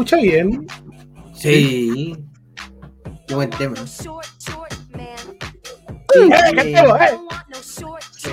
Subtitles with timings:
[0.00, 0.66] ¿Se escucha bien?
[1.34, 2.16] Sí.
[3.28, 3.74] Qué buen tema.
[6.14, 7.18] ¡Eh, cantemos, eh!
[8.16, 8.30] Sí,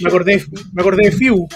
[0.00, 1.46] me acordé, me acordé de Fiu.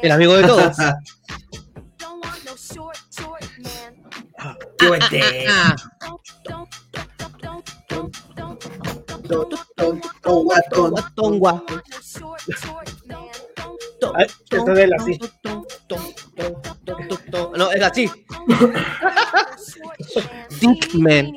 [0.00, 0.76] El amigo de todos.
[4.78, 5.76] Qué buen tema.
[11.14, 11.62] Tongua.
[11.68, 11.76] Ay,
[14.18, 15.18] esta de él así.
[17.56, 18.10] No, es así.
[20.60, 21.34] Dickman.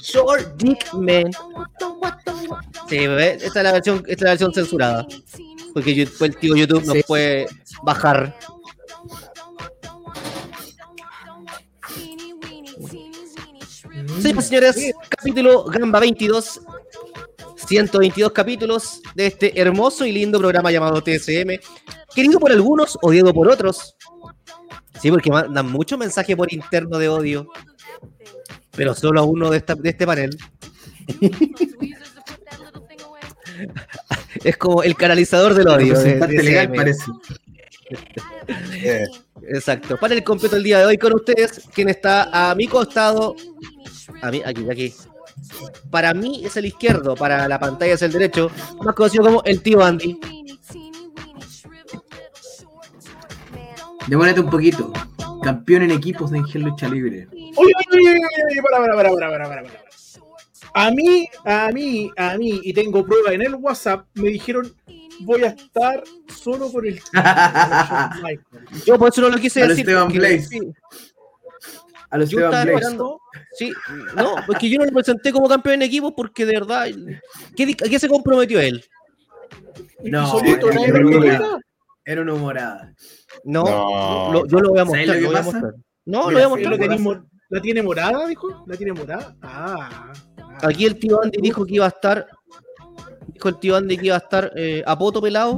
[0.00, 1.30] Short Dickman.
[2.88, 5.06] Sí, bebé, esta es la versión, esta es la versión censurada.
[5.72, 7.02] Porque yo- el tío YouTube nos Sí.
[7.06, 7.46] puede
[7.82, 8.36] bajar.
[14.20, 14.76] Sí, pues, señores,
[15.08, 16.60] capítulo Gamba 22.
[17.66, 21.58] 122 capítulos de este hermoso y lindo programa llamado TSM.
[22.14, 23.96] Querido por algunos, odiado por otros.
[25.00, 27.48] Sí, porque mandan mucho mensaje por interno de odio.
[28.76, 30.36] Pero solo a uno de, esta- de este panel.
[34.44, 35.98] es como el canalizador del odio.
[35.98, 37.04] de Representante legal parece.
[39.48, 39.96] Exacto.
[39.98, 41.62] Panel completo el día de hoy con ustedes.
[41.74, 43.36] Quien está a mi costado.
[44.22, 44.94] A mí, aquí, aquí.
[45.90, 48.50] Para mí es el izquierdo, para la pantalla es el derecho.
[48.82, 50.18] Más conocido como el tío Andy.
[54.06, 54.92] Demórate un poquito.
[55.42, 57.28] Campeón en equipos de Engel Lucha Libre.
[58.62, 59.84] Para, para, para, para, para.
[60.76, 64.74] A mí, a mí, a mí, y tengo prueba en el WhatsApp, me dijeron
[65.20, 66.02] voy a estar
[66.34, 67.00] solo con el.
[68.86, 69.80] Yo por eso no lo quise decir.
[69.80, 70.74] Esteban Blaze.
[72.14, 72.74] A los Yo Esteban estaba Blaze.
[72.84, 73.20] esperando.
[73.54, 73.72] Sí,
[74.16, 76.86] no, porque yo no lo presenté como campeón en equipo porque de verdad.
[77.56, 78.84] ¿Qué, a qué se comprometió él?
[80.04, 81.58] No, solito, era una lo.
[82.04, 82.94] Era una humorada.
[83.44, 84.32] No, No.
[84.32, 85.16] lo- yo lo voy a ¿Sabes mostrar.
[85.16, 85.74] lo Lo voy a mostrar.
[86.04, 87.00] No, lo voy a ¿Lo mostrar.
[87.00, 88.64] mo- ¿La tiene morada, dijo?
[88.66, 89.34] ¿La tiene morada?
[89.42, 90.12] Ah.
[90.38, 90.58] ah.
[90.62, 92.26] Aquí el tío Andy dijo que iba a estar.
[93.26, 95.56] Dijo el tío Andy que iba a estar eh, a poto pelado.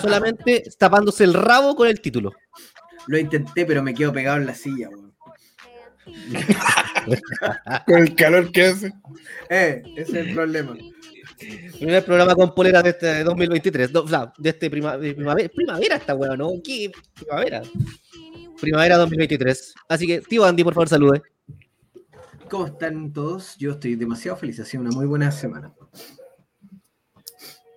[0.00, 2.32] Solamente tapándose el rabo con el título.
[3.06, 5.13] Lo intenté, pero me quedo pegado en la silla, weón.
[7.86, 8.92] Con el calor que hace.
[9.50, 10.76] Eh, ese es el problema.
[11.78, 13.92] Primer programa con polera de este 2023.
[13.92, 15.48] no, o sea, de este prima- de primavera.
[15.54, 16.52] Primavera esta weón, ¿no?
[16.62, 17.62] ¿Qué primavera?
[18.60, 19.74] Primavera 2023.
[19.88, 21.22] Así que, tío Andy, por favor, salude.
[22.48, 23.56] ¿Cómo están todos?
[23.58, 24.60] Yo estoy demasiado feliz.
[24.60, 25.72] Ha sido una muy buena semana.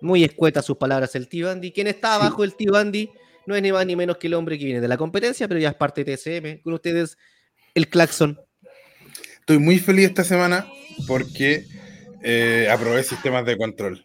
[0.00, 1.72] Muy escueta sus palabras el tío Andy.
[1.72, 3.10] Quien está abajo del tío Andy
[3.46, 5.58] no es ni más ni menos que el hombre que viene de la competencia, pero
[5.58, 6.62] ya es parte de TSM.
[6.62, 7.18] Con ustedes,
[7.74, 8.40] el Claxon.
[9.40, 10.66] Estoy muy feliz esta semana
[11.06, 11.64] porque
[12.22, 14.04] eh, aprobé sistemas de control.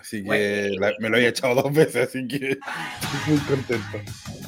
[0.00, 3.98] Así que la- me lo había echado dos veces, así que estoy muy contento.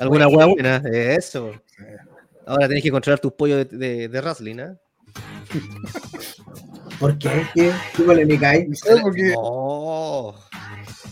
[0.00, 0.82] ¿Alguna hueá buena?
[0.90, 1.52] Eso.
[2.46, 4.74] Ahora tenés que controlar tus pollos de, de, de wrestling, ¿eh?
[6.98, 7.46] ¿Por qué?
[7.54, 8.66] ¿Qué, ¿Qué polémica hay?
[8.74, 9.34] ¿Sabes por qué?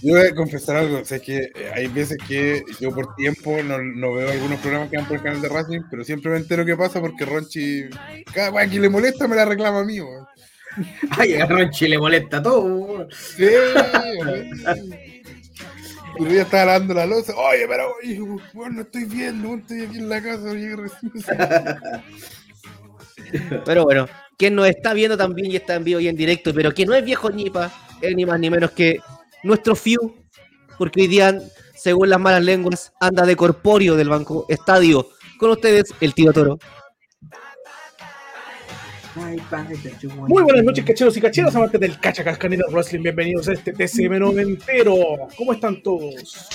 [0.03, 3.15] Yo voy a confesar algo, o sea, es que eh, hay veces que yo por
[3.17, 6.31] tiempo no, no veo algunos programas que van por el canal de Racing, pero siempre
[6.31, 7.85] me entero qué pasa porque Ronchi,
[8.33, 10.27] cada vez que le molesta me la reclama a mí, weón.
[11.19, 12.63] Ay, a Ronchi le molesta todo.
[12.63, 13.09] weón.
[13.11, 13.45] Sí.
[16.19, 17.95] El día estaba lavando la losa, oye, pero
[18.55, 20.83] weón, no estoy viendo, estoy aquí en la casa, recién.
[23.65, 26.73] Pero bueno, quien nos está viendo también y está en vivo y en directo, pero
[26.73, 27.71] que no es viejo ñipa,
[28.01, 28.99] es ni más ni menos que
[29.43, 30.17] nuestro Fiu,
[30.79, 31.39] porque hoy día,
[31.75, 35.09] según las malas lenguas, anda de corpóreo del banco estadio.
[35.39, 36.59] Con ustedes, el tío Toro.
[40.29, 43.03] Muy buenas noches, cacheros y cacheras, amantes del Cacha Cascaneta Wrestling.
[43.03, 44.95] Bienvenidos a este TCM noventero.
[45.37, 46.49] ¿Cómo están todos?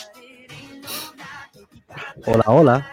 [2.26, 2.92] Hola, hola.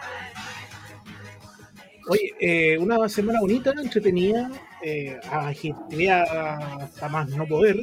[2.09, 4.51] Oye, eh, una semana bonita, entretenida,
[4.83, 7.79] eh, ajetreada hasta más no poder,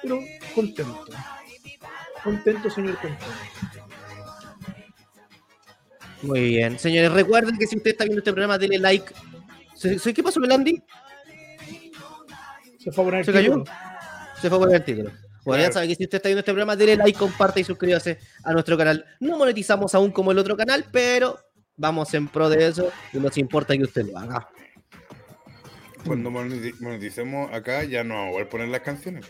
[0.00, 0.20] pero
[0.54, 1.04] contento.
[2.24, 3.24] Contento, señor contento.
[6.22, 6.78] Muy bien.
[6.78, 9.12] Señores, recuerden que si usted está viendo este programa, denle like.
[9.74, 10.82] ¿Se- se- ¿Qué pasó con el Andy?
[12.78, 13.48] Se fue a poner ¿Se el cayó?
[13.58, 13.64] título.
[14.40, 15.10] Se fue a poner el título.
[15.44, 15.72] Bueno, ya Claro.
[15.74, 18.78] sabe que si usted está viendo este programa, denle like, comparte y suscríbase a nuestro
[18.78, 19.04] canal.
[19.20, 21.38] No monetizamos aún como el otro canal, pero
[21.76, 24.48] vamos en pro de eso y nos importa que usted lo haga.
[26.06, 29.26] Cuando moneti- moneticemos acá, ya no vamos a poder poner las canciones.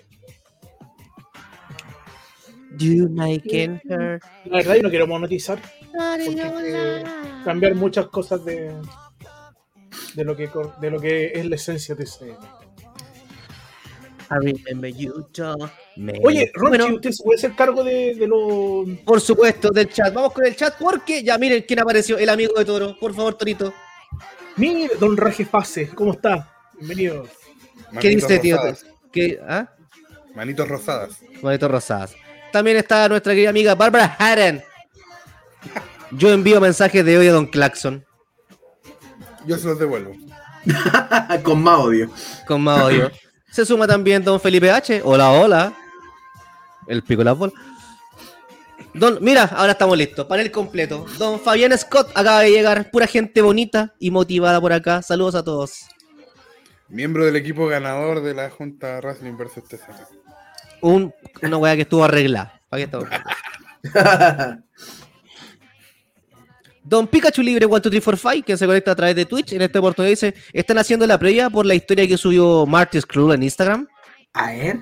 [2.79, 3.43] You make
[3.89, 4.21] her.
[4.47, 5.59] La verdad, yo no quiero monetizar,
[5.93, 7.05] porque hay que
[7.45, 8.75] cambiar muchas cosas de,
[10.15, 10.51] de, lo, que,
[10.81, 12.35] de lo que es la esencia de ese.
[14.31, 15.27] I remember you
[15.97, 18.85] Me- Oye, Ronchi, bueno, ¿usted se puede hacer cargo de, de lo.
[19.05, 20.13] por supuesto, del chat.
[20.13, 22.97] Vamos con el chat porque ya miren quién apareció, el amigo de Toro.
[22.99, 23.73] Por favor, Torito.
[24.57, 26.51] Mire, don Raje Fase, ¿cómo está?
[26.79, 27.29] Bienvenido.
[28.01, 28.59] ¿Qué dice, tío?
[29.13, 29.39] ¿Qué?
[29.47, 29.71] ¿Ah?
[30.35, 31.21] Manitos rosadas.
[31.43, 32.15] Manitos rosadas.
[32.55, 34.63] También está nuestra querida amiga Bárbara Haren.
[36.13, 38.07] Yo envío mensajes de hoy a Don Claxon
[39.45, 40.15] Yo se los devuelvo.
[41.43, 42.09] Con más odio.
[42.47, 43.11] con más odio.
[43.51, 45.03] Se suma también Don Felipe H.
[45.05, 45.75] Hola, hola.
[46.87, 47.57] El pico de las bolas.
[48.93, 50.25] Don, mira, ahora estamos listos.
[50.27, 51.07] Panel completo.
[51.19, 52.89] Don Fabián Scott acaba de llegar.
[52.93, 55.03] Pura gente bonita y motivada por acá.
[55.03, 55.87] Saludos a todos.
[56.89, 60.24] Miembro del equipo ganador de la Junta Wrestling vs TCM.
[60.85, 62.61] Un, una weá que estuvo arreglada.
[62.69, 62.99] ¿Para qué?
[66.85, 70.35] Don Pikachu Libre 12345, que se conecta a través de Twitch, en este oportunidad dice,
[70.53, 73.89] están haciendo la previa por la historia que subió Marty Skrull en Instagram,
[74.35, 74.81] A ver.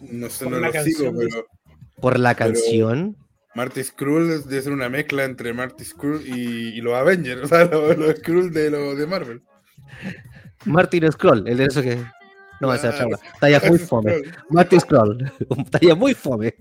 [0.00, 1.46] No sé, Por no la lo canción, sigo, pero
[2.00, 3.16] por la Pero- canción.
[3.54, 7.66] Marty Skrull debe ser una mezcla entre Marty Skrull y, y los Avengers, o sea,
[7.66, 9.42] los, los Skrull de, los de Marvel.
[10.64, 11.98] Martin Scroll, el de eso que...
[12.60, 13.10] No, esa Claro.
[13.16, 13.18] chava.
[13.40, 14.22] Talla muy fome.
[14.50, 15.32] Martin Scroll,
[15.70, 16.54] talla muy fome.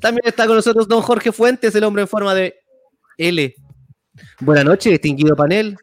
[0.00, 2.54] También está con nosotros don Jorge Fuentes, el hombre en forma de
[3.18, 3.54] L.
[4.40, 5.76] Buenas noches, distinguido panel.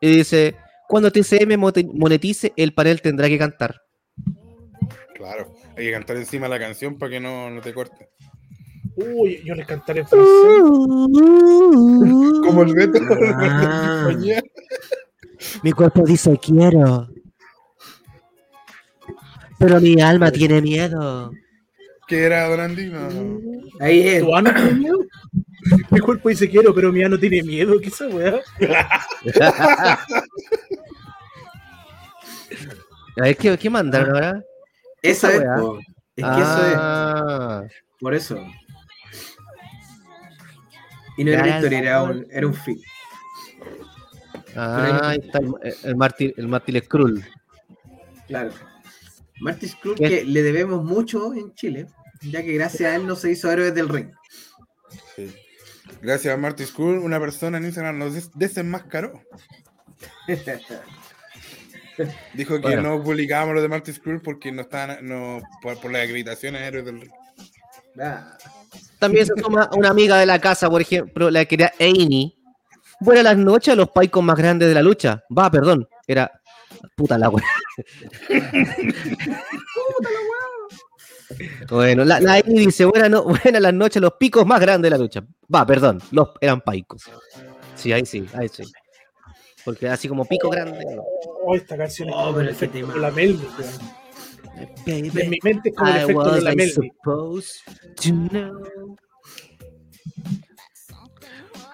[0.00, 0.56] Y dice,
[0.88, 3.80] cuando TCM monetice, el panel tendrá que cantar.
[5.14, 8.10] Claro, hay que cantar encima la canción para que no, no te corte.
[8.96, 10.30] Uy, yo les cantaré en francés.
[12.44, 12.98] Como el Beto.
[13.34, 14.10] Ah.
[15.62, 17.08] Mi cuerpo dice quiero.
[19.58, 21.32] Pero mi alma tiene miedo.
[22.06, 22.86] que era Don Andy?
[22.86, 23.40] No.
[23.80, 24.20] Ahí es.
[24.22, 24.98] ¿Tu ano tiene miedo?
[25.90, 27.80] Mi cuerpo dice quiero, pero mi ano tiene miedo.
[27.80, 28.40] ¿Qué es esa weá?
[33.18, 34.42] A ver, ¿qué, qué mandaron ahora?
[35.02, 35.60] Esa esa es.
[35.60, 35.78] po.
[36.16, 36.74] Es que eso es.
[36.76, 37.62] Ah,
[38.00, 38.38] Por eso.
[41.16, 42.78] Y no era una historia, era un, era un fit.
[44.54, 45.54] ah, ahí está el,
[45.84, 47.24] el Martin, el Martin Skrull.
[48.26, 48.50] Claro.
[49.40, 50.08] Marty Skrull, ¿Qué?
[50.08, 51.86] que le debemos mucho en Chile,
[52.22, 54.10] ya que gracias a él no se hizo héroes del ring.
[55.14, 55.32] Sí.
[56.02, 59.22] Gracias a Marty Skrull, una persona en Instagram nos des- desenmascaró.
[62.34, 62.82] Dijo que Bueno.
[62.98, 66.84] no publicábamos lo de Marty Skrull porque no estaban no, por, por las acreditaciones héroes
[66.84, 67.12] del ring.
[67.98, 68.36] Ah,
[68.98, 72.36] También se suma una amiga de la casa, por ejemplo, la querida Amy.
[73.00, 75.22] Buenas las noches a los paicos más grandes de la lucha.
[75.36, 76.30] Va, perdón, era.
[76.96, 77.44] Puta la wea.
[81.68, 84.96] Bueno, la, la Amy dice: Buenas no, buenas las noches los picos más grandes de
[84.96, 85.24] la lucha.
[85.52, 87.04] Va, perdón, los eran paicos.
[87.74, 88.62] Sí, ahí sí, ahí sí.
[89.64, 90.84] Porque así como pico grande.
[90.94, 91.02] no.
[91.44, 92.94] Oh, esta canción es Oh, como el efecto tema.
[92.94, 93.48] de la Melvin.
[94.86, 96.92] En mi mente es como el I efecto de la I Melvin.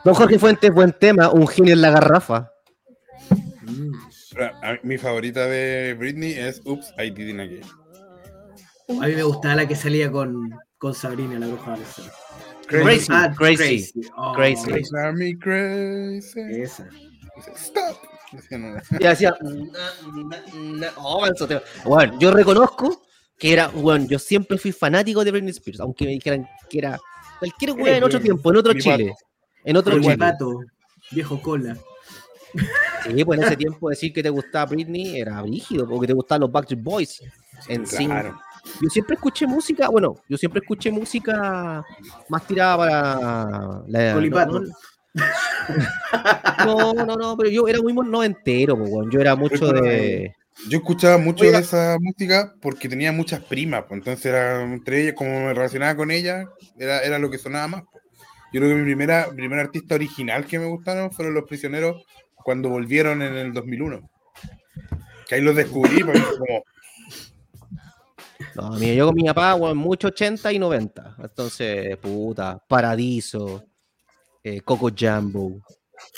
[0.05, 2.52] Don Jorge Fuentes, buen tema, un genio en la garrafa.
[4.37, 4.41] Mm.
[4.43, 7.63] A- a- Mi favorita de Britney es Oops, I Did It Again.
[9.01, 12.11] A mí me gustaba la que salía con, con Sabrina, la bruja adolescente.
[12.67, 14.71] Crazy, Ah, crazy, Oh, crazy.
[15.15, 16.41] Me crazy.
[16.63, 16.89] Esa.
[17.57, 17.97] Stop.
[18.99, 19.35] Y hacía.
[20.97, 21.27] Oh.
[21.85, 23.03] Bueno, yo reconozco
[23.39, 23.69] que era.
[23.69, 26.99] Bueno, yo siempre fui fanático de Britney Spears, aunque me dijeran que era
[27.39, 28.33] cualquier wea en otro bien.
[28.35, 29.15] tiempo, en otro Mi Chile.
[29.65, 30.17] En otro Chile.
[30.17, 30.61] pato,
[31.11, 31.77] viejo cola.
[33.05, 36.43] Sí, pues en ese tiempo decir que te gustaba Britney era brígido, porque te gustaban
[36.43, 37.23] los Backstreet Boys.
[37.69, 38.07] En sí.
[38.07, 38.39] Claro.
[38.81, 41.85] Yo siempre escuché música, bueno, yo siempre escuché música
[42.29, 44.15] más tirada para la.
[44.15, 44.63] Colipato.
[46.65, 49.11] No, no, no, no, pero yo era muy noventero, pues, weón.
[49.11, 50.35] Yo era mucho de.
[50.69, 51.59] Yo escuchaba mucho Oiga.
[51.59, 55.97] de esa música porque tenía muchas primas, pues, entonces era entre ellas, como me relacionaba
[55.97, 56.47] con ellas,
[56.79, 57.83] era, era lo que sonaba más.
[57.91, 58.05] pues.
[58.53, 62.05] Yo creo que mi primera, mi primer artista original que me gustaron fueron Los Prisioneros
[62.45, 64.09] cuando volvieron en el 2001.
[65.29, 66.65] Que ahí los descubrí, como,
[68.55, 71.17] No, mira, yo con mi papá, weón, mucho 80 y 90.
[71.19, 73.65] Entonces, puta, Paradiso,
[74.43, 75.61] eh, Coco Jumbo.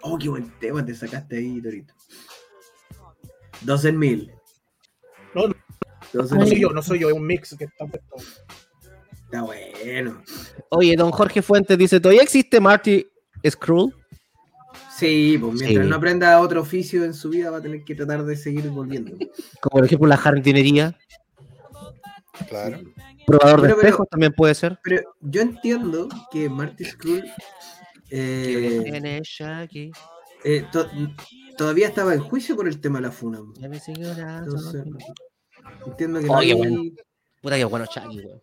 [0.02, 1.94] Oh, qué buen tema te sacaste ahí, Torito.
[3.60, 4.32] 12 mil.
[5.34, 5.54] No, no,
[6.12, 8.16] 12 no soy yo, no soy yo, es un mix que está puesto.
[9.24, 10.22] Está bueno.
[10.70, 13.06] Oye, don Jorge Fuentes dice: ¿Todavía existe Marty
[13.48, 13.94] Skrull?
[14.98, 15.90] Sí, pues mientras Sí.
[15.90, 19.16] no aprenda otro oficio en su vida va a tener que tratar de seguir volviendo.
[19.60, 20.96] Como por ejemplo la jardinería.
[22.48, 22.80] claro.
[23.26, 24.78] Probador de pero- espejos también puede ser.
[24.84, 27.24] Pero yo entiendo que Marty Skrull
[28.10, 28.92] eh,
[30.44, 30.88] eh, to-
[31.56, 33.40] todavía estaba en juicio por el tema de la funa.
[33.58, 34.84] ya me Entonces,
[35.86, 36.82] entiendo que Oye, no hay- bueno.
[37.40, 38.40] Puta que bueno Shaggy, weón.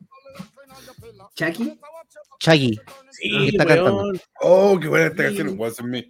[1.35, 1.79] ¿Chucky?
[2.39, 2.79] Chaggy.
[3.11, 3.75] Sí, está weón.
[3.85, 4.11] cantando.
[4.41, 5.61] Oh, qué buena esta canción.
[5.63, 6.09] Hacer mi-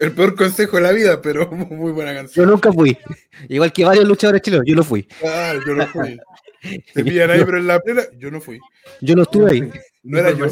[0.00, 2.50] El peor consejo de la vida, pero muy buena Yo canción.
[2.50, 2.96] nunca fui.
[3.48, 5.06] Igual que varios luchadores chilenos, yo no fui.
[5.24, 6.18] Ah, yo no fui.
[6.94, 8.58] Se pillan ahí, pero en la plena, yo no fui.
[9.00, 9.70] Yo no estuve ahí.
[10.02, 10.46] No era yo.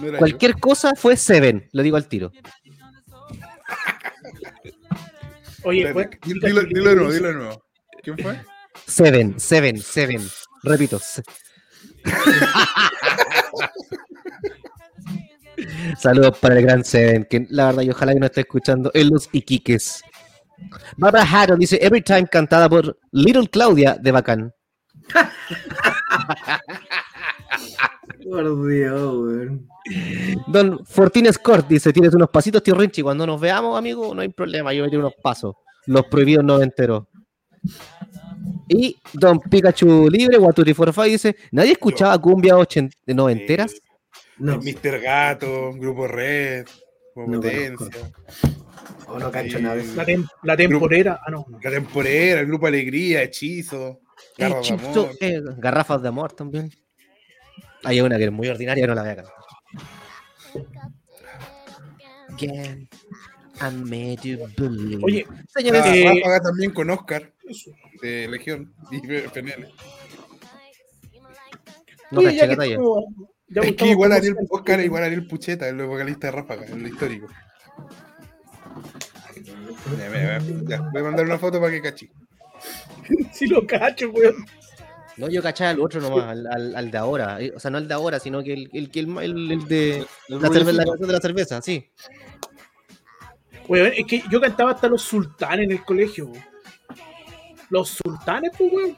[0.00, 2.32] No era Cualquier cosa fue Seven, lo digo al tiro.
[5.62, 5.92] Oye, yo.
[5.92, 7.64] pues, Dilo, dilo, dilo de nuevo, dilo de nuevo.
[8.02, 8.40] ¿Quién fue?
[8.86, 10.22] Seven, Seven, Seven.
[10.62, 11.00] Repito.
[15.98, 19.10] Saludos para el gran Seven, que la verdad yo ojalá que no esté escuchando en
[19.10, 20.02] los Iquiques.
[20.96, 24.52] Barbara Hatton dice Every Time cantada por Little Claudia de Bacán.
[28.24, 29.66] Por Dios, weón.
[30.46, 33.02] Don Fortines Scott dice, tienes unos pasitos, tío Rinchi.
[33.02, 35.54] Cuando nos veamos, amigo, no hay problema, yo me tiro unos pasos.
[35.86, 37.04] Los prohibidos noventeros.
[38.68, 42.54] Y Don Pikachu Libre, Waturi Forfa dice, ¿nadie escuchaba cumbia
[43.06, 43.74] noventeras?
[44.40, 45.00] No, Mr.
[45.00, 46.66] Gato, Grupo Red,
[47.14, 48.12] No Potencia,
[49.06, 49.94] oh, no cacho nada de eso.
[49.96, 51.20] la, tem- la temporera.
[51.26, 51.44] Ah, no.
[51.48, 51.58] no.
[51.62, 54.00] La Temporera, el Grupo Alegría, Hechizo,
[54.38, 55.10] Garra de Amor.
[55.20, 56.70] eh, garrafas de amor también.
[57.84, 59.34] Hay una que es muy ordinaria, no la voy a cantar.
[62.30, 62.88] Again,
[63.60, 65.02] I made you believe.
[65.04, 67.32] Oye, señores, Ah, Eh, también con Oscar,
[68.00, 69.68] de Legión y PNL.
[72.12, 72.78] no Oye, caché ya la que talla.
[73.50, 76.82] Ya Es que estamos igual Ariel, Oscar igual Ariel Pucheta, el vocalista de Ráfaga, en
[76.82, 77.26] lo histórico.
[79.98, 80.38] Ya, mira,
[80.68, 82.10] ya, voy a mandar una foto para que cachi.
[83.32, 84.36] Sí lo cacho, weón.
[85.16, 87.40] No, yo cachaba al otro nomás, al, al, al de ahora.
[87.40, 89.68] Eh, O sea, no el de ahora, sino que el, el, que el, el- el
[89.68, 91.90] de la, cerve- la canción de la cerveza, sí.
[93.68, 96.26] Weón, es que yo cantaba hasta los sultanes en el colegio.
[96.26, 96.44] weón.
[97.70, 98.96] Los sultanes, pues, weón.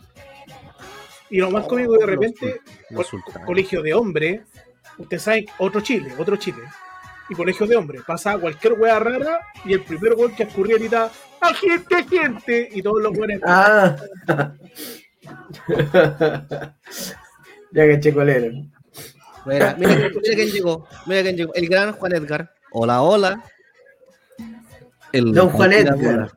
[1.33, 2.61] Y lo más cómico de repente,
[2.91, 3.47] Los co- sultanes.
[3.47, 4.43] colegio de hombre,
[4.99, 6.63] usted sabe, otro Chile, otro Chile.
[7.29, 11.11] Y colegio de hombre, pasa cualquier weá rara y el primer weón que escurría ahorita,
[11.41, 13.41] agente, gente, y todos los weones.
[13.47, 13.97] Ah.
[17.73, 18.49] ya caché cuál era.
[19.47, 20.87] Mira, mira, mira quién llegó.
[21.07, 21.55] Mira quién llegó.
[21.55, 22.53] El gran Juan Edgar.
[22.73, 23.43] Hola, hola.
[25.13, 26.33] El Don Juan Edgar.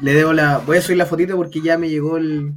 [0.00, 0.58] Le debo la.
[0.58, 2.52] Voy a subir la fotito porque ya me llegó el.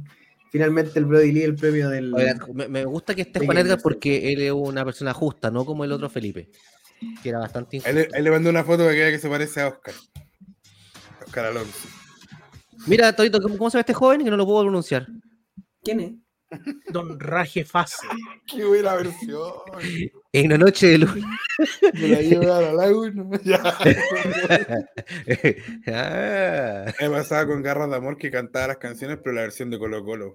[0.50, 2.12] Finalmente el Brody Lee, el premio del.
[2.12, 5.14] Oiga, me, me gusta que esté Sí, Juan que Edgar porque él es una persona
[5.14, 6.50] justa, no como el otro Felipe.
[7.22, 8.18] Que era bastante injusto.
[8.18, 9.94] le, mandé una foto que vea que se parece a Oscar.
[11.24, 11.88] Oscar Alonso.
[12.86, 14.24] Mira, Torito, ¿cómo, cómo se ve este joven?
[14.24, 15.06] Que no lo puedo pronunciar.
[15.82, 16.12] ¿Quién es?
[16.90, 18.06] Don Raje Fase.
[18.46, 19.52] Qué buena versión.
[20.32, 21.14] En una noche de luz.
[21.94, 23.38] Me la llevo a la laguna.
[23.44, 23.62] Ya.
[25.86, 26.92] ah.
[27.00, 30.04] Me pasaba con Garras de Amor que cantaba las canciones, pero la versión de Colo
[30.04, 30.34] Colo.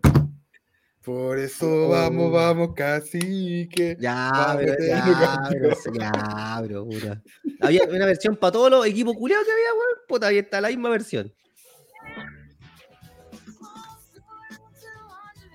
[1.06, 3.96] Por eso vamos, vamos, casi que.
[4.00, 7.22] Ya, te ya, pero, ya, puta.
[7.62, 10.00] Había una versión para todos los equipos culiados que había, weón.
[10.08, 11.32] Puta, ahí está la misma versión.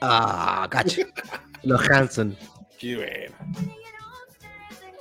[0.00, 1.02] Ah, cacho.
[1.62, 2.36] Los Hanson.
[2.78, 3.36] Qué bueno.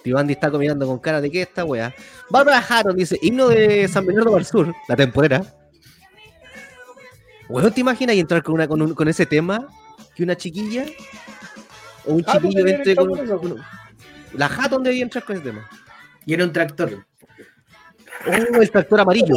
[0.03, 1.93] Tibandi está comiendo con cara de que esta wea.
[2.29, 5.41] Barbara Harron dice, himno de San Bernardo para el Sur, la temporera.
[7.49, 9.67] Weón, ¿te imaginas y entrar con, una, con, un- con ese tema?
[10.15, 10.85] Que una chiquilla
[12.05, 13.55] o un Ah, pues chiquillo entre con, con
[14.33, 15.67] La Hatton debía entrar con ese tema.
[16.25, 17.05] Y era un tractor.
[18.27, 19.35] Oh, el tractor amarillo.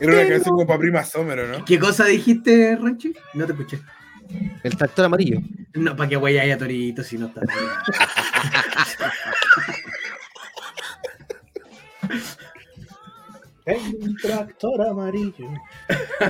[0.00, 1.64] Era una canción como para Prima Somero, ¿no?
[1.64, 3.12] ¿Qué cosa dijiste, Ranchi?
[3.34, 3.78] No te escuché.
[4.62, 5.40] El tractor amarillo.
[5.74, 7.40] No, para que güey a Torito si no está.
[14.00, 15.48] Un tractor amarillo.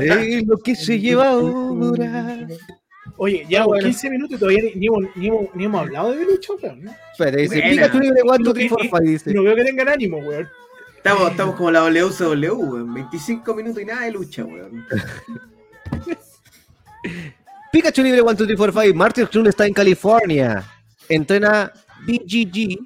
[0.01, 2.49] Es lo que se lleva ahora.
[3.17, 3.85] Oye, ya Ah, bueno.
[3.85, 6.85] 15 minutos y todavía ni, ni hemos, ni hemos- ni hemos hablado de Belucho, weón.
[6.85, 6.93] ¿no?
[7.13, 7.71] Espera, dice, Buena.
[7.71, 9.35] Pikachu libre 1, 2, 3, Y- 4, y- 5, dice.
[9.35, 10.49] No veo que tengan ánimo, weón.
[10.99, 12.93] Estamos, estamos como la WCW, weón.
[12.93, 14.85] 25 minutos y nada de lucha, weón.
[17.73, 18.97] Pikachu libre 1, 2, 3, 4, 5.
[18.97, 20.65] Martin Krun está en California.
[21.09, 21.73] Entrena
[22.05, 22.81] BGG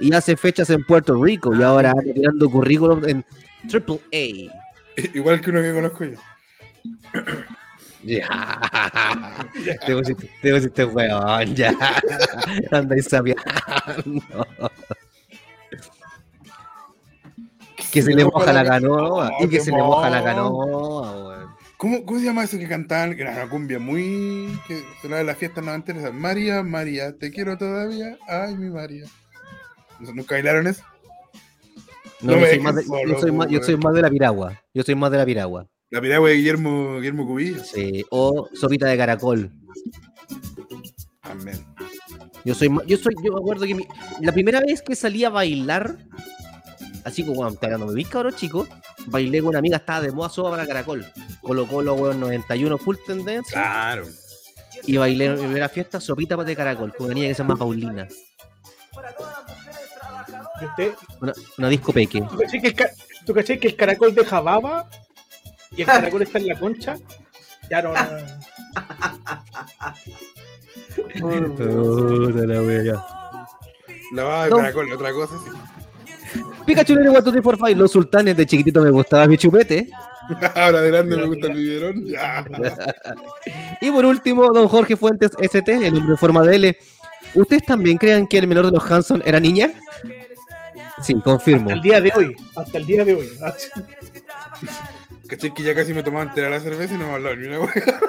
[0.00, 1.54] y hace fechas en Puerto Rico.
[1.54, 3.24] Y ahora anda tirando currículum en
[3.68, 4.52] Triple A.
[5.14, 6.18] Igual que uno que conozco yo.
[8.02, 8.28] Ya.
[9.86, 11.74] Te pusiste, te pusiste weón, ya.
[12.70, 13.42] Andáis sabiando.
[17.92, 19.30] Que se le moja la canoa.
[19.40, 21.56] Y que se le moja la canoa.
[21.76, 23.16] ¿Cómo, ¿Cómo se llama eso que cantaban?
[23.16, 24.58] Que era una cumbia muy.
[24.68, 26.12] que sonaba en las fiestas noventeras.
[26.12, 28.18] María, María, te quiero todavía.
[28.28, 29.04] Ay, mi María.
[29.98, 30.82] ¿Nunca bailaron eso?
[32.20, 34.60] No, No yo, soy más de, yo soy más, yo soy más de la piragua.
[34.74, 35.66] Yo soy más de la piragua.
[35.90, 37.64] La piragua de Guillermo, Guillermo Cubillo.
[37.64, 38.04] Sí.
[38.10, 39.50] O sopita de caracol.
[41.22, 41.64] Amén.
[42.44, 43.86] Yo soy, yo soy, yo me acuerdo que mi-
[44.20, 45.98] la primera vez que salí a bailar,
[47.04, 48.66] así como cuando estaba me vi cabrón chico,
[49.06, 51.04] bailé con una amiga, estaba de moda soba para caracol.
[51.42, 53.52] Colo Colo, weón, 91 full tendencia.
[53.60, 54.06] Claro.
[54.84, 57.56] Y bailé en mi primera fiesta sopita de caracol, con una niña que se llama
[57.56, 58.08] Paulina.
[60.60, 60.94] ¿Y usted?
[61.20, 62.20] Una, una disco peque.
[62.22, 62.76] ¿Tú cachai que, el,
[63.26, 64.88] tú cachai que el caracol deja baba
[65.76, 66.96] y el caracol está en la concha?
[67.70, 67.92] Ya no.
[67.94, 68.00] no,
[71.30, 72.30] no.
[74.12, 74.56] La va de No.
[74.56, 75.36] caracol, otra cosa.
[75.38, 75.50] sí.
[76.66, 79.88] Pikachu Nene One, Two, Three, Four, Five, Los sultanes de chiquitito me gustaba mi chupete.
[80.54, 82.04] Ahora de grande me gusta el biberón.
[83.80, 86.78] Y por último, don Jorge Fuentes ST, el hombre en forma de L.
[87.34, 89.72] ¿Ustedes también creen que el menor de los Hanson era niña?
[91.02, 91.70] Sí, confirmo.
[91.70, 92.36] Hasta el día de hoy.
[92.56, 93.30] Hasta el día de hoy.
[95.28, 97.60] Caché que ya casi me tomaba entera la cerveza y no me hablaba ni una
[97.60, 98.00] wea.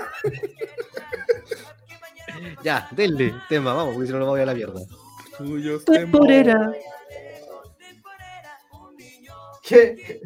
[2.63, 4.81] Ya, denle tema, vamos, porque si no lo voy a la mierda.
[5.37, 6.73] Tuyos Temporera.
[9.71, 10.21] ¿Qué?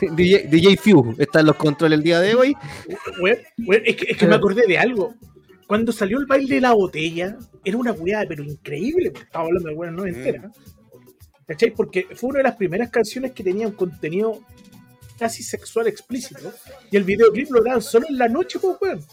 [0.12, 2.54] DJ, DJ Few está en los controles el día de hoy.
[3.84, 5.14] Es que, es que me acordé de algo.
[5.66, 9.68] Cuando salió el baile de la botella, era una weá, pero increíble, porque estaba hablando
[9.68, 10.50] de buenas no entera.
[11.46, 11.70] ¿Cachai?
[11.70, 14.40] Porque fue una de las primeras canciones que tenía un contenido
[15.18, 16.52] casi sexual explícito.
[16.90, 19.04] Y el videoclip lo daban solo en la noche, pues, weón.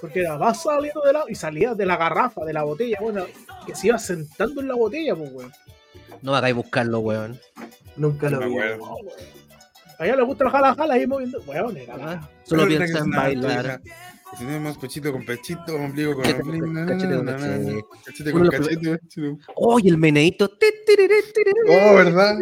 [0.00, 1.24] Porque era, va saliendo de la.
[1.28, 3.24] Y salía de la garrafa, de la botella, bueno,
[3.66, 5.52] que se iba sentando en la botella, pues, weón.
[6.22, 7.40] No me hagáis buscarlo, weón.
[7.98, 8.56] Nunca lo vi.
[9.98, 11.42] A ella le gusta la jala jala ahí moviendo.
[11.46, 13.80] Weón, era Ah, Solo piensa en bailar.
[14.38, 16.66] Si tenemos pechito con pechito, ombligo con ombligo.
[16.86, 17.84] cachete con cachete.
[18.04, 19.00] Cachete con cachete.
[19.56, 20.50] ¡Oh, y el meneito!
[21.68, 22.36] Oh, ¿verdad?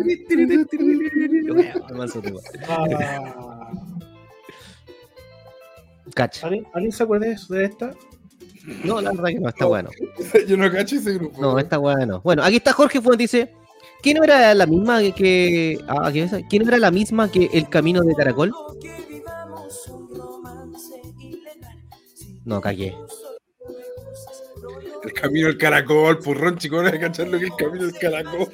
[6.15, 6.47] Cacha.
[6.47, 7.95] ¿Alguien, ¿Alguien se acuerda de eso, de esta?
[8.85, 9.91] No, la verdad que no, está bueno.
[10.49, 11.41] Yo no cacho ese grupo.
[11.41, 12.21] No, está bueno.
[12.23, 13.55] Bueno, aquí está Jorge Fuentes, dice.
[14.03, 15.79] ¿Quién no era la misma que-.
[15.89, 16.11] Ah.
[16.13, 18.53] ¿Quién era la misma que el camino de caracol?
[22.45, 22.97] No, cagué.
[25.03, 27.87] El camino del caracol, purrón, chico, no hay que cachar lo que es el camino
[27.87, 28.49] del caracol.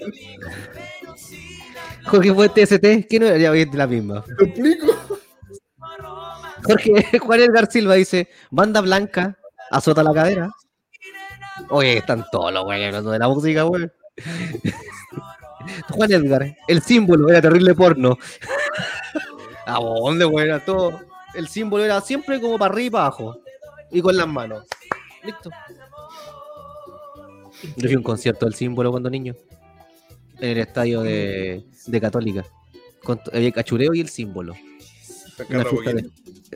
[2.06, 4.24] Jorge Fuentes ST, ¿quién no era ya la misma?
[4.38, 4.86] ¿Te explico?
[6.64, 9.38] Jorge Juan Edgar Silva dice, banda blanca,
[9.70, 10.50] azota la cadera.
[11.68, 13.90] Oye, están todos los güeyes hablando de la música, güey.
[15.90, 18.18] Juan Edgar, el símbolo era terrible porno.
[19.66, 20.46] ¿A dónde, güey?
[20.46, 21.00] Era todo.
[21.34, 23.38] El símbolo era siempre como para arriba y para abajo.
[23.90, 24.64] Y con las manos.
[25.24, 25.50] Listo.
[27.76, 29.34] Yo fui a un concierto del símbolo cuando niño.
[30.40, 32.44] En el estadio de, de Católica.
[33.04, 34.54] Con, había el cachureo y el símbolo.
[35.92, 36.10] De-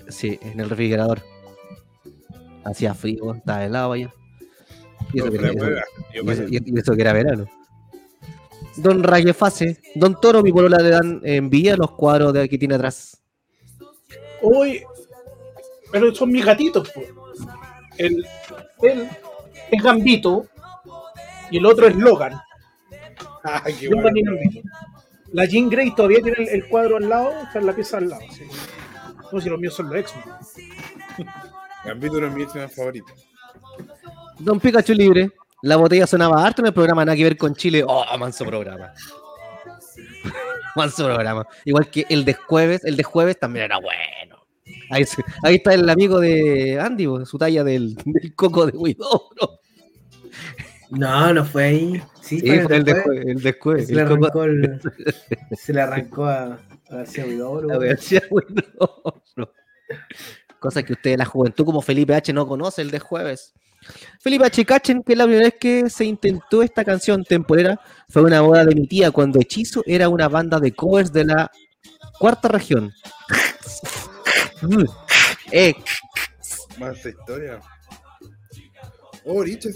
[0.08, 1.22] Sí, en el refrigerador.
[2.64, 4.12] Hacía frío, estaba helado allá.
[5.12, 7.12] Y eso, No, que, pero, eso- pero, yo y eso- pasé- y eso que era
[7.12, 7.46] verano.
[8.76, 13.22] Don Rayefase, Don Toro, mi polola le dan envidia los cuadros de que tiene atrás.
[14.42, 14.82] Hoy.
[15.92, 17.02] Pero son mis gatitos, po.
[17.96, 18.26] El,
[18.82, 19.08] él
[19.70, 20.46] es Gambito
[21.50, 22.38] y el otro es Logan.
[23.42, 24.18] Ay, qué Logan bueno.
[24.18, 24.68] y Gambito.
[25.32, 28.08] La Jean Grey todavía tiene el, el cuadro al lado, está en la pieza al
[28.08, 28.22] lado.
[28.30, 28.44] sí.
[29.32, 31.26] No, si los míos son los X-Men.
[31.84, 33.12] Gambito no es mi escena favorita.
[34.38, 35.32] Don Pikachu Libre,
[35.66, 37.84] la botella sonaba harto en el programa, nada que ver con Chile.
[37.86, 38.92] Oh, manso programa.
[40.76, 41.46] manso programa.
[41.64, 44.36] Igual que el de jueves, el de jueves también era bueno.
[44.90, 45.04] Ahí,
[45.54, 49.60] está el amigo de Andy, su talla del, del coco de Huidobro.
[50.90, 52.02] No, no fue ahí.
[52.20, 53.26] Sí, Sí, fue el de jueves.
[53.26, 53.86] El de jueves.
[53.88, 54.80] Se le el arrancó, el-
[55.56, 56.44] se le arrancó a,
[56.90, 57.66] a García Huidobro.
[57.78, 59.52] Universidad de Huidobro.
[60.60, 63.54] Cosa que usted de la juventud como Felipe H no conoce el de jueves.
[64.20, 64.64] Felipe H.
[64.64, 68.74] Cachen, que la primera vez que se intentó esta canción temporera fue una boda de
[68.74, 71.50] mi tía cuando Hechizo era una banda de covers de la
[72.18, 72.92] cuarta región.
[75.52, 75.74] eh,
[76.78, 77.60] Más historia.
[79.28, 79.40] Oh.
[79.40, 79.74] Aunque Riches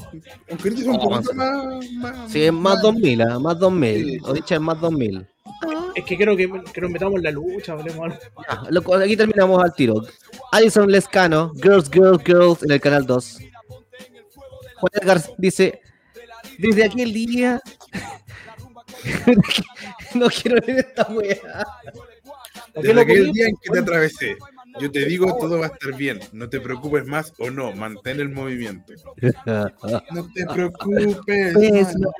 [0.81, 2.31] es un Oh, poquito más, más.
[2.31, 4.05] sí, es más 2000, ah, más 2000.
[4.05, 4.19] Sí.
[4.23, 5.27] O dicha es más 2000.
[5.97, 8.15] Es que quiero que, que nos metamos en la lucha, hablemos.
[8.49, 8.63] Ah,
[9.03, 10.03] aquí terminamos al tiro.
[10.53, 13.39] Alison Lescano, Girls, Girls, Girls en el canal 2.
[14.81, 15.81] Juan Edgar dice:
[16.59, 17.61] Desde aquel día.
[20.15, 21.67] no quiero ver esta weá.
[22.75, 24.37] ¿Por qué Desde aquel día en que te atravesé,
[24.79, 26.21] yo te digo todo va a estar bien.
[26.33, 28.93] No te preocupes más o no, mantén el movimiento.
[30.13, 31.17] No te preocupes.
[31.55, 32.13] Pues, no,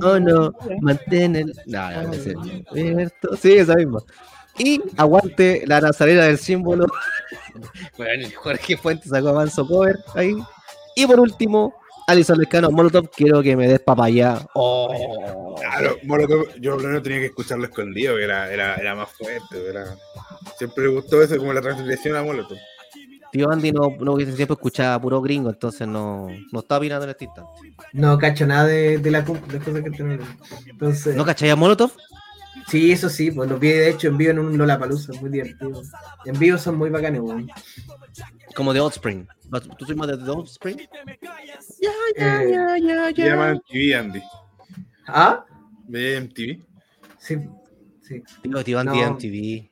[0.00, 1.52] no, no, mantén el.
[1.66, 2.34] No, no, no sé.
[2.70, 4.00] Alberto, Sí, esa misma.
[4.58, 6.86] Y aguante la nazarena del símbolo.
[7.96, 10.36] Bueno, Jorge Fuentes sacó a Manso Cover ahí.
[10.94, 11.74] Y por último,
[12.06, 14.38] Alison Lescano, Molotov, quiero que me des papaya.
[14.54, 15.56] Oh.
[15.60, 19.68] Claro, Molotov, yo primero tenía que escucharlo escondido, que era, era, era más fuerte.
[19.68, 19.96] Era...
[20.56, 22.58] Siempre le gustó eso, como la transgresión a Molotov.
[23.32, 27.24] Tío Andy no, no tiempo escuchaba puro gringo, entonces no, no estaba opinando en este
[27.24, 27.50] instante.
[27.92, 30.26] No cacho nada de, de la de cosas que tenemos.
[30.64, 31.90] Entonces, ¿No cachai a Molotov?
[32.68, 35.82] Sí, eso sí, pues los vi de hecho en vivo en un Lollapalooza, muy divertido.
[36.24, 37.48] En vivo son muy bacanes, weón.
[38.54, 39.26] Como de Offspring.
[39.78, 40.80] ¿Tú soy más de The Offspring?
[40.80, 40.88] Eh,
[42.16, 44.22] ya, Me llama MTV, Andy.
[45.06, 45.44] ¿Ah?
[45.88, 46.64] ¿Ve MTV?
[47.18, 47.36] Sí,
[48.02, 48.22] sí.
[48.42, 49.10] Tío, tío Andy No.
[49.12, 49.70] MTV.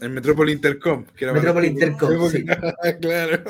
[0.00, 1.04] El Metrópoli Intercom.
[1.16, 2.44] Que era Metrópoli Intercom, sí.
[3.00, 3.42] claro.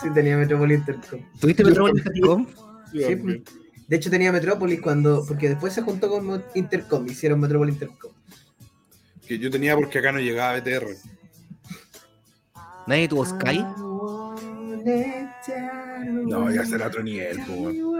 [0.00, 1.20] Sí, tenía Metrópolis Intercom.
[1.40, 2.46] ¿Tuviste Metropolis Intercom?
[2.92, 3.42] Sí.
[3.88, 8.12] De hecho tenía Metrópolis cuando, porque después se juntó con Intercom, hicieron Metrópolis Intercom.
[9.26, 10.86] Que yo tenía porque acá no llegaba BTR.
[12.86, 13.64] ¿Nadie tuvo Sky?
[16.26, 17.98] No, ya será otro nivel, weón.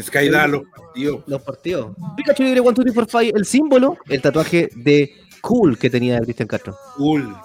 [0.00, 1.24] Sky da los partidos.
[1.26, 1.96] Los partidos.
[2.16, 6.18] Pikachu Libre 1, 2, 3, 4, 5, el símbolo, el tatuaje de Cool que tenía
[6.20, 6.76] Cristian Castro.
[6.96, 7.36] Cool.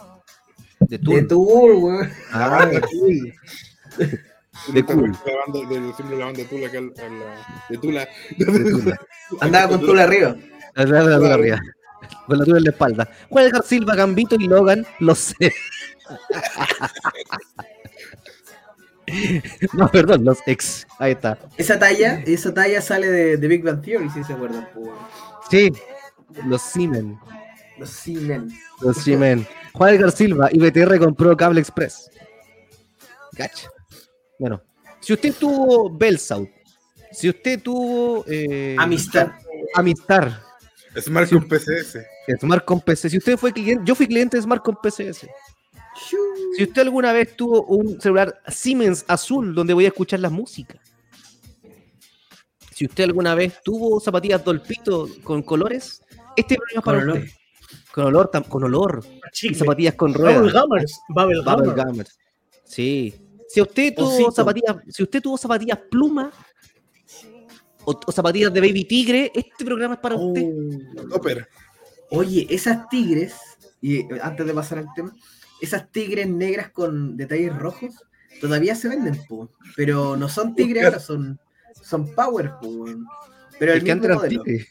[0.79, 1.73] De De Tool.
[1.75, 2.10] Weón.
[2.31, 3.33] Ah, Cool.
[4.67, 5.12] de Cool.
[5.26, 6.89] La banda, del símbolo de la banda de Tula la-
[7.70, 9.00] De Tula.
[9.41, 10.36] Andaba con Tour arriba.
[10.76, 11.60] La verdad, la Tool arriba.
[12.28, 13.10] Con la Tool en la espalda.
[13.30, 15.36] Juan Edgar Silva, Gambito y Logan, lo sé.
[19.74, 20.86] No, perdón, los ex.
[21.00, 21.38] Ahí está.
[21.58, 24.67] Esa talla, esa talla sale de, de Big Bang Theory, si se acuerdan.
[25.50, 25.72] Sí,
[26.46, 27.17] los Siemens.
[27.78, 28.54] Los Siemens.
[28.82, 29.48] Los Siemens.
[29.74, 32.10] Juan Edgar Silva y BTR compró Cable Express.
[33.32, 33.70] Gacha.
[34.39, 34.62] Bueno,
[35.00, 36.50] si usted tuvo Bellsouth,
[37.12, 39.32] si usted tuvo eh, Amistad.
[39.73, 40.34] Amistad,
[41.00, 41.97] Smart con PCS.
[42.39, 45.28] Smart con PC, si usted fue cliente, yo fui cliente de Smart con PCS.
[46.56, 50.80] Si usted alguna vez tuvo un celular Siemens azul donde voy a escuchar la música.
[52.73, 56.04] Si usted alguna vez tuvo zapatillas Dolpito con colores,
[56.36, 57.17] este programa es para Con olor.
[57.17, 57.32] usted.
[57.91, 59.06] Con olor, con olor.
[59.41, 60.54] Y zapatillas con Bubble ruedas.
[60.54, 61.02] Gummers.
[61.10, 61.84] Bubble Bubble.
[61.84, 62.19] Gummers.
[62.65, 63.15] Sí.
[63.47, 64.31] Si usted tuvo Osito.
[64.31, 66.31] zapatillas, si usted tuvo zapatillas pluma
[67.86, 70.43] o, o zapatillas de baby tigre, este programa es para usted.
[70.43, 71.07] Oh.
[71.10, 71.47] Topper.
[72.12, 73.36] Oye, esas tigres,
[73.81, 75.13] y eh, antes de pasar al tema,
[75.62, 77.93] esas tigres negras con detalles rojos
[78.41, 81.39] todavía se venden, po, pero no son tigres ahora, son,
[81.81, 82.86] son power, po,
[83.60, 84.43] pero el Es que mismo modelo.
[84.43, 84.67] tigre.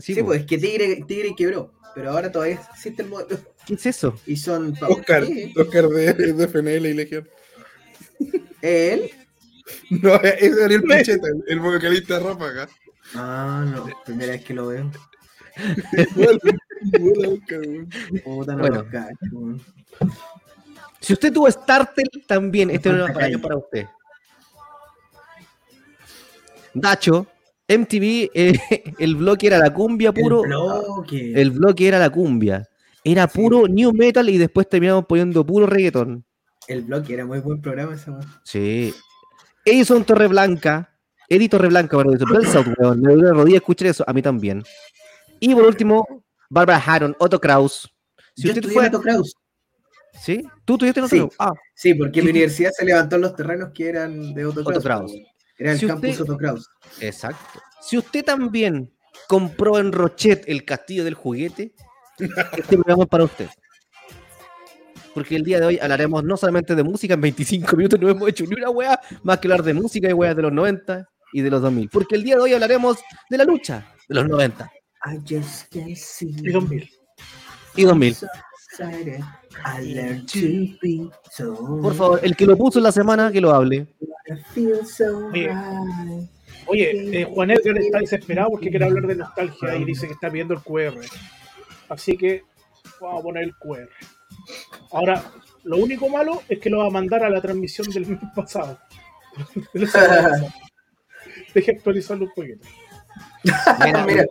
[0.00, 0.26] Sí, Sí, po.
[0.28, 4.14] pues es que tigre, tigre quebró, pero ahora todavía existe el modelo ¿Qué es eso?
[4.26, 4.98] y son power.
[5.00, 5.26] Oscar.
[5.56, 7.28] Oscar de, de FNL y Legión.
[8.62, 9.10] ¿Él?
[9.90, 12.68] No, ese era el Picheta, el, el vocalista de Ráfaga.
[13.14, 14.90] Ah, no, primera vez que lo veo.
[18.26, 18.86] No Bueno.
[21.00, 23.86] Si usted tuvo Startel, también este programa es para, para usted.
[26.74, 27.26] Dacho,
[27.68, 28.58] MTV, eh,
[28.98, 30.44] el bloque era la cumbia puro.
[30.44, 31.32] El bloque.
[31.34, 32.68] El bloque era la cumbia.
[33.02, 36.24] Era puro new metal y después terminamos poniendo puro reggaeton.
[36.70, 38.20] El bloque era muy buen programa weón.
[38.44, 38.94] Sí.
[39.64, 40.96] Edison Torreblanca.
[41.28, 42.18] Eddie Torreblanca, perdón.
[42.78, 43.00] Weón.
[43.00, 44.04] Me duele la rodilla escuchar eso.
[44.06, 44.62] A mí también.
[45.40, 46.06] Y por último,
[46.48, 47.92] Barbara Harron, Otto Kraus.
[48.36, 48.86] Si Yo usted fue.
[48.86, 49.34] en Otto Kraus.
[50.22, 50.44] ¿Sí?
[50.64, 51.18] ¿Tú tuviste en Otto Sí.
[51.20, 51.34] Kraus?
[51.40, 54.80] Ah, Sí, porque mi universidad se levantó en los terrenos que eran de Otto Otto
[54.80, 55.12] Kraus.
[55.58, 56.68] Era el Si campus usted- Otto Kraus.
[57.00, 57.60] exacto.
[57.82, 58.92] Si usted también
[59.26, 61.74] compró en Rochet el castillo del juguete,
[62.56, 63.48] este programa es para usted.
[65.14, 68.28] Porque el día de hoy hablaremos no solamente de música, en 25 minutos no hemos
[68.28, 71.40] hecho ni una wea más que hablar de música y weas de los 90 y
[71.42, 71.88] de los 2000.
[71.90, 74.70] Porque el día de hoy hablaremos de la lucha de los 90
[75.06, 76.88] I just can't see Y 2000.
[77.76, 78.14] y 2000.
[78.14, 78.26] so
[78.72, 79.20] excited.
[79.64, 80.38] I learned to
[80.80, 83.86] be so Por favor, el que lo puso en la semana, que lo hable.
[84.28, 85.50] I feel so Oye.
[86.66, 90.28] Oye, eh, Juan Edgar está desesperado porque quiere hablar de nostalgia y dice que está
[90.28, 91.00] viendo el QR.
[91.88, 92.42] Así que
[93.00, 93.88] vamos a poner el QR.
[94.92, 95.32] Ahora,
[95.64, 98.78] lo único malo es que lo va a mandar a la transmisión del mes pasado.
[101.54, 102.66] Deje actualizarlo un poquito.
[103.84, 104.26] Mira, Mira,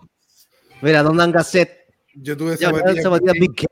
[0.82, 1.70] mira Don Dan Gasset.
[2.16, 3.04] Yo tuve zapatillas.
[3.04, 3.68] zapatillas Big K.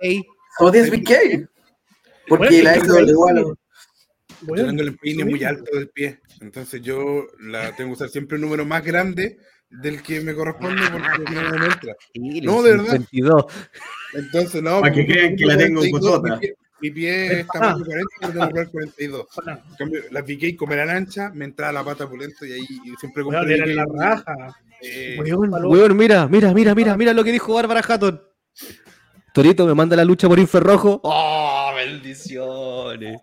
[0.59, 1.49] odias BK.
[2.27, 3.55] Porque Bueno, la hizo igual-.
[4.41, 6.19] Yo tengo el peine muy alto del pie.
[6.41, 9.37] Entonces yo la tengo que usar siempre un número más grande
[9.69, 11.95] del que me corresponde porque no me entra.
[12.43, 12.91] No, de verdad.
[12.93, 13.45] 22.
[14.13, 14.81] Entonces, no.
[14.81, 16.39] Para que crean que la tengo 42, cotota.
[16.79, 19.27] Mi pie, es tamaño 40, yo tengo que comprar 42.
[19.35, 22.65] Bueno, En cambio, las BK como eran anchas, me entraba la pata pulento y ahí
[22.99, 23.55] siempre compré.
[23.55, 24.35] era en la raja.
[24.81, 28.21] Eh, Weón, weón, mira, mira, mira, mira, mira lo que dijo Bárbara Hatton.
[29.33, 31.01] Torito me manda la lucha por infrarrojo.
[31.03, 33.21] ¡Oh, bendiciones!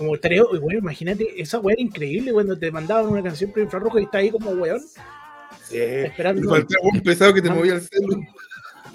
[0.00, 3.98] Como tres, weón, imagínate, esa weá era increíble cuando te mandaban una canción por infrarrojo
[4.00, 4.80] y está ahí como weón,
[5.68, 5.76] Sí.
[5.76, 6.40] esperando.
[6.40, 8.24] Y faltaba un pesado que te movía el celu.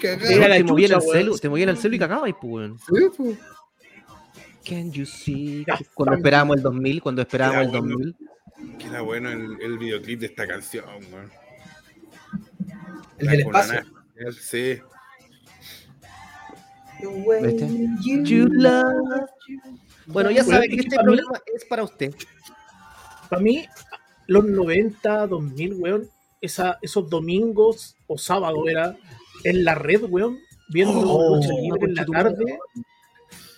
[0.02, 2.78] Era la te movían el chucha, celu, te movían el celu y cagabas, pues, weón.
[2.78, 3.36] Sí, po.
[4.68, 5.64] Can you see?
[5.64, 7.94] Ya, Cuando esperábamos el 2000, cuando esperábamos el Ya, bueno.
[8.56, 8.78] 2000.
[8.78, 11.30] Que era bueno el, el videoclip de esta canción, weón.
[13.18, 13.82] El del espacio.
[14.40, 14.80] Sí.
[17.00, 19.28] You love
[20.06, 22.14] Bueno, ya es que este mí- programa es para usted.
[23.28, 23.64] Para mí,
[24.26, 26.08] los 90, 2000, weón,
[26.40, 28.96] esa, esos domingos o sábado era
[29.44, 30.38] en la red, weón,
[30.68, 32.58] viendo Oh, lucha libre en la tarde.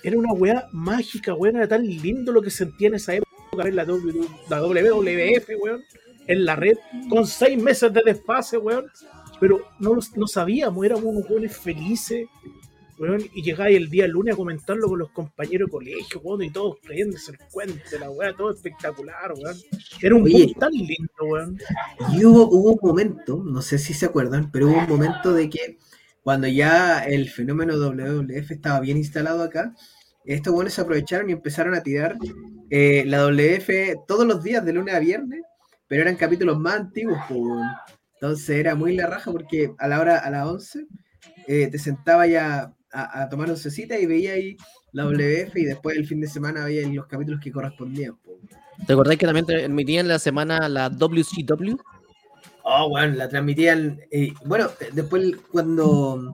[0.02, 3.28] Era una weá mágica, weón, era tan lindo lo que sentía en esa época
[3.64, 5.82] ver la, W, la WWF, weón,
[6.26, 6.76] en la red,
[7.10, 8.86] con seis meses de desfase, weón.
[9.40, 12.26] Pero no, no sabíamos, éramos unos jóvenes felices,
[12.98, 16.50] weón, y llegáis el día lunes a comentarlo con los compañeros de colegio, weón, y
[16.50, 19.56] todos creyéndose el cuento, la weá, todo espectacular, weón.
[20.02, 20.54] Era un Oye.
[20.58, 21.58] tan lindo, weón.
[22.12, 25.48] Y hubo, hubo un momento, no sé si se acuerdan, pero hubo un momento de
[25.48, 25.78] que
[26.22, 29.74] cuando ya el fenómeno WWF estaba bien instalado acá,
[30.24, 32.16] estos buenos se aprovecharon y empezaron a tirar
[32.70, 35.42] eh, la WF todos los días, de lunes a viernes,
[35.86, 37.18] pero eran capítulos más antiguos.
[37.30, 37.66] weón.
[38.20, 40.86] Entonces era muy la raja porque a la hora, a las 11,
[41.46, 44.56] eh, te sentaba ya a, a tomar oncecita y veía ahí
[44.92, 48.16] la WF y después el fin de semana veía ahí los capítulos que correspondían.
[48.16, 48.38] po.
[48.86, 51.76] ¿Te acordás que también emitían la semana la WCW?
[52.62, 54.00] Oh, bueno, la transmitían.
[54.10, 56.32] eh, bueno, después cuando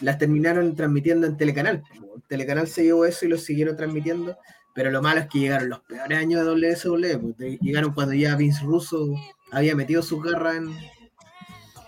[0.00, 1.82] las terminaron transmitiendo en Telecanal.
[2.28, 4.36] Telecanal se llevó eso y lo siguieron transmitiendo.
[4.74, 7.34] Pero lo malo es que llegaron los peores años de WSW.
[7.60, 9.14] llegaron cuando ya Vince Russo
[9.52, 10.74] había metido su garra en.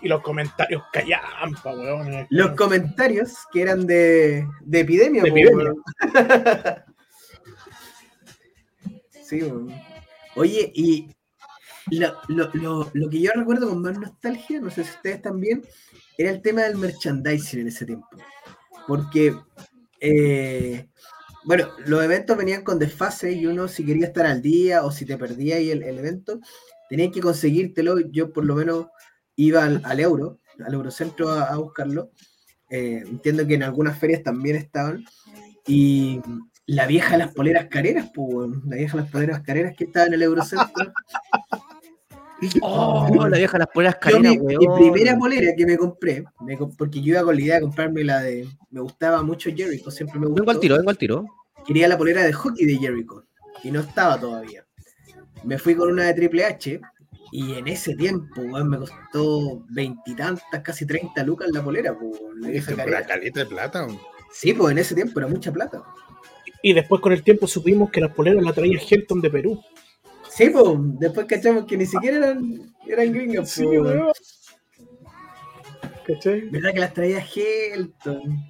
[0.02, 2.26] Y los comentarios callampa, weón.
[2.30, 5.22] Los comentarios que eran de, de epidemia.
[5.22, 5.72] De po, epidemia.
[5.72, 5.82] weón.
[9.24, 9.72] sí, weón.
[10.37, 11.09] Oye, y
[11.90, 15.64] lo, lo- lo- lo que yo recuerdo con más nostalgia, no sé si ustedes también,
[16.18, 18.09] era el tema del merchandising en ese tiempo.
[18.87, 19.35] Porque,
[20.00, 20.88] eh,
[21.44, 25.06] bueno, los eventos venían con desfase y uno si quería estar al día o si
[25.06, 26.38] te perdía ahí el, el evento,
[26.90, 27.98] tenía que conseguírtelo.
[28.11, 28.87] Yo por lo menos
[29.37, 32.11] iba al, al euro, al Eurocentro a, a buscarlo.
[32.68, 35.05] Eh, entiendo que en algunas ferias también estaban.
[35.66, 36.20] Y
[36.66, 40.07] la vieja de las poleras careras, pues, la vieja de las poleras careras que estaba
[40.07, 40.92] en el Eurocentro.
[42.61, 47.01] Oh, la vieja las poleras Yo careras, mi, primera polera que me compré, me porque
[47.01, 48.46] yo iba con la idea de comprarme la de.
[48.70, 50.42] Me gustaba mucho Jericho, siempre me gustó.
[50.42, 51.25] Vengo al tiro, vengo al tiro.
[51.66, 53.25] Quería la polera de hockey de Jericho
[53.64, 54.66] y no estaba todavía.
[55.44, 56.79] Me fui con una de Triple H
[57.32, 62.40] y en ese tiempo, weón, me costó veintitantas, casi 30 lucas la polera, pues, weón,
[62.40, 63.06] la vieja careta.
[63.06, 63.98] caleta de plata, weón.
[64.32, 65.82] Sí, pues en ese tiempo era mucha plata.
[66.62, 69.62] Y después con el tiempo supimos que las poleras las traía Helton de Perú.
[70.28, 70.64] Sí, pues
[70.98, 73.86] después cachamos que ni siquiera eran, eran gringas, Sí, weón.
[73.86, 74.12] weón.
[76.06, 76.48] ¿Cachai?
[76.50, 78.44] ¿Verdad que las traía Helton?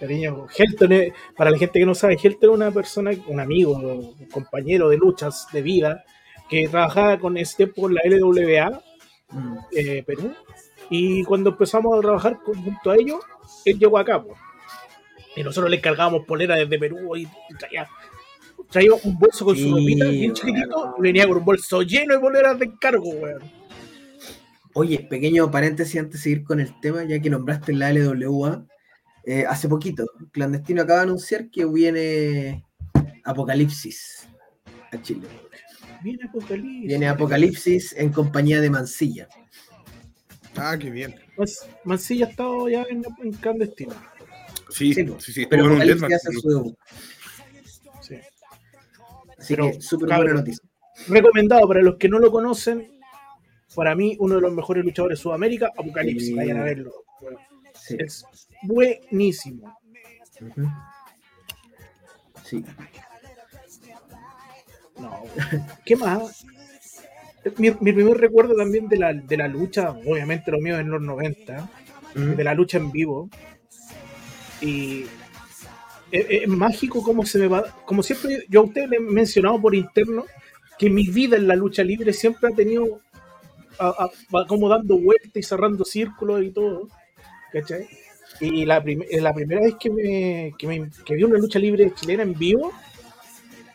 [0.00, 3.72] Cariño, Helton, es- para la gente que no sabe, Helton es una persona, un amigo,
[3.72, 6.04] un compañero de luchas de vida,
[6.48, 8.82] que trabajaba con ese tiempo con la LWA
[9.30, 9.56] Mm.
[9.76, 10.32] eh, Perú.
[10.90, 13.20] Y cuando empezamos a trabajar con- junto a ellos,
[13.66, 14.22] él llegó acá.
[14.22, 14.34] po.
[15.36, 17.86] Y nosotros le encargábamos polera desde Perú y, traía,
[18.70, 22.14] traía un bolso con su Sí, ropita bien chiquitito y venía con un bolso lleno
[22.14, 23.42] de poleras de encargo, weón.
[24.74, 28.64] Oye, pequeño paréntesis antes de seguir con el tema, ya que nombraste la LWA.
[29.24, 32.64] eh, hace poquito, Clandestino acaba de anunciar que viene
[33.24, 34.26] Apocalipsis
[34.90, 35.28] a Chile.
[36.02, 36.86] Viene Apocalipsis.
[36.86, 39.28] Viene Apocalipsis en compañía de Mancilla.
[40.56, 41.14] Ah, qué bien.
[41.84, 43.94] Mancilla ha estado ya en, en clandestino.
[44.70, 45.46] Sí, Sí, sí, sí.
[45.46, 46.76] Pero un Apocalipsis hace su debut.
[48.00, 48.16] Sí.
[49.38, 50.68] Así Pero, que súper cabrón, buena noticia.
[51.08, 52.90] Recomendado para los que no lo conocen.
[53.74, 56.28] Para mí, uno de los mejores luchadores de Sudamérica, Apocalipsis.
[56.28, 56.34] Sí.
[56.34, 56.92] Vayan a verlo.
[57.20, 57.36] weón.
[57.74, 57.96] Sí.
[57.98, 58.24] Es
[58.62, 59.78] buenísimo.
[60.40, 60.68] Ujú.
[62.44, 62.64] Sí.
[64.98, 65.22] No,
[65.84, 66.44] ¿Qué más?
[67.56, 70.90] Mi, mi primer recuerdo también de la, de la lucha, obviamente lo mío es en
[70.90, 71.68] los 90,
[72.14, 72.24] Ujú.
[72.36, 73.30] de la lucha en vivo.
[74.60, 75.04] Y
[76.10, 79.60] es, es mágico como se me va, como siempre yo a ustedes les he mencionado
[79.60, 80.24] por interno
[80.78, 83.00] que mi vida en la lucha libre siempre ha tenido
[83.78, 86.88] a- a- va como dando vueltas y cerrando círculos y todo.
[87.52, 87.86] ¿Cachai?
[88.40, 91.92] Y la, prim- la primera vez que, me, que, me- que vi una lucha libre
[91.94, 92.72] chilena en vivo,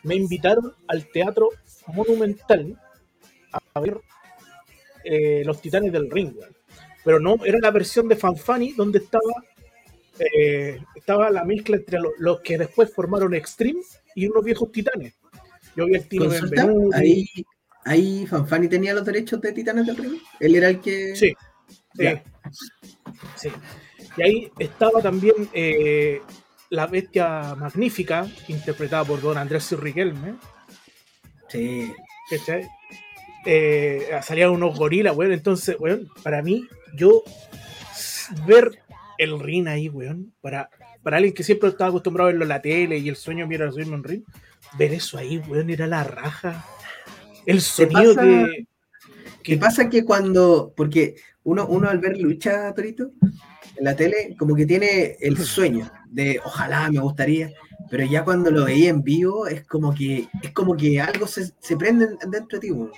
[0.04, 1.50] me invitaron al Teatro
[1.88, 2.78] Monumental
[3.52, 4.00] a, ver
[5.04, 6.34] eh, Los Titanes del Ring.
[7.04, 9.44] Pero no, era la versión de Fanfani donde estaba,
[10.18, 13.80] eh, estaba la mezcla entre lo- los que después formaron Extreme
[14.14, 15.14] y unos viejos titanes.
[15.76, 16.96] Yo vi el Tino Benvenuti.
[16.96, 17.26] ahí,
[17.84, 20.20] ahí Fanfani tenía los derechos de Titanes del Ring.
[20.40, 21.14] Él era el que.
[21.16, 21.34] Sí,
[23.36, 23.48] sí.
[24.16, 26.20] Y ahí estaba también eh,
[26.70, 30.34] la bestia magnífica, interpretada por don Andrés Riquelme.
[31.48, 31.92] Sí.
[32.30, 32.66] ¿cachai?
[33.46, 35.32] Eh, salían unos gorilas, weón.
[35.32, 37.22] Entonces, weón, para mí, yo
[38.46, 38.82] ver
[39.18, 40.70] el ring ahí, weón, para,
[41.02, 43.58] para alguien que siempre estaba acostumbrado a verlo en la tele y el sueño mío
[43.58, 44.22] era subirme un ring,
[44.78, 46.64] ver eso ahí, weón, era la raja.
[47.46, 48.66] El sonido pasa- que.
[49.42, 53.10] ¿Qué pasa que cuando, porque uno, uno al ver lucha, Torito,
[53.76, 57.52] en la tele, como que tiene el sueño de ojalá me gustaría,
[57.90, 61.52] pero ya cuando lo veía en vivo es como que, es como que algo se,
[61.58, 62.92] se prende dentro de ti, weón.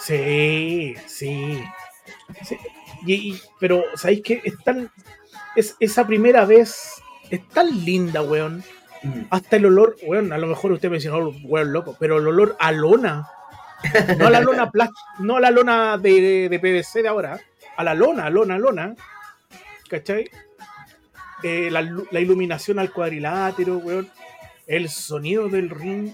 [0.00, 1.62] Sí, sí.
[2.44, 2.56] sí.
[3.06, 4.40] Y, y- pero, ¿sabéis qué?
[4.44, 4.90] Es tan.
[5.56, 6.94] Es, esa primera vez
[7.30, 8.62] es tan linda, weón.
[9.02, 9.22] Mm.
[9.30, 12.26] Hasta el olor, weón, a lo mejor usted me dice, no, weón, loco, pero el
[12.26, 13.28] olor a lona.
[14.18, 14.70] No a la lona
[15.20, 17.40] no a la lona de, de PVC de ahora,
[17.78, 18.94] a la lona, lona, lona.
[19.88, 20.28] ¿Cachai?
[21.42, 24.08] Eh, la, lu- la iluminación al cuadrilátero, weón.
[24.66, 26.12] El sonido del ring.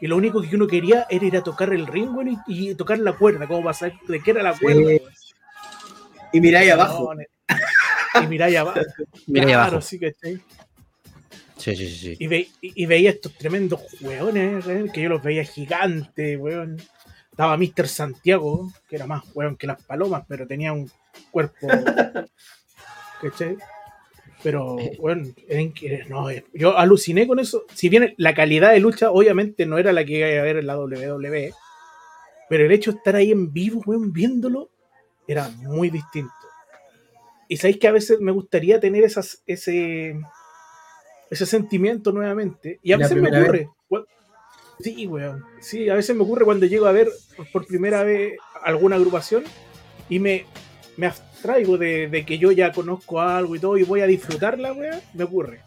[0.00, 2.74] Y lo único que uno quería era ir a tocar el ring, weón, y, y
[2.74, 4.90] tocar la cuerda, como para saber de qué era la cuerda.
[4.90, 5.00] Sí.
[6.32, 7.14] Y ahí abajo.
[7.14, 8.80] No, Y mirá ahí abajo.
[9.26, 9.80] Ahí Claro, abajo.
[9.80, 10.40] sí, ¿cachai?
[11.56, 12.16] Sí, sí, sí.
[12.18, 16.76] Y, ve- y- y veía estos tremendos weones, que yo los veía gigantes, weón.
[17.34, 17.88] Estaba Mr.
[17.88, 20.88] Santiago, que era más weón que las palomas, pero tenía un
[21.32, 21.66] cuerpo.
[23.20, 23.56] ¿Cachai?
[24.44, 27.64] Pero, weón, era inque- no, eh, yo aluciné con eso.
[27.74, 30.68] Si bien la calidad de lucha, obviamente, no era la que iba a ver en
[30.68, 31.52] la WWE,
[32.48, 34.70] pero el hecho de estar ahí en vivo, weón, viéndolo,
[35.26, 36.32] era muy distinto.
[37.48, 40.20] Y sabéis que a veces me gustaría tener esas, ese,
[41.30, 42.78] ese sentimiento nuevamente.
[42.80, 43.70] Y a La veces me ocurre.
[44.80, 45.44] Sí, weón.
[45.60, 47.08] Sí, a veces me ocurre cuando llego a ver
[47.52, 49.44] por- primera vez alguna agrupación
[50.08, 50.46] y me,
[50.96, 54.72] me abstraigo de, de que yo ya conozco algo y todo y voy a disfrutarla,
[54.72, 55.00] weón.
[55.14, 55.60] Me ocurre.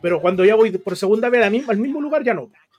[0.00, 2.50] Pero cuando ya voy por segunda vez a la misma- al mismo lugar, ya no.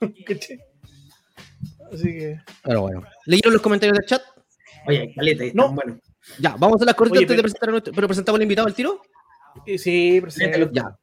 [1.92, 2.40] Así que.
[2.62, 3.02] Pero bueno.
[3.26, 4.22] ¿Leyeron los comentarios del chat?
[4.86, 5.68] Oye, caleta, No.
[5.68, 5.74] no.
[5.74, 6.00] bueno.
[6.38, 7.92] Ya, vamos a las cortitas antes de presentar a nuestro.
[7.92, 9.02] ¿Pero presentamos al invitado al tiro?
[9.66, 10.68] eh, Sí, presente.
[10.72, 10.96] Ya.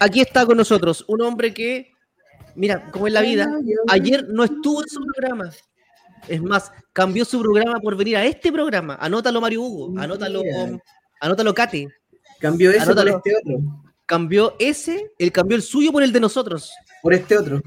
[0.00, 1.92] Aquí está con nosotros un hombre que,
[2.54, 3.48] mira, como es la vida,
[3.88, 5.50] ayer no estuvo en su programa.
[6.28, 8.96] Es más, cambió su programa por venir a este programa.
[9.00, 10.00] Anótalo, Mario Hugo.
[10.00, 10.42] Anótalo,
[11.20, 11.88] anótalo, Kate.
[12.40, 13.12] Cambió ese Anótalo.
[13.12, 13.84] por este otro.
[14.06, 16.72] Cambió ese, él cambió el suyo por el de nosotros.
[17.02, 17.62] Por este otro.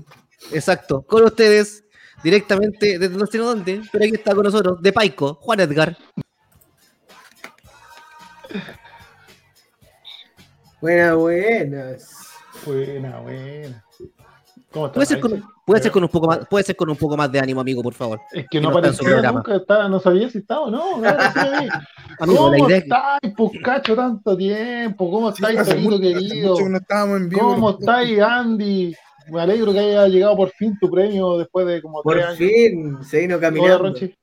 [0.51, 1.01] Exacto.
[1.01, 1.83] Con ustedes,
[2.23, 5.97] directamente desde no sé dónde, pero aquí está con nosotros, de Paico, Juan Edgar.
[10.79, 12.15] Buenas, buenas.
[12.65, 13.83] Buena, buena.
[14.77, 17.17] ¿Cómo Puede ser, con, puede, ser con un poco más, puede ser con un poco
[17.17, 18.19] más de ánimo, amigo, por favor.
[18.31, 18.73] Es que que no no
[19.05, 19.37] programa.
[19.39, 20.83] nunca, estaba, no sabía si estaba o no.
[21.01, 21.67] claro, sí.
[22.19, 25.11] Amigo, ¿Cómo la idea estáis, pues cacho, tanto tiempo?
[25.11, 26.49] ¿Cómo Sí, estáis, mucho- hace querido?
[26.51, 27.41] mucho que no estábamos en vivo.
[27.41, 28.95] ¿Cómo estáis, Andy?
[29.29, 32.37] Me alegro que haya llegado por fin tu premio después de como Por tres años.
[32.37, 33.77] fin, se vino Hola, caminando.
[33.79, 34.15] Ronchi.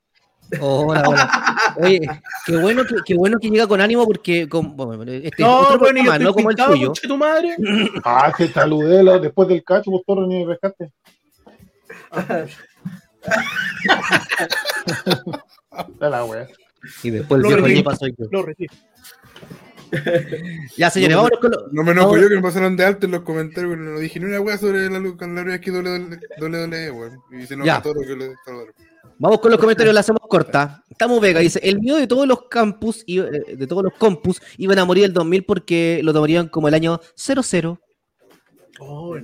[0.60, 1.56] Hola, hola.
[1.76, 2.00] Oye,
[2.46, 5.60] qué bueno que, qué bueno que llega con ánimo porque con, bueno, este es No,
[5.60, 6.92] otro bueno, yo programa, estoy no como el tuyo.
[7.08, 7.56] tu madre.
[8.04, 10.90] Ah, te saludé lo- después del cacho, pues torre ni rescate.
[15.98, 16.46] Da la wea.
[17.02, 18.26] Y después el Lo viejo soy yo.
[18.30, 18.74] Lo retiro.
[20.76, 23.06] Ya, señores, No, vámonos con lo- No me enojo yo que me pasaron de alto
[23.06, 25.70] en los comentarios, no dije ni una wea sobre la luz con la verdad que
[25.70, 27.20] WWE, weón.
[27.32, 28.74] Y se enoja todo lo que le saludaron.
[29.18, 30.84] Vamos con los comentarios, la hacemos corta.
[30.90, 34.40] Estamos Vega, dice, el miedo de todos los campus, y, eh, de todos los compus,
[34.58, 37.78] iban a morir el 2000 porque lo tomarían como el año 00.
[38.80, 39.16] Oh,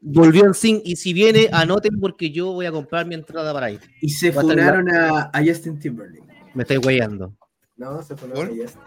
[0.00, 3.66] volvió en Sync y si viene, anoten porque yo voy a comprar mi entrada para
[3.66, 3.78] ahí.
[4.00, 6.24] Y se funaron a, a Justin Timberlake.
[6.54, 7.34] Me estoy weyando.
[7.76, 8.82] No, se funaron a Justin.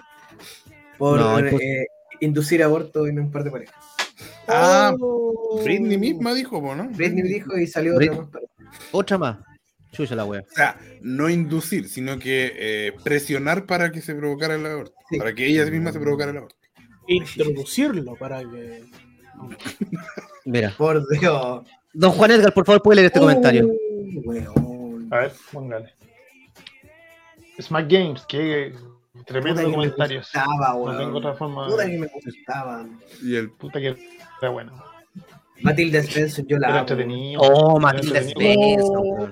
[0.97, 1.85] Por No, eh,
[2.21, 3.75] inducir aborto en un par de parejas.
[4.47, 5.61] Ah, Oh.
[5.63, 6.89] Britney misma dijo, ¿no?
[6.89, 8.27] Britney dijo y salió otra más
[8.91, 9.37] Otra más.
[9.93, 10.41] Chucha la wea.
[10.41, 14.93] O sea, no inducir, sino que eh, presionar para que se provocara el aborto.
[15.09, 15.17] Sí.
[15.17, 16.55] Para que ella misma se provocara el aborto.
[17.07, 18.83] Introducirlo para que.
[20.45, 20.73] Mira.
[20.77, 21.63] Por Dios.
[21.93, 23.69] Don Juan Edgar, por favor, puede leer este comentario.
[24.25, 25.07] Weón.
[25.11, 25.93] A ver, póngale.
[27.61, 28.73] Smack Games, que
[29.27, 30.25] tremendo Puta que me comentarios.
[30.25, 31.67] gustaba, No tengo otra forma.
[31.67, 32.85] Puta que me gustaba.
[33.21, 33.95] Y el Puta que
[34.41, 34.71] era bueno.
[35.61, 36.87] Matilda Svensson, yo la Era amo.
[36.89, 37.41] entretenido.
[37.41, 39.31] Oh, Matilda entretenido.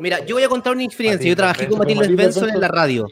[0.00, 1.24] Mira, yo voy a contar una experiencia.
[1.26, 3.08] Yo Matilda trabajé con Matilda Matilda Svensson en la radio.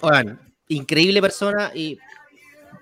[0.00, 1.98] Oigan, increíble persona y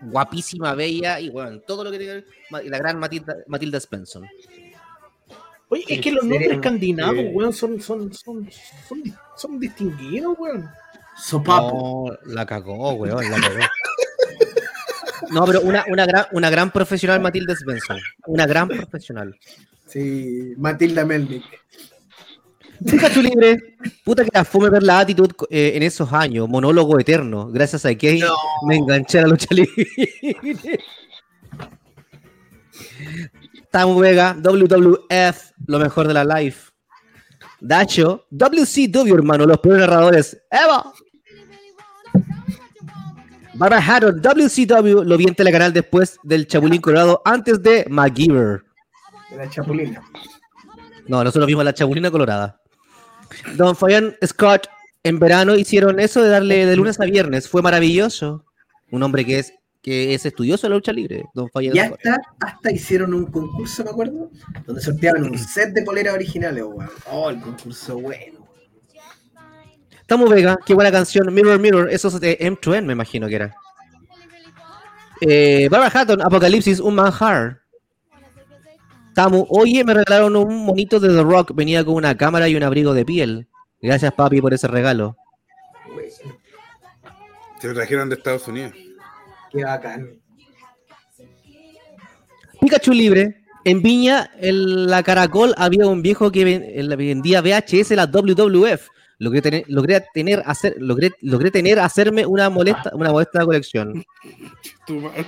[0.03, 4.27] guapísima, bella y bueno, todo lo que tiene la gran Matilda, Matilda Svensson.
[5.69, 8.49] Oye, es que los nombres escandinavos, eh, weón, son, son, son,
[8.87, 10.69] son, di- son distinguidos, weón.
[11.17, 12.11] Sopapo.
[12.27, 13.59] No, la cagó, weón, la cagó.
[15.31, 17.99] No, pero una, una, gran, una gran profesional Matilde Svensson.
[18.27, 19.35] Una gran profesional.
[19.87, 21.45] Sí, Matilda Melnick.
[22.85, 23.77] Pikachu libre.
[24.05, 26.49] Puta que la fome ver la actitud eh, en esos años.
[26.49, 27.49] Monólogo eterno.
[27.49, 28.23] Gracias a Kane
[28.67, 29.89] me enganché a la lucha libre.
[33.71, 36.71] Tamu Vega, WWF, lo mejor de la life.
[37.61, 40.43] Dacho, WCW, hermano, los peores narradores.
[40.51, 40.93] ¡Eva!
[43.55, 48.65] Barbara Hatton, WCW, lo vi en telecanal después del Chapulín Colorado, antes de MacGyver.
[49.31, 50.03] De la Chapulina.
[51.07, 52.62] No, nosotros vimos la Chapulina Colorada.
[53.57, 54.69] Don Fabián Scott,
[55.03, 57.49] en verano hicieron eso de darle de lunes a viernes.
[57.49, 58.45] Fue maravilloso.
[58.91, 59.53] Un hombre que es
[59.83, 63.83] que es estudioso de la lucha libre, Don Fabián Y hasta, hasta hicieron un concurso,
[63.83, 64.31] me acuerdo,
[64.65, 66.89] donde sorteaban un set de poleras originales, weón.
[67.11, 68.47] Oh, el concurso bueno.
[70.07, 71.33] Tamu Vega, qué buena canción.
[71.35, 73.55] Mirror Mirror, eso es de M2N, me imagino que era.
[75.21, 77.62] Eh, Barbara Hatton, Apocalipsis, un manjar.
[79.15, 81.53] Tamu, oye, me regalaron un monito de The Rock.
[81.55, 83.49] Venía con una cámara y un abrigo de piel.
[83.81, 85.17] Gracias, papi, por ese regalo.
[87.61, 88.73] Se lo trajeron de Estados Unidos.
[89.51, 90.19] Qué bacán.
[92.61, 93.39] Pikachu libre.
[93.65, 98.89] En Viña, en la Caracol, había un viejo que vendía VHS la WWF.
[99.19, 104.05] Logré tener, logré tener, hacer, logré, logré tener, hacerme una molesta, una molesta colección.
[104.87, 105.25] Tu madre.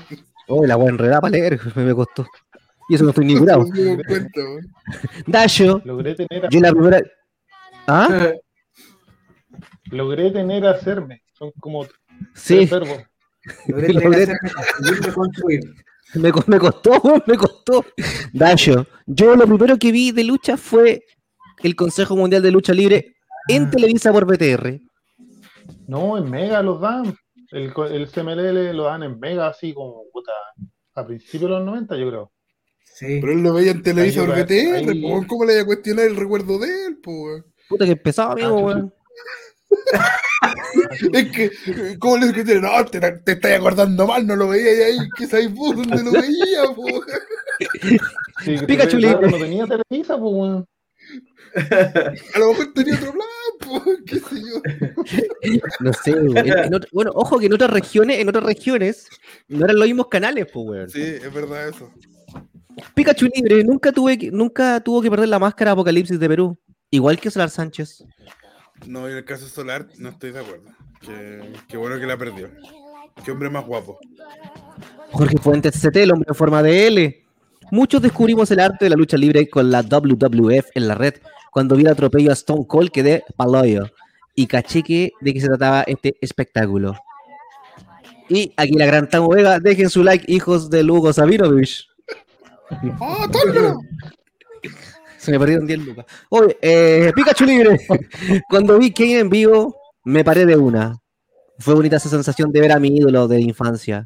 [0.49, 2.27] Oh, la voy a enredar para leer, me costó.
[2.89, 3.65] Y eso no estoy ni curado.
[5.27, 7.03] Dasho, Logré tener, a, yo la primera.
[7.87, 8.33] ¿Ah?
[9.91, 11.23] logré tener a hacerme.
[11.33, 11.87] Son como
[12.35, 12.69] Sí.
[13.67, 15.61] Logré tener hacerme construir,
[16.15, 16.93] me, co- me costó,
[17.27, 17.85] me costó.
[18.33, 21.03] Dasho, yo lo primero que vi de lucha fue
[21.63, 23.17] el Consejo Mundial de Lucha Libre
[23.49, 24.81] en Televisa por BTR.
[25.87, 27.15] No, en Mega los dan.
[27.51, 30.33] El, el CMLL lo dan en Mega, así como puta,
[30.95, 32.33] a principios de los 90, yo creo.
[32.97, 33.19] Sí.
[33.21, 35.25] Pero él lo veía en Televisa por BTR, po.
[35.27, 37.45] ¿cómo le voy a cuestionar el recuerdo de él, po, weón?
[37.69, 38.95] Puta que empezaba, amigo, Ah, weón.
[41.13, 41.51] Es que,
[41.99, 42.61] ¿cómo le cuestioné?
[42.61, 46.13] No, te, te estás acordando mal, no lo veía ahí, que sabes vos dónde lo
[46.13, 47.03] veía, po, weón.
[48.45, 50.67] Sí, Pikachu no tenía Televisa, pues, weón.
[52.35, 53.29] A lo mejor tenía otro plan,
[53.61, 55.61] po, qué sé yo.
[55.81, 56.37] No sé, weón.
[56.39, 59.09] En- en otro- bueno, ojo que en otras regiones, en otras regiones,
[59.49, 60.91] no eran los mismos canales, pues, weón.
[60.91, 61.91] Sí, es verdad eso.
[62.95, 66.59] Pikachu libre, nunca tuve que- nunca tuvo que perder la máscara Apocalipsis de Perú.
[66.91, 68.05] Igual que Solar Sánchez.
[68.87, 70.71] No, en el caso Solar no estoy de acuerdo.
[71.69, 72.51] Qué bueno que la perdió.
[73.25, 73.99] Qué hombre más guapo.
[75.13, 77.25] Jorge Fuentes CT, el hombre en forma de L.
[77.71, 81.15] Muchos descubrimos el arte de la lucha libre con la WWF en la red.
[81.51, 83.87] Cuando vi el atropello a Stone Cold quedé paloyo.
[84.35, 86.97] Y caché que de qué se trataba este espectáculo.
[88.29, 91.87] Y aquí la gran Tamo Vega, dejen su like, hijos de Lugo Sabinovich.
[93.01, 93.81] ¡Ah, tómalo!
[95.19, 96.07] Se me perdieron 10 lucas.
[96.29, 97.79] Oye, eh, Pikachu libre.
[98.51, 100.99] Cuando vi Kane en vivo, me paré de una.
[101.59, 104.05] Fue bonita esa sensación de ver a mi ídolo de infancia.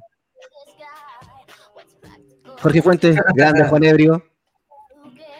[2.61, 4.25] Jorge Fuentes, grande Juan Ebrio.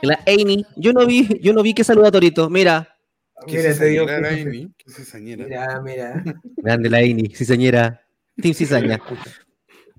[0.03, 2.49] La Amy, yo no vi, yo no vi que saluda a Torito.
[2.51, 2.99] Mira,
[3.47, 3.75] ¿Qué
[5.21, 5.47] Mira.
[5.47, 6.25] Mira, mira.
[6.57, 8.01] grande la Amy, cizañera.
[8.41, 9.01] Team Cizaña.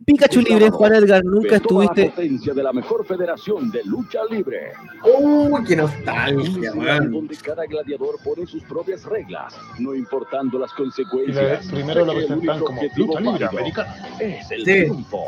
[0.06, 2.10] Pikachu libre, Juan Edgar, nunca la estuviste.
[2.10, 4.72] potencia de la mejor federación de lucha libre.
[5.20, 7.12] Uy, qué nostalgia, weón.
[7.12, 11.68] donde cada gladiador pone sus propias reglas, no importando las Y la- consecuencias.
[11.68, 13.96] primero lo presentan como lucha libre americana.
[14.20, 14.66] Es el Sí.
[14.66, 15.24] triunfo.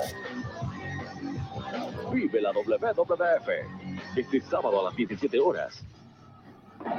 [2.13, 3.49] Vive la WWF.
[4.17, 5.83] Este sábado a las 17 horas.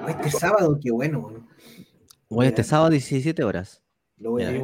[0.09, 1.33] Este sábado, qué bueno.
[2.29, 3.83] Oye, este sábado 17 horas.
[4.17, 4.63] Lo voy a ver.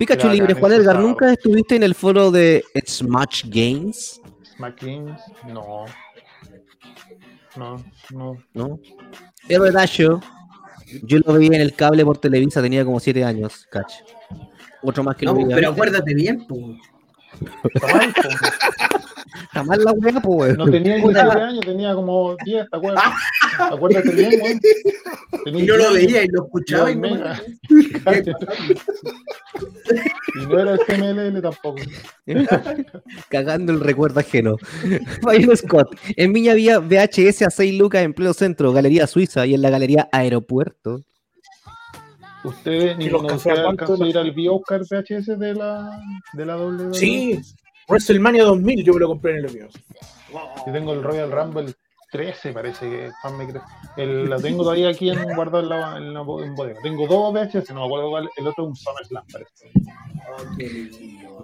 [0.00, 0.98] Pikachu libre, Juan Edgar.
[0.98, 4.18] ¿nunca estuviste en el foro de Smash Games?
[4.56, 5.84] Smack Games, no.
[7.54, 8.36] No, no.
[8.54, 8.80] ¿No?
[9.46, 10.18] Es verdad, yo.
[11.02, 13.92] Yo lo veía en el cable por Televisa, tenía como 7 años, cach.
[14.82, 15.54] Otro más que No, lo veía.
[15.54, 16.78] pero acuérdate bien, pues.
[19.42, 20.56] Está mal, la wea, po, weón.
[20.56, 23.04] No tenía 17 años, tenía como 10, ¿te acuerdas?
[23.58, 24.60] Acuérdate bien, weón.
[25.44, 27.08] Tenía Y no lo 10 veía y lo escuchaba y no.
[30.34, 31.80] Y no era el CMLL tampoco.
[33.28, 34.56] Cagando el recuerdo ajeno.
[35.22, 35.96] Fabián Scott.
[36.16, 39.70] En Viña había VHS a 6 lucas en pleno centro, Galería Suiza y en la
[39.70, 41.02] Galería Aeropuerto.
[42.42, 46.00] ¿Usted ni ¿Y los alcanzó a ir al Oscar VHS de la,
[46.32, 46.94] de la WWE?
[46.94, 47.38] Sí,
[47.90, 49.68] WrestleMania 2000 yo me lo compré en el mío.
[50.66, 51.74] Yo tengo el Royal Rumble
[52.12, 53.62] 13, parece que Juan me cree.
[53.96, 56.80] El, lo tengo todavía aquí en, guardado en la, en la en bodega.
[56.82, 58.28] Tengo dos VHS, no me acuerdo cuál.
[58.36, 59.70] El otro es un SummerSlam, parece.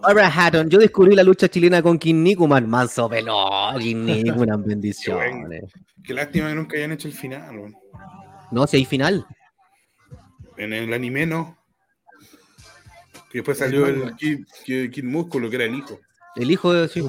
[0.02, 5.64] Barbara Hatton, yo descubrí la lucha chilena con King Nikuman, manso pelón, King Nikuman, bendiciones.
[6.04, 7.76] Qué lástima que nunca hayan hecho el final, weón.
[8.50, 9.26] No, si hay final.
[10.56, 11.56] En el anime no.
[13.30, 15.98] Que después salió el Kid, Kid- Kid Músculo, que era el hijo.
[16.36, 17.02] El hijo de sí.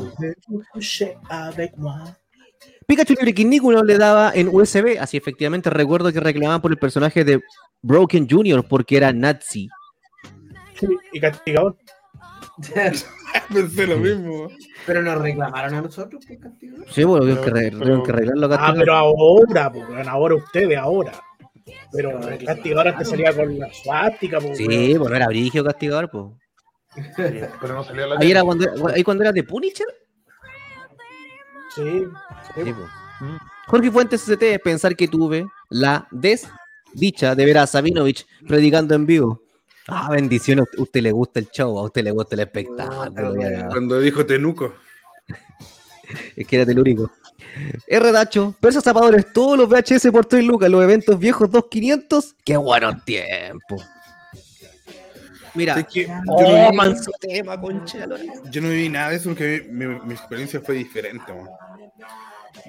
[2.88, 7.42] Pikachu Libre le daba en USB, así efectivamente recuerdo que reclamaban por el personaje de
[7.82, 8.66] Broken Jr.
[8.68, 9.68] porque era nazi.
[11.12, 11.76] Y castigador.
[13.54, 14.48] Pensé lo mismo.
[14.86, 16.78] Pero nos reclamaron a nosotros, pues, castigo.
[16.90, 20.36] Sí, bueno, tuvieron que, Pero- re- pero- tuvieron que arreglarlo Ah, pero ahora, pues, ahora
[20.36, 21.12] ustedes, ahora.
[21.92, 26.26] Pero el castigador antes salía con la suástica, pues, Sí, bueno, era brigio castigador, pues.
[27.16, 29.88] Pero no salió la Ahí era cuando, ahí cuando era de Punisher.
[31.76, 32.06] Sí,
[32.56, 33.26] sí, Sí.
[33.68, 39.42] Jorge Fuentes CT, pensar que tuve la desdicha de ver a Sabinovich predicando en vivo.
[39.88, 43.36] Ah, bendiciones, a usted le gusta el show, a usted le gusta el espectáculo.
[43.70, 44.74] Cuando dijo Tenuco.
[46.38, 47.12] Es que era telúrico.
[47.86, 48.12] R.
[48.14, 52.36] Dacho, Persas Zapadores, todos los VHS por 3 lucas, los eventos viejos 2500.
[52.46, 53.86] Qué buenos tiempos.
[55.58, 58.08] Mira, Es que yo, oh, no vi, manso tema, concha.
[58.52, 61.34] yo no viví nada de eso porque mi, mi experiencia fue diferente.
[61.34, 61.48] man.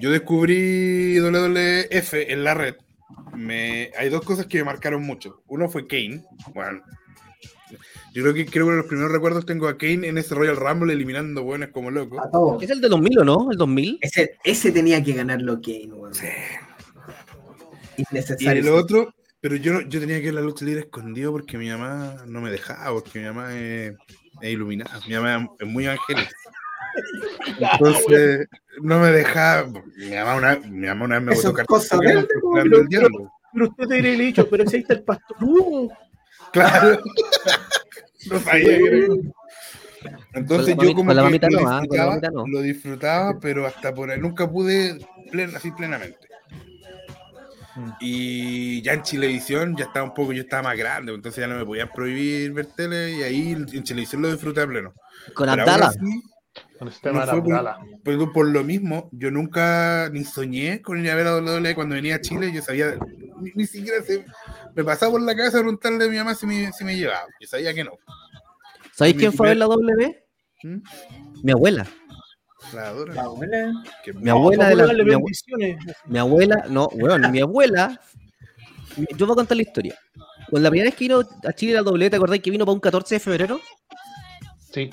[0.00, 2.74] Yo descubrí WWF en la red.
[3.34, 5.42] Me, hay dos cosas que me marcaron mucho.
[5.48, 6.24] Uno fue Kane.
[6.54, 6.82] Bueno,
[8.12, 10.92] yo creo que creo que los primeros recuerdos tengo a Kane en ese Royal Rumble
[10.92, 12.20] eliminando buenos como loco.
[12.20, 12.62] A todos.
[12.62, 13.50] ¿Es el de 2000 o no?
[13.50, 13.98] ¿El 2000?
[14.00, 16.12] Ese, ese tenía que ganarlo Kane, weón.
[17.96, 18.62] Y Innecesario.
[18.62, 21.58] el otro, pero yo, no- yo tenía que ir a la lucha libre escondido porque
[21.58, 23.94] mi mamá no me dejaba, porque mi mamá es,
[24.42, 26.30] es iluminada, mi mamá es muy angélica.
[27.72, 28.48] Entonces,
[28.82, 29.68] no me dejaba.
[29.96, 32.86] Mi mamá una, mi mamá una vez me botó es cosa cartón de él, mostrando
[32.90, 33.32] pero-.
[33.52, 35.36] Pero usted te habría dicho, pero si ahí está el pastor.
[35.40, 35.88] No,
[36.52, 37.00] Claro.
[38.30, 39.06] no sabía que era-
[40.34, 42.46] Entonces yo como mamita- con la que mamita lo, la disfrutaba, mamita no.
[42.46, 44.98] lo disfrutaba, pero hasta por ahí nunca pude
[45.32, 46.27] plen- así plenamente.
[47.78, 47.90] Mm.
[48.00, 51.56] Y ya en Chilevisión ya estaba un poco, yo estaba más grande, entonces ya no
[51.56, 54.92] me podían prohibir ver tele y ahí en Chilevisión lo disfruté a pleno.
[55.34, 55.92] Con Abdala.
[56.78, 57.78] Con el sistema no de fue por- Abdala.
[58.02, 61.94] pero por lo mismo, yo nunca ni soñé con ir a ver a WWE cuando
[61.94, 62.98] venía a Chile, yo sabía,
[63.40, 64.24] ni, ni siquiera se,
[64.74, 67.46] me pasaba por la cabeza preguntarle a mi mamá si me, si me llevaba, yo
[67.46, 67.92] sabía que no.
[68.92, 70.24] ¿Sabéis quién fue a ver la W?
[70.64, 70.78] ¿Mm?
[71.44, 71.86] Mi abuela.
[72.74, 73.12] La adoro.
[73.14, 73.72] La abuela.
[74.04, 74.84] Que- Mi abuela de la.
[74.86, 75.76] Mi, abue- bendiciones.
[76.06, 78.00] mi abuela, no, bueno, mi abuela.
[79.16, 79.98] Yo voy a contar la historia.
[80.50, 82.74] Cuando la primera vez que vino a Chile la W, ¿te acordás que vino para
[82.74, 83.60] un 14 de febrero?
[84.72, 84.90] Sí.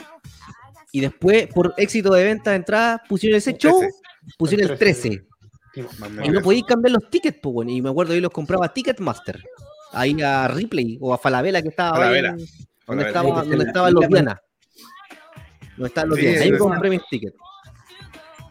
[0.92, 3.82] Y después, por éxito de venta de entradas, pusieron ese show,
[4.38, 5.10] pusieron el El 13.
[5.10, 5.26] 13.
[5.74, 7.72] Sí, Más Y no podíais cambiar los tickets, pues, bueno.
[7.72, 9.42] Y me acuerdo, yo los compraba a Ticketmaster.
[9.92, 12.30] Ahí a Ripley o a Falabella que estaba ahí Falabella.
[12.30, 12.48] en- donde
[12.86, 13.08] Falabella.
[13.08, 14.42] estaba, donde la estaban fila, los Diana.
[15.78, 16.42] Donde Sí, Diana.
[16.44, 17.36] Ahí compré mis tickets.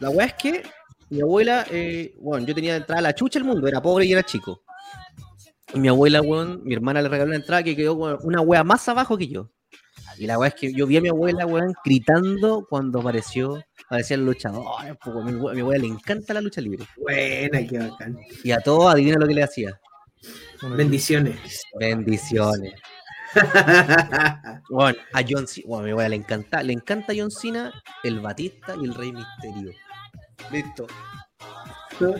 [0.04, 0.62] La weá es que
[1.08, 4.12] mi abuela, eh, bueno, yo tenía entrada a la chucha el mundo, era pobre y
[4.12, 4.62] era chico.
[5.72, 8.62] Y mi abuela, weón, mi hermana le regaló una entrada que quedó con una wea
[8.62, 9.50] más abajo que yo.
[10.18, 14.26] Y la weá es que yo vi a mi abuela, weón, gritando cuando apareció, aparecían
[14.26, 14.94] los luchadores.
[15.02, 16.84] pues, weón, mi, mi abuela le encanta la lucha libre.
[16.98, 18.18] Buena, qué bacán.
[18.42, 19.80] Y a todos adivina lo que le hacía.
[20.76, 21.62] Bendiciones.
[21.80, 22.74] Bendiciones.
[24.70, 28.20] Bueno, a John Cena, bueno, a mi abuela le encanta, le encanta John Cena, el
[28.20, 29.72] Batista y el Rey Misterio.
[30.50, 30.86] Listo.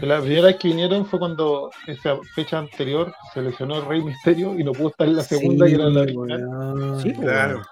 [0.03, 4.59] La primera vez que vinieron fue cuando esa fecha anterior se lesionó el Rey Misterio
[4.59, 7.01] y no pudo estar en la segunda Sí, y era la original.
[7.03, 7.63] Sí, pues, Claro.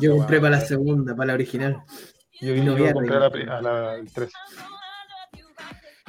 [0.00, 1.82] Yo compré para la segunda, para la original.
[2.40, 4.32] Yo no vine había a comprar a la, Rey pri- a la el 13.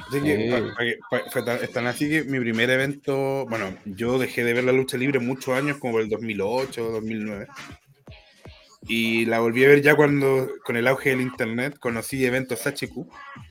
[0.08, 0.50] Así que, Sí.
[0.50, 4.18] pa- pa que- pa- fue tan, es tan así que mi primer evento, bueno, yo
[4.18, 7.46] dejé de ver la lucha libre muchos años, como el 2008, 2009.
[8.88, 13.06] Y la volví a ver ya cuando, con el auge del internet, conocí eventos HQ,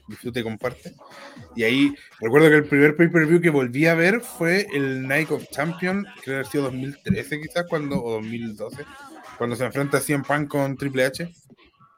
[0.08, 0.94] disfrute y comparte.
[1.56, 5.48] Y ahí recuerdo que el primer pay-per-view que volví a ver fue el Night of
[5.50, 8.84] Champions, creo que haber sido 2013 quizás, cuando, o 2012,
[9.38, 11.34] cuando se enfrenta CM Punk con Triple H.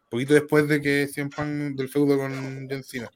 [0.10, 3.10] Poquito después de que CM Punk del feudo con John Cena.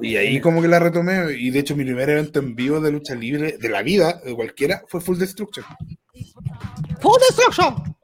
[0.00, 2.92] Y ahí como que la retomé, y de hecho mi primer evento en vivo de
[2.92, 5.64] lucha libre, de la vida, de cualquiera, fue Full Destruction.
[7.00, 7.96] ¡Full Destruction!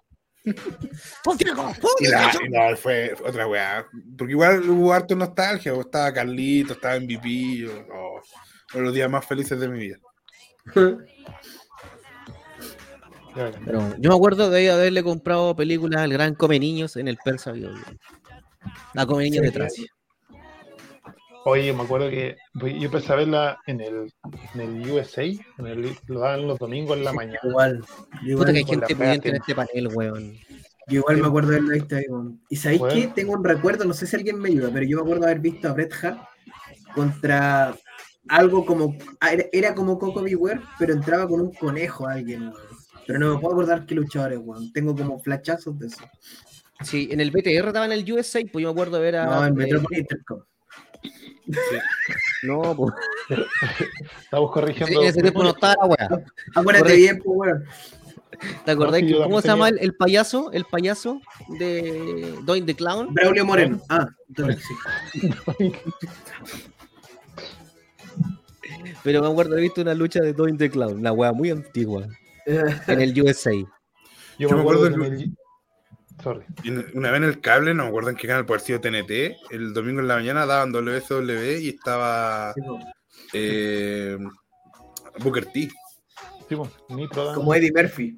[2.77, 3.87] Fue otra weá.
[4.17, 8.21] Porque igual hubo harto nostalgia, estaba Carlito, estaba MVP, o, o-
[8.69, 9.99] fueron los días más felices de mi vida.
[13.65, 17.53] Pero yo me acuerdo de haberle comprado películas al gran Come Niños en el Persa
[17.53, 17.73] Video.
[18.95, 19.87] La Come Niños de Tracia.
[21.45, 24.13] Oye, me acuerdo que yo empecé a verla en el,
[24.55, 27.39] en el USA, en el, lo daban los domingos en la mañana.
[27.43, 27.85] Igual.
[28.27, 30.35] yo Puta igual, que hay gente pudiente en este panel, weón.
[30.89, 32.05] yo igual me acuerdo de haberlo visto ahí.
[32.09, 32.41] weón.
[32.51, 32.95] Y sabéis Bueno.
[32.95, 33.07] qué?
[33.15, 35.69] Tengo un recuerdo, no sé si alguien me ayuda, pero yo me acuerdo haber visto
[35.69, 36.19] a Bret Hart
[36.95, 37.75] contra
[38.29, 38.97] algo como.
[39.21, 42.55] ah, Era, era como Coco Beware, pero entraba con un conejo a alguien, weón.
[43.07, 44.73] Pero no me puedo acordar qué luchadores, weón.
[44.73, 46.05] Tengo como flashazos de eso.
[46.83, 49.25] Sí, en el BTR estaba en el USA, pues yo me acuerdo de ver a.
[49.27, 50.07] No, en eh,
[51.47, 51.87] Metropolitan.
[52.43, 52.95] no, pues.
[54.23, 55.03] Estamos corrigiendo.
[55.03, 56.25] En ese tiempo no estaba la weá.
[56.55, 57.65] Acuérdate bien, pues, weón.
[58.65, 60.51] ¿Te acordás sí, que- cómo se llama el, el payaso?
[60.53, 61.21] El payaso
[61.59, 63.13] de Doin the Clown.
[63.13, 63.81] Braulio Moreno.
[63.91, 64.65] Ah, entonces
[65.13, 65.73] sí.
[69.03, 72.07] Pero me acuerdo de visto una lucha de Doin the Clown, una weá muy antigua,
[72.47, 73.53] en el USA.
[73.53, 73.69] Yo,
[74.49, 75.35] Yo me acuerdo que en el-
[76.23, 76.45] Sorry.
[76.95, 79.73] Una vez en el cable, no me acuerdo en qué canal, por sido TNT, el
[79.73, 82.55] domingo en la mañana daban WSW y estaba
[83.33, 84.19] eh,
[85.19, 85.71] Booker T.
[86.49, 86.57] Sí.
[87.35, 88.17] Como Eddie Murphy.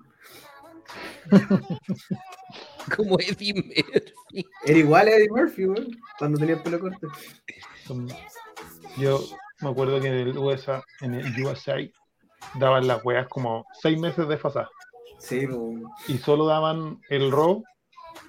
[2.96, 4.46] Como Eddie Murphy.
[4.64, 5.88] Era igual a Eddie Murphy, weón.
[6.18, 7.08] Cuando tenía el pelo corto.
[8.96, 9.20] Yo
[9.60, 11.76] me acuerdo que en el USA, en el USA
[12.54, 14.70] daban las weas como seis meses de fasada.
[15.18, 15.46] Sí.
[16.08, 17.62] Y solo daban el Raw.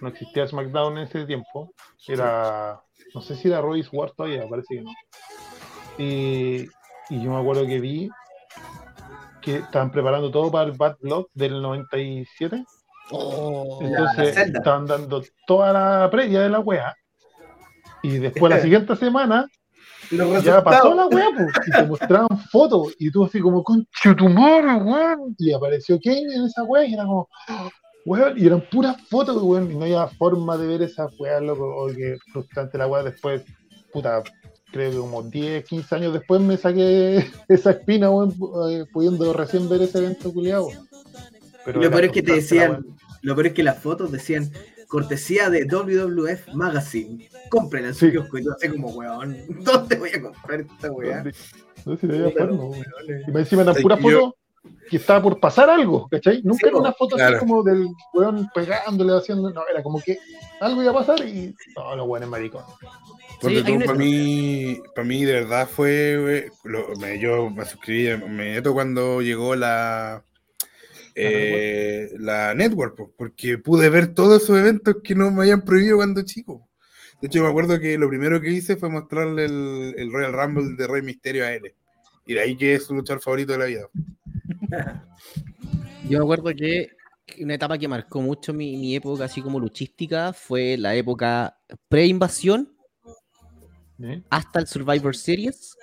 [0.01, 1.71] No existía SmackDown en ese tiempo.
[2.07, 2.81] Era.
[3.15, 4.91] No sé si era Raw y War todavía, parece que no.
[5.97, 6.67] Y,
[7.09, 8.09] y yo me acuerdo que vi
[9.41, 12.63] que estaban preparando todo para el Bad Blood del 97.
[13.11, 14.59] Oh, La- Entonces Zelda.
[14.59, 16.95] estaban dando toda la previa de la wea.
[18.01, 19.47] Y después la siguiente semana
[20.09, 24.15] Los ya pasó la wea, po, y te mostraban fotos, y tú así como, concha
[24.15, 25.35] tu madre, weón.
[25.37, 27.27] Y apareció Kane en esa wea, y era como,
[28.05, 31.65] weón, y eran puras fotos, weón, y no había forma de ver esa wea, loco,
[31.65, 33.43] o que frustrante la wea después,
[33.91, 34.21] puta,
[34.71, 38.33] creo que como 10, 15 años después me saqué esa espina, weón,
[38.71, 40.67] eh, pudiendo recién ver ese evento culiado.
[41.65, 42.85] Pero Lo peor es que te decían,
[43.21, 44.51] lo peor es que las fotos decían
[44.89, 47.29] cortesía de WWF Magazine.
[47.49, 48.11] Cómprenla en su Sí.
[48.11, 51.23] kiosco y tú así como, weón, ¿dónde voy a comprar esta weá?
[51.85, 52.83] No sé si no había forma, weón.
[53.27, 54.33] Y me encima eran puras yo- fotos
[54.89, 56.41] que estaba por pasar algo, ¿cachai?
[56.43, 57.37] Nunca Sí, era una foto Claro.
[57.37, 59.49] así como del weón pegándole, haciendo.
[59.51, 60.17] No, era como que
[60.59, 61.53] algo iba a pasar y.
[61.75, 62.63] No, los weones maricón.
[63.41, 67.65] Porque Sí, una- para mí, para mí de verdad fue, eh, lo- me- yo me
[67.65, 70.23] suscribí inmediato cuando llegó la
[71.15, 75.97] eh, la network, po, porque pude ver todos esos eventos que no me habían prohibido
[75.97, 76.67] cuando chico.
[77.21, 80.75] De hecho, me acuerdo que lo primero que hice fue mostrarle el, el Royal Rumble
[80.75, 81.73] de Rey Misterio a él.
[82.25, 83.87] Y de ahí que es su luchador favorito de la vida.
[86.09, 86.89] Yo me acuerdo que
[87.39, 91.57] una etapa que marcó mucho mi, mi época así como luchística fue la época
[91.87, 92.73] pre-invasión
[94.01, 94.23] ¿eh?
[94.29, 95.75] hasta el Survivor Series.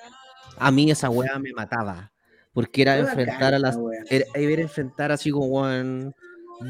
[0.58, 2.12] A mí esa weá me mataba.
[2.52, 3.78] Porque era Toda enfrentar a las.
[4.08, 6.14] Era, era enfrentar así como weón,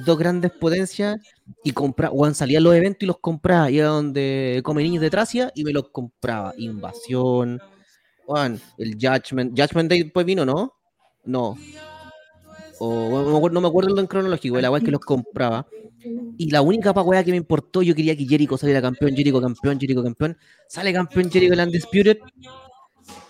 [0.05, 1.18] dos grandes potencias
[1.64, 2.11] y comprar.
[2.12, 3.71] Weón, salía a los eventos y los compraba.
[3.71, 6.53] Iba donde come niños de Tracia y me los compraba.
[6.59, 7.61] Invasión.
[8.27, 9.59] Weón, el Judgment.
[9.59, 10.75] Judgment Day después vino, ¿no?
[11.25, 11.57] No.
[12.83, 15.66] O, no, me acuerdo, no me acuerdo el orden cronológico, la weá que los compraba.
[16.39, 19.39] Y la única pa' weá que me importó, yo quería que Jericho saliera campeón, Jericho
[19.39, 20.39] campeón, Jericho campeón.
[20.66, 22.18] Sale campeón Jericho en Undisputed.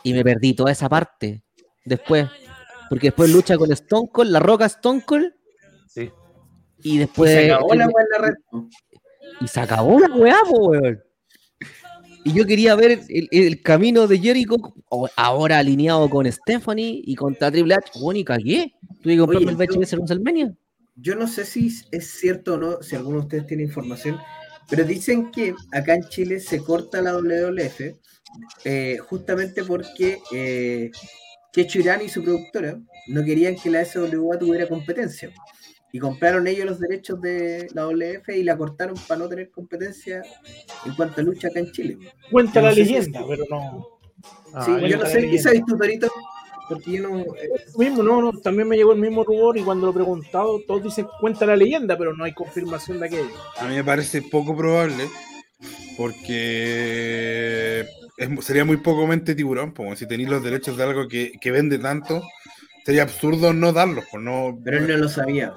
[0.04, 1.42] Y me perdí toda esa parte.
[1.84, 2.28] Después.
[2.88, 5.32] Porque después lucha con Stone Cold, la roca Stone Cold.
[5.88, 6.10] Sí.
[6.82, 7.32] Y Y después.
[7.32, 8.34] se acabó la weá en la red.
[9.40, 11.02] y se acabó la weá, po, weón.
[12.24, 14.56] Y yo quería ver el, el camino de Jericho
[15.16, 17.98] ahora alineado con Stephanie y contra Triple H.
[18.00, 18.74] Bueno, y cagué.
[19.02, 20.54] Tuve que comprarme el VHS en WrestleMania.
[20.96, 24.18] Yo no sé si es cierto o no, si alguno de ustedes tiene información,
[24.68, 27.80] pero dicen que acá en Chile se corta la WWF
[28.64, 30.90] eh, justamente porque eh,
[31.56, 35.32] y su productora no querían que la SWA tuviera competencia.
[35.92, 40.22] Y compraron ellos los derechos de la WWF y la cortaron para no tener competencia
[40.86, 41.98] en cuanto a lucha acá en Chile.
[42.30, 43.88] Cuenta la si leyenda, pero no.
[44.54, 46.08] Ah, sí, yo no sé, ¿qué sabes tú, Torito?
[46.68, 47.18] Porque yo no...
[47.20, 50.60] eh, Mismo, no, no, también me llegó el mismo rumor y cuando lo he preguntado,
[50.66, 53.30] todos dicen cuenta la leyenda, pero no hay confirmación de aquello.
[53.58, 55.04] A mí me parece poco probable,
[55.96, 57.84] porque
[58.16, 61.50] es- sería muy poco mente tiburón, como si tenéis los derechos de algo que, que
[61.50, 62.22] vende tanto,
[62.84, 65.52] sería absurdo no darlos, pues no, pero él no lo sabía.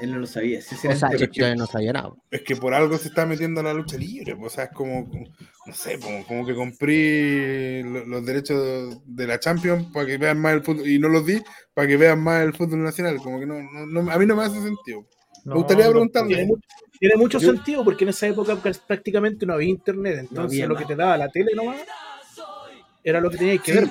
[0.00, 0.60] Él no lo sabía.
[0.60, 2.10] Sí, sí, O sea, yo no sabía nada.
[2.30, 4.70] es que por algo se está metiendo a la lucha libre, pues, o sea, es
[4.72, 5.08] como,
[5.66, 10.40] no sé, como, como que compré lo- los derechos de la Champions para que vean
[10.40, 11.40] más el fútbol, y no los di
[11.74, 14.36] para que vean más el fútbol nacional, como que no, no- no- a mí no
[14.36, 15.06] me hace sentido.
[15.44, 16.34] No, gustaría no, preguntarle.
[16.36, 16.52] Tiene,
[16.98, 20.66] tiene mucho Yo- sentido porque en esa época pr- prácticamente no había internet, entonces había
[20.66, 21.76] lo que te daba la tele nomás.
[23.02, 23.88] Era lo que teníais que Sí, ver.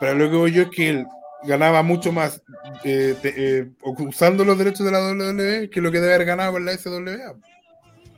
[0.00, 1.06] Pero lo que voy yo es que él
[1.46, 2.42] ganaba mucho más
[2.84, 6.52] eh, te- eh, usando los derechos de la WWE que lo que debe haber ganado
[6.52, 7.34] con la SWA.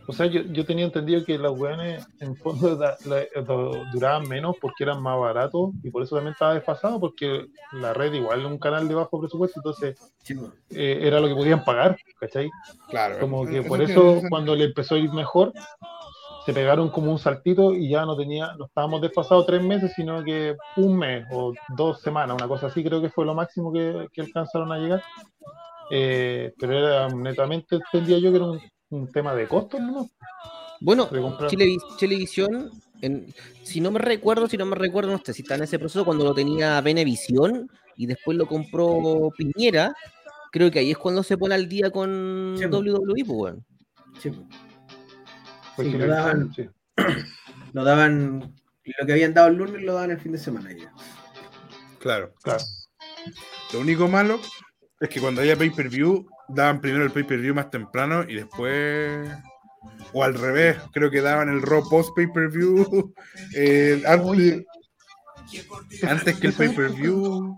[0.09, 4.29] O sea, yo, yo tenía entendido que los weones en fondo da- la- do- duraban
[4.29, 8.39] menos porque eran más baratos y por eso también estaba desfasado porque la red igual
[8.41, 10.35] es un canal de bajo presupuesto, entonces Sí,
[10.71, 12.49] eh, era lo que podían pagar, ¿cachai?
[12.89, 13.19] Claro.
[13.19, 15.53] Como que Eso por eso cuando le empezó a ir mejor,
[16.47, 20.23] se pegaron como un saltito y ya no tenía, no estábamos desfasados tres meses, sino
[20.23, 24.07] que un mes o dos semanas, una cosa así, creo que fue lo máximo que,
[24.13, 25.03] que alcanzaron a llegar.
[25.91, 30.09] Eh, pero era netamente, entendía yo que era un, un tema de costos, ¿no?
[30.81, 31.09] Bueno,
[33.03, 33.27] en-
[33.63, 36.05] si no me recuerdo, si no me recuerdo, no sé si está en ese proceso
[36.05, 39.95] cuando lo tenía Venevisión y después lo compró Piñera,
[40.53, 42.65] creo que ahí es cuando se pone al día con Sí.
[42.67, 43.65] WWE, pues, weón.
[44.21, 44.31] Sí,
[45.79, 46.69] lo daban, sí.
[47.73, 48.55] lo daban,
[48.85, 50.93] lo que habían dado el lunes lo daban el fin de semana ya.
[51.99, 52.33] Claro.
[52.43, 52.63] Claro.
[53.73, 54.41] Lo único malo
[55.01, 59.29] es que cuando había pay-per-view, daban primero el pay-per-view más temprano y después.
[60.13, 63.15] O al revés, creo que daban el Raw post pay-per-view
[63.55, 64.65] eh, antes,
[66.03, 67.57] antes que el pay-per-view.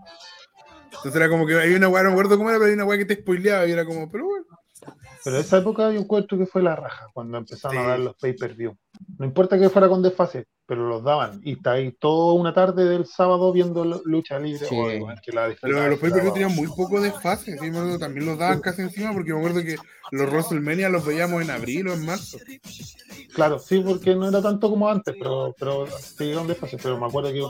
[0.85, 2.85] Entonces era como que hay una weá, no me acuerdo cómo era, pero hay una
[2.85, 4.45] weá que te spoileaba y era como, pero bueno.
[5.23, 7.83] Pero esa época yo encuentro que fue la raja, cuando empezaron Sí.
[7.83, 8.75] a dar los pay-per-view.
[9.17, 11.39] No importa que fuera con desfase, pero los daban.
[11.43, 14.65] Y está ahí toda una tarde del sábado viendo lucha libre.
[14.67, 14.75] Sí.
[14.77, 16.33] Oye, que la Pero los pay-per-view sábado.
[16.33, 17.71] tenían muy poco desfase, ¿sí?
[17.99, 19.77] También los daban casi encima porque me acuerdo que
[20.11, 22.37] los WrestleMania los veíamos en abril o en marzo.
[23.33, 26.77] Claro, sí, porque no era tanto como antes, pero, pero seguía un desfase.
[26.81, 27.43] Pero me acuerdo que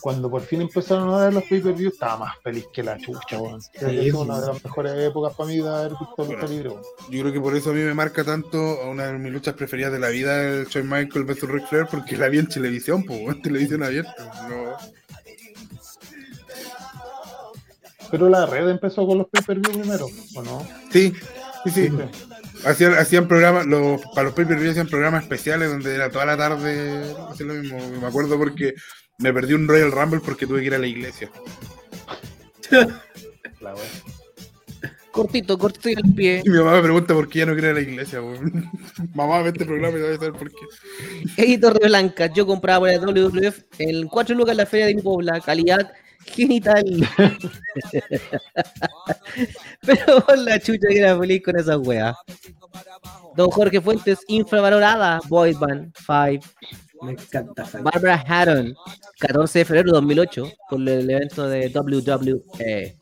[0.00, 3.38] cuando por fin empezaron a dar los pay-per-view, estaba más feliz que la chucha,
[3.78, 6.48] Sí, es una de las mejores épocas para mí de haber visto lucha Bueno.
[6.48, 6.82] libre, weón.
[7.10, 8.58] Yo creo que por eso a mí me marca tanto
[8.90, 12.16] una de mis luchas preferidas de la vida el Shawn Michael vs Ric Flair porque
[12.16, 14.14] la vi en televisión, pues, en televisión abierta.
[14.48, 14.76] No.
[18.10, 20.66] Pero la red empezó con los pay-per-view primero, ¿o no?
[20.92, 21.12] Sí,
[21.64, 21.92] sí, sí.
[22.64, 27.14] Hacían, hacían programas, los, para los pay-per-view hacían programas especiales donde era toda la tarde,
[27.30, 27.78] hacían lo mismo.
[28.00, 28.74] Me acuerdo porque
[29.18, 31.30] me perdí un Royal Rumble porque tuve que ir a la iglesia.
[33.60, 34.15] La wea.
[35.16, 36.42] Cortito, cortito y al pie.
[36.44, 38.20] Y mi mamá me pregunta por qué ya no a la iglesia.
[38.20, 38.70] weón.
[39.14, 40.58] mamá, ve este programa y te voy a saber por qué.
[41.38, 44.94] Editor de Blanca, yo compraba por el WWF en 4 lucas en la feria de
[44.94, 45.90] mi pobla, calidad
[46.26, 46.84] genital.
[49.80, 52.14] Pero la chucha que era feliz con esa wea.
[53.36, 56.46] Don Jorge Fuentes, infravalorada, Boys Band 5.
[57.00, 57.66] Me encanta.
[57.80, 58.74] Barbara Hatton,
[59.18, 62.98] 14 de febrero de 2008, por el evento de WWE.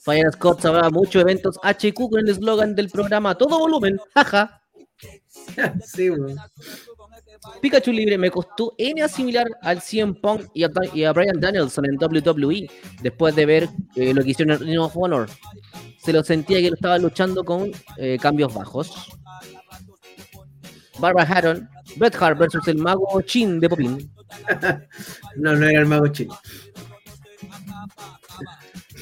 [0.00, 4.62] Fire Scott sabrá muchos eventos HQ con el eslogan del programa Todo volumen, jaja.
[5.84, 6.10] sí.
[7.60, 11.86] Pikachu Libre me costó N asimilar al CM Punk y a, y a Brian Danielson
[11.86, 12.70] en WWE
[13.02, 15.28] después de ver eh, lo que hicieron en Ring of Honor.
[15.98, 19.10] Se lo sentía que lo estaba luchando con eh, cambios bajos.
[20.98, 24.10] Barbara Hatton, Bret Hart versus el mago Chin de Popin.
[25.36, 26.38] No, no era el mago chino.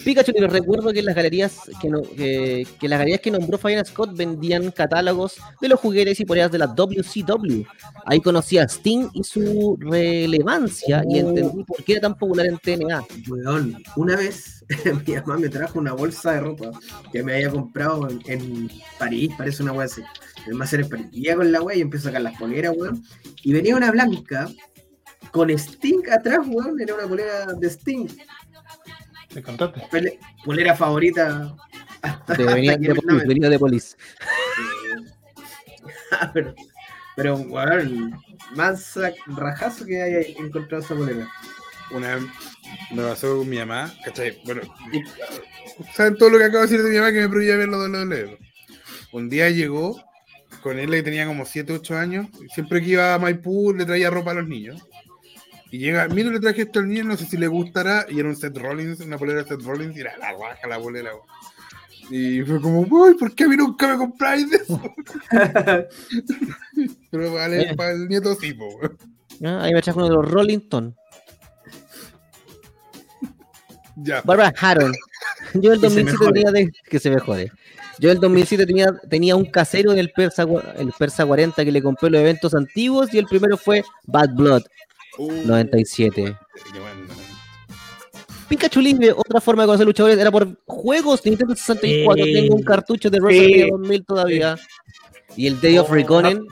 [0.05, 5.37] Pikachu Libre, recuerdo que las galerías que, las galerías que nombró Fabián Scott vendían catálogos
[5.61, 7.65] de los juguetes y poleras de la WCW.
[8.07, 12.59] Ahí conocí a Sting y su relevancia y entendí por qué era tan popular en
[12.59, 13.05] TNA.
[13.29, 14.61] Weón, una vez
[15.07, 16.71] mi mamá me trajo una bolsa de ropa
[17.13, 20.03] que me había comprado en, París, parece una wea así.
[20.47, 21.07] El más en París.
[21.13, 23.03] Y con la wea y empiezo a sacar las poleras, weón.
[23.43, 24.49] Y venía una blanca
[25.33, 26.81] con Sting atrás, weón.
[26.81, 28.09] Era una polera de Sting.
[29.35, 29.81] ¿Me contaste?
[29.91, 31.55] Pele- polera favorita.
[32.03, 33.97] hasta- De, venía, hasta de, me- Police, venía de Police.
[36.13, 36.55] Ah, pero,
[37.17, 38.13] pero, weón,
[38.57, 41.29] más rajazo que haya encontrado esa polera.
[41.93, 42.25] Una vez
[42.93, 44.41] me pasó con mi mamá, ¿cachai?
[44.45, 44.61] Bueno,
[45.95, 47.89] ¿saben todo lo que acabo de decir de mi mamá que me prohibía ver los
[47.89, 48.39] WWE?
[49.13, 50.03] Un día llegó
[50.63, 53.85] con él que tenía como 7, 8 años, y siempre que iba a Maipú le
[53.87, 54.83] traía ropa a los niños.
[55.71, 58.29] Y llega, mira, le traje esto al niño, no sé si le gustará, y era
[58.29, 61.11] un Seth Rollins, una polera de Seth Rollins, y era la raja la polera.
[62.11, 64.83] Y fue como, uy, ¿por qué a mí nunca me compráis de eso?
[67.11, 67.77] Pero vale, Eh.
[67.77, 68.67] para el nieto sí, po.
[69.45, 70.97] Ah, Ahí me trajo uno de los Rollington.
[73.97, 74.23] Ya.
[74.23, 74.93] Barbara Harron.
[75.55, 76.33] Yo el Que se 2007 mejore.
[76.33, 76.73] tenía de...
[76.89, 77.53] que se mejore.
[77.99, 80.47] Yo el 2007 tenía, tenía un casero en el Persa,
[80.79, 84.63] el Persa 40 que le compré los eventos antiguos y el primero fue Bad Blood
[85.19, 86.15] Uh, 97.
[86.73, 87.15] qué bueno.
[88.49, 92.25] Pikachu Libre, otra forma de conocer luchadores era por juegos de Nintendo 64.
[92.25, 92.33] Sí.
[92.33, 93.71] Tengo un cartucho de WrestleMania Sí.
[93.71, 94.57] 2000 todavía.
[95.37, 96.47] Y el Day of Oh, Reconin.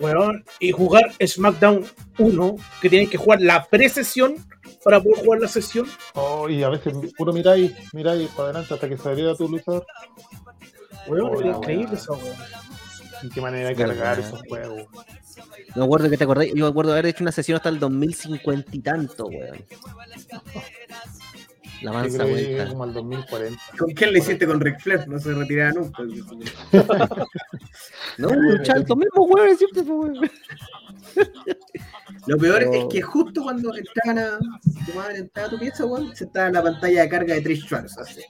[0.00, 1.84] Weón, y jugar SmackDown
[2.18, 4.34] 1, que tienen que jugar la pre-sesión
[4.82, 5.86] para poder jugar la sesión.
[6.14, 9.86] Oh, y a veces puro miráis, miráis para adelante hasta que saliera tu luchador.
[11.06, 12.36] Weón, Oh, increíble eso, weón.
[13.22, 13.96] ¿En qué manera hay que Verdad.
[14.02, 14.82] cargar esos juegos?
[15.74, 16.46] Me acuerdo que te acordás.
[16.54, 19.64] Yo me acuerdo de haber hecho una sesión hasta el 2050 y tanto, weón.
[21.82, 22.70] La Yo mansa creo que llegué vuelta.
[22.72, 23.62] como al 2040.
[23.78, 25.08] ¿Con quién le hiciste con Ric Flair?
[25.08, 26.02] No se retiraba nunca.
[28.18, 30.30] No, luchar los mismos siempre, weón.
[32.26, 34.38] Lo peor Pero- es que justo cuando entraban a
[34.86, 37.42] tu madre entraba a tu pieza, weón, se estaba en la pantalla de carga de
[37.42, 37.98] Trish Stratus.
[37.98, 38.22] así.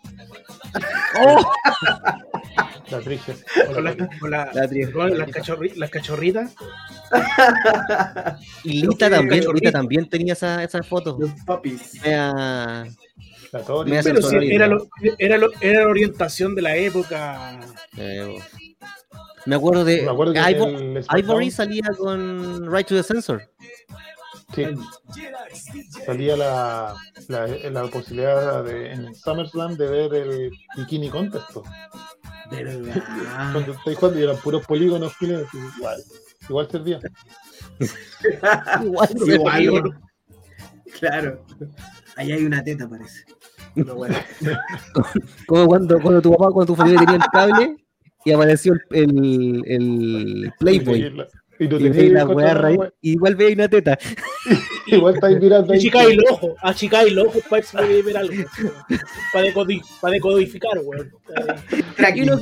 [2.91, 3.35] La triste.
[3.73, 4.71] Con, la- con la- La las,
[5.31, 6.55] cachorri- las cachorritas.
[8.65, 9.45] Y Lita también.
[9.53, 11.17] Lita también tenía esa, esa foto.
[11.19, 12.01] Los puppies.
[12.03, 12.87] Mea-
[13.53, 13.85] Pero
[14.43, 14.89] era, lo-
[15.19, 17.61] era, lo- era la orientación de la época.
[17.97, 18.39] eh,
[19.47, 23.03] me acuerdo de Me acuerdo que Ivo- el SmackDown Ivory salía con Right to the
[23.03, 23.43] Censor.
[24.55, 24.65] sí,
[26.05, 26.95] salía la,
[27.29, 31.51] la, la posibilidad de, en SummerSlam de ver el Bikini Contest.
[32.51, 35.49] Cuando estáis jugando y eran puros polígonos chilenos,
[35.79, 36.03] igual,
[36.49, 37.01] igual servía.
[38.83, 40.01] Igual, Igual,
[40.99, 41.45] claro.
[42.17, 43.25] Ahí hay una teta, parece.
[43.75, 44.17] Pero bueno.
[45.47, 47.77] Como cuando, cuando tu papá, cuando tu familia tenía el cable
[48.25, 51.15] y apareció el, el, el Playboy.
[51.59, 53.99] Y no Y veis tenéis la weá raíz, igual veis una teta.
[54.89, 55.79] Igual estáis mirando ahí.
[55.81, 58.35] Achicáis los ojos, achicáis los ojos para ver algo.
[59.33, 61.13] Para, decodi- para decodificar, weón.
[61.73, 62.27] Y Tracking.
[62.27, 62.39] no,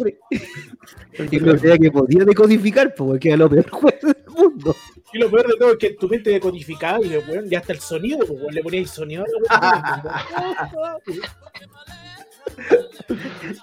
[1.59, 4.77] creía que podía decodificar, porque era lo peor juego del mundo.
[5.15, 7.81] Y lo peor de todo es que tu mente decodificaba y weón, ya hasta el
[7.81, 11.01] sonido, pues, weón, le poníais sonido a la weón.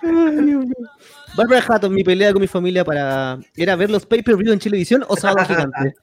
[1.36, 5.16] Barbara Hatton, mi pelea con mi familia para era ver los pay-per-view en Chilevisión o
[5.16, 5.96] Sábado Gigante.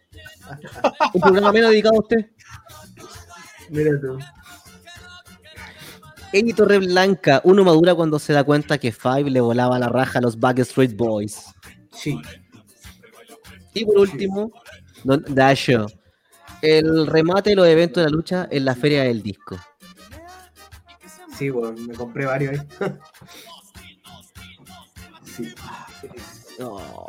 [1.14, 2.26] Un programa menos dedicado a usted.
[3.70, 4.18] Mira tú.
[6.34, 10.18] Amy Torre Blanca, uno madura cuando se da cuenta que Five le volaba la raja
[10.18, 11.46] a los Backstreet Boys.
[11.90, 12.20] Sí.
[13.74, 14.52] Y por último,
[15.04, 15.86] Don Dasho.
[16.60, 19.58] El remate de los eventos de la lucha en la feria del disco.
[21.36, 22.66] Sí, weón, me compré varios ahí.
[25.39, 26.09] Sí.
[26.59, 27.07] No.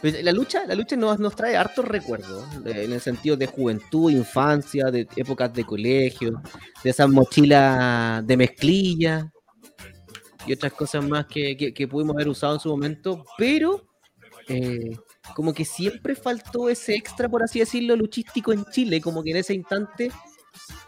[0.00, 3.46] Pues la lucha, la lucha nos, nos trae hartos recuerdos, de- en el sentido de
[3.48, 6.40] juventud, infancia, de épocas de colegio,
[6.84, 9.32] de esas mochilas de mezclilla
[10.46, 13.88] y otras cosas más que, que- que pudimos haber usado en su momento, pero
[14.48, 14.96] eh,
[15.34, 19.38] como que siempre faltó ese extra, por así decirlo, luchístico en Chile, como que en
[19.38, 20.10] ese instante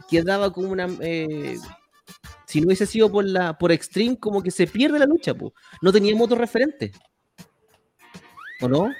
[0.09, 0.89] quedaba como una...
[1.01, 1.59] eh,
[2.47, 5.53] si no hubiese sido por la por Extreme, como que se pierde la lucha, po.
[5.83, 6.93] no teníamos otro referente.
[8.61, 8.93] ¿O no?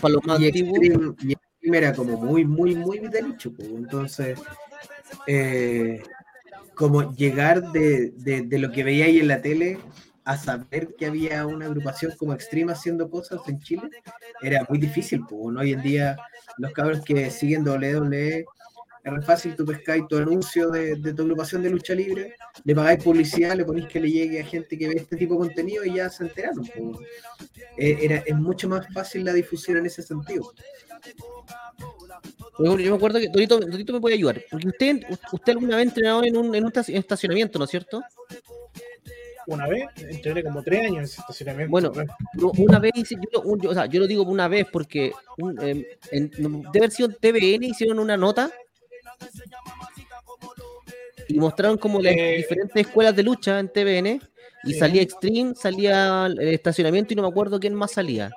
[0.00, 0.46] Para los más Y.
[0.46, 4.38] Extreme, y Extreme era como muy, muy, muy pues, Entonces,
[5.26, 6.02] eh,
[6.74, 9.78] como llegar de, de, de lo que veía ahí en la tele
[10.26, 13.88] a saber que había una agrupación como Extreme haciendo cosas en Chile,
[14.42, 15.20] era muy difícil.
[15.26, 15.60] Pues, ¿no?
[15.60, 16.16] Hoy en día,
[16.58, 18.44] los cabros que siguen WWE,
[19.06, 22.34] es re fácil, tú pescáis tu anuncio de, de tu agrupación de lucha libre,
[22.64, 25.40] le pagáis publicidad, le ponéis que le llegue a gente que ve este tipo de
[25.40, 26.64] contenido y ya se enteraron.
[26.64, 27.08] pues.
[27.78, 30.52] Eh, era, es mucho más fácil la difusión en ese sentido.
[32.58, 34.42] Yo, me acuerdo que Dorito, Dorito me puede ayudar.
[34.50, 35.02] Porque usted,
[35.32, 38.02] usted alguna vez entrenado en un, en un estaci- estacionamiento, ¿no es cierto?
[39.46, 41.70] Una vez, entrené como tres años en ese estacionamiento.
[41.70, 41.92] Bueno,
[42.58, 45.12] Una vez, hice- yo, lo- un- yo- o sea, yo lo digo una vez porque
[45.38, 48.50] un, em, en, debe haber sido en TVN, hicieron una nota
[51.28, 52.36] y mostraron como las Eh.
[52.38, 54.20] diferentes escuelas de lucha en TVN
[54.64, 58.30] y salía Extreme, salía el estacionamiento y no me acuerdo quién más salía.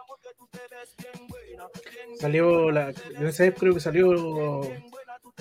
[2.19, 2.89] Salió la.
[3.17, 4.61] En esa época creo que salió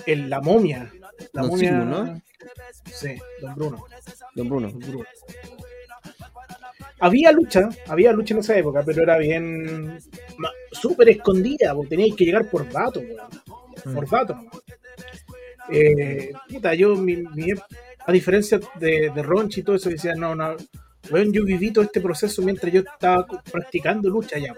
[0.05, 0.91] el, la momia.
[1.33, 1.69] La Don momia.
[1.69, 2.21] Sigmund, ¿no?
[2.85, 3.85] Sí, Don Bruno.
[4.35, 4.69] Don Bruno.
[4.69, 5.05] Don Bruno.
[7.01, 9.99] Había lucha, había lucha en esa época, pero era bien.
[10.71, 12.93] súper escondida, porque teníais que llegar por weón.
[13.93, 14.37] Por datos.
[15.71, 17.53] Eh, puta, yo, mi, mi-
[18.05, 20.55] a diferencia de, Ronchi y todo eso, decía, no, no.
[21.31, 24.53] Yo viví todo este proceso mientras yo estaba practicando lucha ya.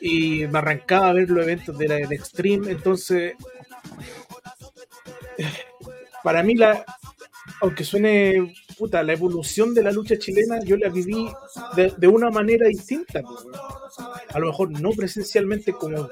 [0.00, 3.34] Y me arrancaba a ver los eventos de la de Extreme, entonces
[6.22, 6.84] para mí la
[7.60, 11.28] aunque suene puta la evolución de la lucha chilena yo la viví
[11.76, 13.46] de, una manera distinta pues,
[14.28, 16.08] a lo mejor no presencialmente como,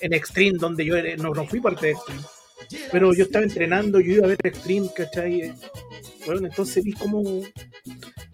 [0.00, 2.22] en Extreme donde yo no, no fui parte de Extreme
[2.90, 5.54] pero yo estaba entrenando yo iba a ver Extreme ¿cachai?
[6.26, 7.22] Bueno, entonces vi como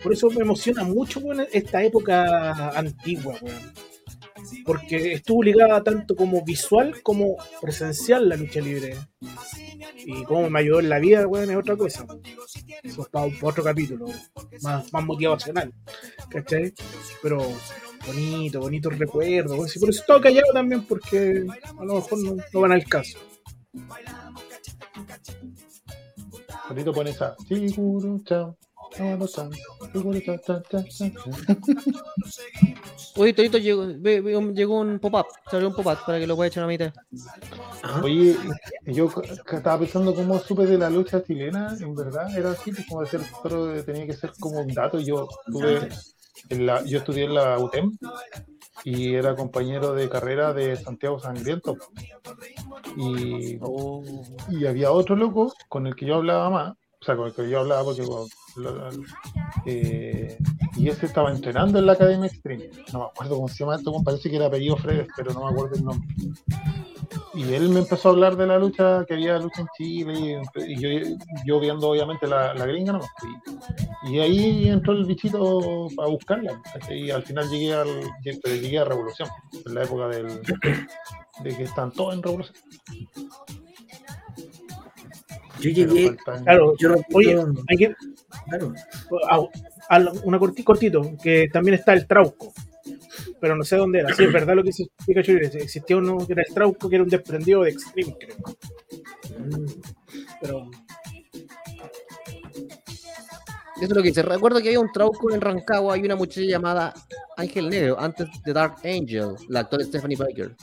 [0.02, 1.20] Por eso me emociona mucho,
[1.52, 3.87] esta época antigua, weón.
[4.64, 8.96] Porque estuvo ligada tanto como visual como presencial la lucha libre.
[10.04, 12.06] Y cómo me ayudó en la vida, weón, es otra cosa.
[12.82, 14.06] Eso es para otro capítulo,
[14.62, 15.72] más, más motivacional.
[16.30, 16.72] ¿Cachai?
[17.22, 17.38] Pero
[18.06, 19.56] bonito, bonito recuerdo.
[19.56, 19.68] weón.
[19.80, 23.18] Por eso estaba callado también, porque a lo mejor no, no van al caso.
[26.68, 27.34] Ahorita pone esa.
[27.48, 28.56] Siguro, chao.
[33.16, 35.26] Oye, Torito, llegó, llegó un pop-up.
[35.50, 36.92] Salió un pop-up para que lo pueda echar a la mitad.
[38.02, 38.36] Oye,
[38.86, 39.10] yo
[39.52, 43.20] estaba pensando cómo supe de la lucha chilena, en verdad, era así, pues como decir,
[43.42, 45.00] pero tenía que ser como un dato.
[45.00, 45.88] Yo tuve
[46.48, 47.96] en la, yo estudié en la UTEM
[48.84, 51.76] y era compañero de carrera de Santiago Sangriento.
[52.96, 53.58] Y,
[54.50, 57.48] y había otro loco con el que yo hablaba más, o sea, con el que
[57.48, 58.02] yo hablaba porque
[58.62, 59.04] bueno, lo- lo-
[59.66, 60.38] eh,
[60.76, 62.70] y ese estaba entrenando en la Academia Extreme.
[62.92, 65.50] No me acuerdo cómo se llama esto, parece que era apellido Fredes, pero no me
[65.52, 66.08] acuerdo el nombre.
[67.34, 70.72] Y él me empezó a hablar de la lucha, que había lucha en Chile, y,
[70.72, 70.88] y yo,
[71.46, 73.00] yo viendo obviamente la, la gringa, no
[74.06, 76.60] y, y ahí entró el bichito a buscarla.
[76.90, 77.88] Y al final llegué al
[78.24, 79.28] llegué- a Revolución,
[79.66, 80.40] en la época del,
[81.44, 82.56] de que están todos en Revolución.
[85.60, 87.36] Yo llegué, Claro, yo oye,
[87.68, 87.94] hay que,
[88.48, 88.72] claro,
[89.30, 92.52] a- a- una corti- cortito, que también está el Trauco.
[93.40, 94.14] Pero no sé dónde era.
[94.14, 95.32] Sí, es verdad lo que dice Pikachu.
[95.32, 98.36] Existía uno que era el Trauco, que era un desprendido de Extreme, creo.
[100.40, 100.70] Pero
[103.76, 104.22] Eso es lo que dice.
[104.22, 106.94] Recuerdo que había un trauco en Rancagua y una muchacha llamada
[107.36, 110.56] Ángel Negro, antes de Dark Angel, la actora Stephanie Baker.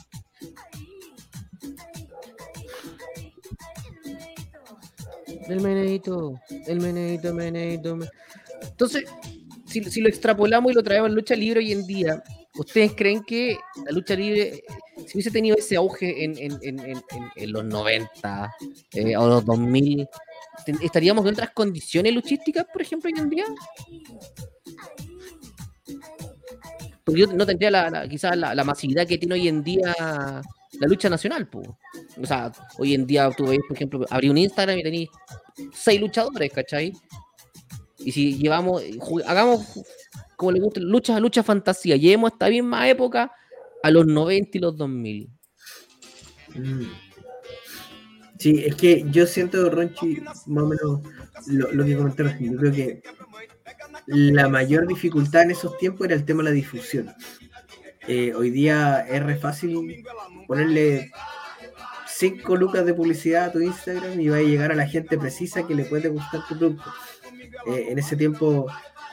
[5.48, 7.96] El meneito, el meneito, meneito.
[7.96, 8.08] me-
[8.62, 9.04] Entonces,
[9.66, 12.22] si, si lo extrapolamos y lo traemos a lucha libre hoy en día,
[12.58, 14.62] ¿ustedes creen que la lucha libre,
[15.06, 18.50] si hubiese tenido ese auge en, en- en- los 90
[18.92, 20.08] eh, o los 2000,
[20.64, 23.44] ten- ¿estaríamos en otras condiciones luchísticas, por ejemplo, hoy en día?
[27.04, 29.94] Porque yo no tendría la, quizás la masividad que tiene hoy en día
[30.80, 31.68] la lucha nacional, pues.
[32.20, 35.08] O sea, hoy en día tú ves, por ejemplo, abrí un Instagram y tenéis
[35.72, 36.92] seis luchadores, ¿cachai?
[37.98, 38.82] Y si llevamos,
[39.26, 39.66] hagamos
[40.36, 43.32] como le gusta, lucha, lucha fantasía, llevemos esta misma época
[43.82, 45.30] a los 90 y los 2000.
[46.54, 46.82] Mm.
[48.38, 51.00] Sí, es que yo siento, Ronchi, más o menos
[51.46, 52.38] lo, lo que comentaron.
[52.38, 53.02] Yo creo que
[54.06, 57.12] la mayor dificultad en esos tiempos era el tema de la difusión.
[58.08, 60.04] Eh, hoy día es re fácil
[60.46, 61.10] ponerle
[62.06, 65.66] 5 lucas de publicidad a tu Instagram y va a llegar a la gente precisa
[65.66, 66.92] que le puede gustar tu producto.
[67.66, 68.66] Eh, en ese tiempo,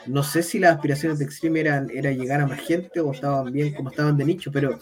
[0.06, 3.52] no sé si las aspiraciones de Extreme eran era llegar a más gente o estaban
[3.52, 4.78] bien como estaban de nicho, pero,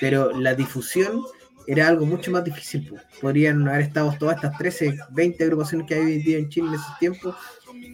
[0.00, 1.22] pero la difusión
[1.66, 2.88] era algo mucho más difícil.
[2.88, 2.96] po.
[3.20, 6.74] Podrían haber estado todas estas 13, 20 agrupaciones que hay hoy día en Chile en
[6.74, 7.36] esos tiempos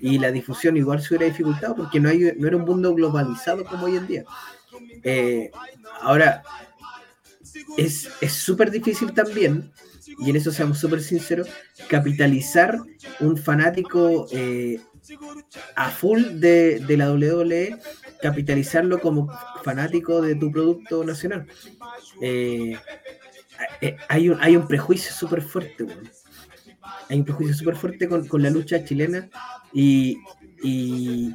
[0.00, 3.96] y la difusión igual se hubiera dificultado porque no era un mundo globalizado como hoy
[3.96, 4.24] en día.
[5.02, 5.50] Eh,
[6.00, 6.42] ahora,
[7.76, 9.70] es es súper difícil también,
[10.18, 11.48] y en eso seamos súper sinceros,
[11.88, 12.78] capitalizar
[13.20, 14.80] un fanático eh,
[15.76, 17.78] a full de, de la WWE,
[18.20, 19.28] capitalizarlo como
[19.64, 21.46] fanático de tu producto nacional.
[22.20, 22.76] Eh,
[24.08, 25.86] hay, un, hay un prejuicio súper fuerte.
[27.08, 29.28] Hay un prejuicio súper fuerte con, con la lucha chilena
[29.72, 30.18] y,
[30.62, 31.34] y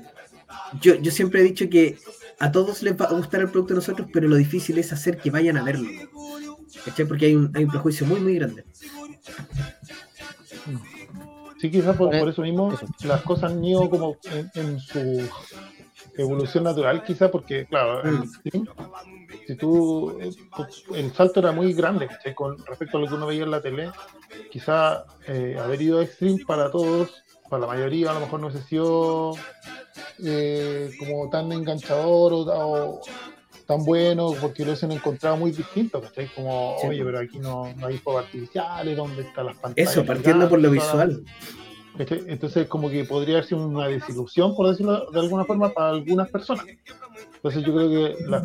[0.81, 1.97] yo, yo siempre he dicho que
[2.39, 5.17] a todos les va a gustar el producto de nosotros, pero lo difícil es hacer
[5.17, 5.88] que vayan a verlo.
[6.83, 7.05] ¿Cachai?
[7.05, 8.65] Porque hay un, hay un prejuicio muy, muy grande.
[11.59, 12.86] Sí, quizás por, por eso mismo eso.
[13.05, 15.21] las cosas han ido como en, en su
[16.17, 18.21] evolución natural, quizás porque, claro, Mm.
[18.23, 18.67] el stream,
[19.47, 20.31] si tú, eh,
[20.93, 22.33] el salto era muy grande, ¿cachai?
[22.36, 23.91] Con respecto a lo que uno veía en la tele,
[24.51, 28.51] quizás eh, haber ido a Extreme para todos, para la mayoría a lo mejor no
[28.51, 29.33] se sido
[30.23, 33.01] eh, como tan enganchador o, o
[33.67, 36.27] tan bueno, porque lo han encontrado muy distinto, ¿cachai?
[36.35, 36.87] Como, Sí.
[36.87, 39.91] oye, pero aquí no, no hay fuegos artificiales, ¿dónde están las pantallas?
[39.91, 41.23] Eso, partiendo por lo visual.
[41.97, 42.23] ¿Cachai?
[42.27, 46.65] Entonces, como que podría ser una desilusión, por decirlo de alguna forma, para algunas personas.
[47.35, 48.43] Entonces, yo creo que las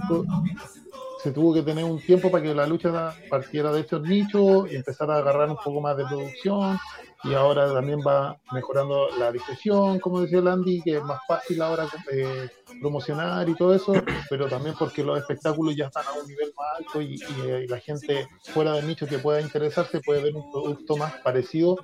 [1.23, 4.77] se tuvo que tener un tiempo para que la lucha partiera de estos nichos y
[4.77, 6.79] empezar a agarrar un poco más de producción
[7.25, 11.87] y ahora también va mejorando la difusión, como decía Landy, que es más fácil ahora
[12.13, 12.49] eh,
[12.81, 13.93] promocionar y todo eso,
[14.29, 17.79] pero también porque los espectáculos ya están a un nivel más alto y, eh, la
[17.79, 21.77] gente fuera del nicho que pueda interesarse puede ver un producto más parecido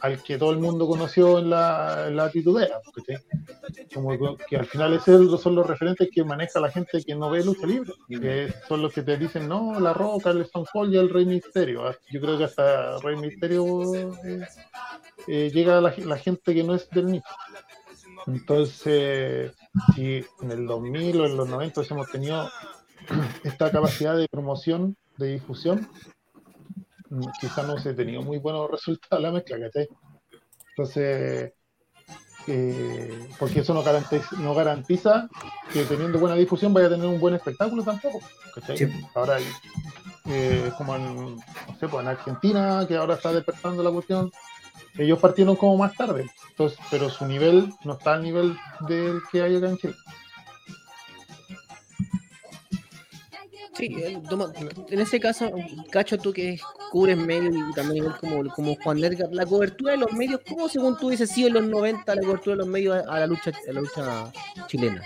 [0.00, 3.18] al que todo el mundo conoció en la, en la atitudera, ¿cachai?
[3.94, 7.44] como que al final esos son los referentes que maneja la gente que no ve
[7.44, 10.98] lucha libre, que son los que te dicen, no, La Roca, el Stone Cold y
[10.98, 11.94] el Rey Misterio.
[12.10, 14.46] Yo creo que hasta Rey Misterio eh,
[15.26, 17.28] eh, llega a la, gente que no es del nicho.
[18.26, 19.52] Entonces,
[19.94, 22.48] si en el 2000 o en los 90 hemos tenido
[23.44, 25.88] esta capacidad de promoción, de difusión,
[27.40, 29.88] quizás no se ha tenido muy buenos resultados la mezcla, ¿cachai?
[30.70, 31.52] Entonces,
[32.46, 35.28] eh, porque eso no garantiza, no garantiza,
[35.72, 38.20] que teniendo buena difusión vaya a tener un buen espectáculo tampoco.
[38.54, 38.78] ¿cachai?
[38.78, 38.88] Sí.
[39.14, 39.38] Ahora,
[40.26, 44.30] eh, como en, no sé, pues en Argentina, que ahora está despertando la cuestión,
[44.98, 48.56] ellos partieron como más tarde, entonces, pero su nivel no está al nivel
[48.88, 49.94] del que hay acá en Chile.
[53.78, 53.94] Sí,
[54.88, 55.52] en ese caso,
[55.92, 56.58] cacho tú que
[56.90, 60.98] cubres medios y también como, como Juan Edgar, la cobertura de los medios, ¿cómo según
[60.98, 63.72] tú dices sido en los 90 la cobertura de los medios a la lucha, a
[63.72, 64.32] la lucha
[64.66, 65.02] chilena?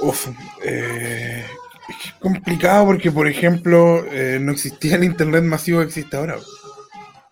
[0.00, 0.28] Uf,
[0.62, 1.44] eh,
[1.88, 6.38] es complicado porque, por ejemplo, eh, no existía el internet masivo que existe ahora.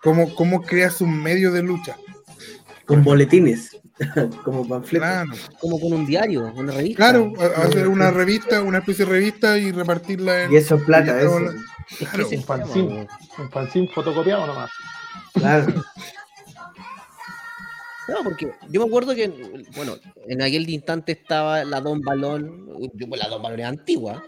[0.07, 1.97] ¿Cómo, ¿Cómo creas un medio de lucha?
[2.85, 3.77] Con boletines.
[4.45, 5.09] como panfletos.
[5.09, 5.33] Claro.
[5.59, 6.97] Como con un diario, una revista.
[6.97, 10.53] Claro, hacer una revista, una especie de revista y repartirla en.
[10.53, 11.39] Y eso es plata, eso.
[11.39, 11.59] Claro.
[11.99, 14.71] Es que ese Un fanzine, un fanzine fotocopiado nomás.
[15.35, 15.75] Claro.
[18.09, 19.27] No, porque yo me acuerdo que,
[19.75, 19.97] bueno,
[20.29, 24.23] en aquel instante estaba la Don Balón, yo, pues, la Don Balón es antigua,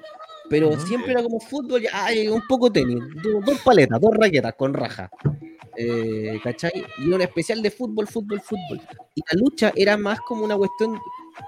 [0.51, 4.73] pero siempre era como fútbol, ay, un poco tenis, do- dos paletas, dos raquetas con
[4.75, 5.11] raja.
[5.77, 6.85] Eh, ¿Cachai?
[6.99, 8.81] Y un especial de fútbol, fútbol, fútbol.
[9.15, 10.99] Y la lucha era más como una cuestión.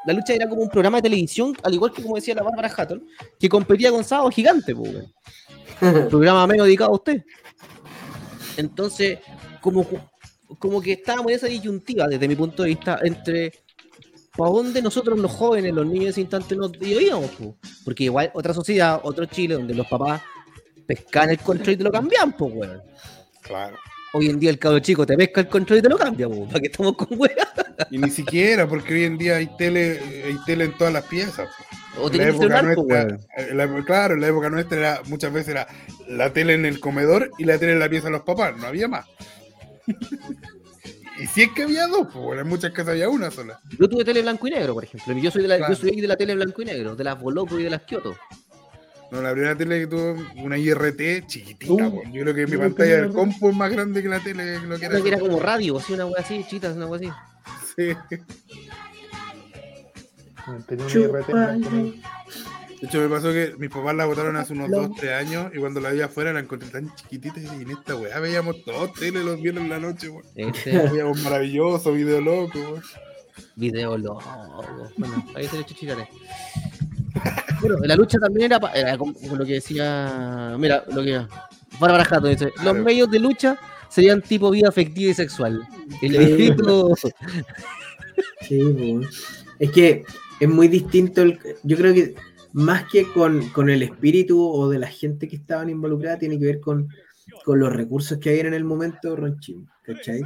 [0.07, 2.73] La lucha era como un programa de televisión, al igual que como decía la Bárbara
[2.77, 3.05] Hatton,
[3.41, 5.05] que competía con Sábado Gigante, pues,
[6.11, 7.25] programa menos dedicado a usted.
[8.57, 9.19] Entonces,
[9.61, 9.87] como,
[10.59, 13.53] como que estábamos en esa disyuntiva, desde mi punto de vista, entre
[14.37, 17.57] para dónde nosotros los jóvenes, los niños de ese instante nos íbamos, po?
[17.85, 20.23] porque igual otra sociedad, otro Chile, donde los papás
[20.87, 22.83] pescan el control y te lo cambian, pues, weón.
[23.43, 23.77] Claro.
[24.13, 26.47] Hoy en día el cabro chico te pesca el control y te lo cambia, po,
[26.47, 27.37] para que estamos con weón.
[27.91, 31.49] Y ni siquiera, porque hoy en día hay tele, hay tele en todas las piezas.
[32.01, 35.03] O En la época celular, po, nuestra, en la- claro, en la época nuestra era,
[35.07, 35.67] muchas veces era
[36.09, 38.67] la tele en el comedor y la tele en la pieza de los papás, no
[38.67, 39.07] había más.
[41.23, 43.61] y si es que había dos, pues bueno, en muchas casas había una sola.
[43.79, 45.13] Yo tuve tele blanco y negro, por ejemplo.
[45.19, 45.73] Yo soy de la, Claro.
[45.75, 48.17] yo soy de la tele blanco y negro, de las Boloco y de las Kioto.
[49.11, 52.03] No, la primera tele que tuve, una IRT chiquitita, Uh, po.
[52.13, 54.79] yo creo que mi pantalla del compu es más grande que la tele, que lo
[54.79, 54.95] que era.
[54.95, 57.13] Una que era como radio, así, una wea así, chitas, una wea así.
[57.77, 57.97] Sí.
[60.67, 61.95] Tenía un IRT
[62.81, 65.59] De hecho, me pasó que mis papás la botaron hace unos 2, 3 años y
[65.59, 68.95] cuando la vi afuera la encontré tan chiquitita y dije, en esta weá veíamos todos
[68.95, 70.25] tele los viernes en la noche, weón.
[70.35, 72.83] Este Veíamos maravilloso, video loco, weón.
[73.57, 74.23] video loco.
[74.97, 76.09] Bueno, ahí se le chuchitare.
[77.61, 80.57] Bueno, la lucha también era, pa- era como lo que decía.
[80.59, 81.21] Mira, lo que.
[81.79, 83.59] Bárbara Jato dice: Los medios de lucha
[83.91, 85.61] serían tipo vida afectiva y sexual.
[86.01, 86.95] El espíritu.
[88.41, 89.01] Sí, po.
[89.59, 90.05] es que
[90.41, 91.21] es muy distinto.
[91.23, 92.15] el- yo creo que
[92.53, 96.47] más que con, con el espíritu o de la gente que estaban involucrada, tiene que
[96.47, 96.89] ver con,
[97.45, 99.69] con los recursos que había en el momento, Ronchín.
[99.83, 100.23] ¿Cachai?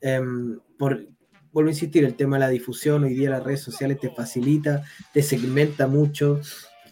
[0.00, 1.06] Em, por,
[1.52, 4.82] vuelvo a insistir, el tema de la difusión, hoy día las redes sociales te facilita,
[5.12, 6.40] te segmenta mucho.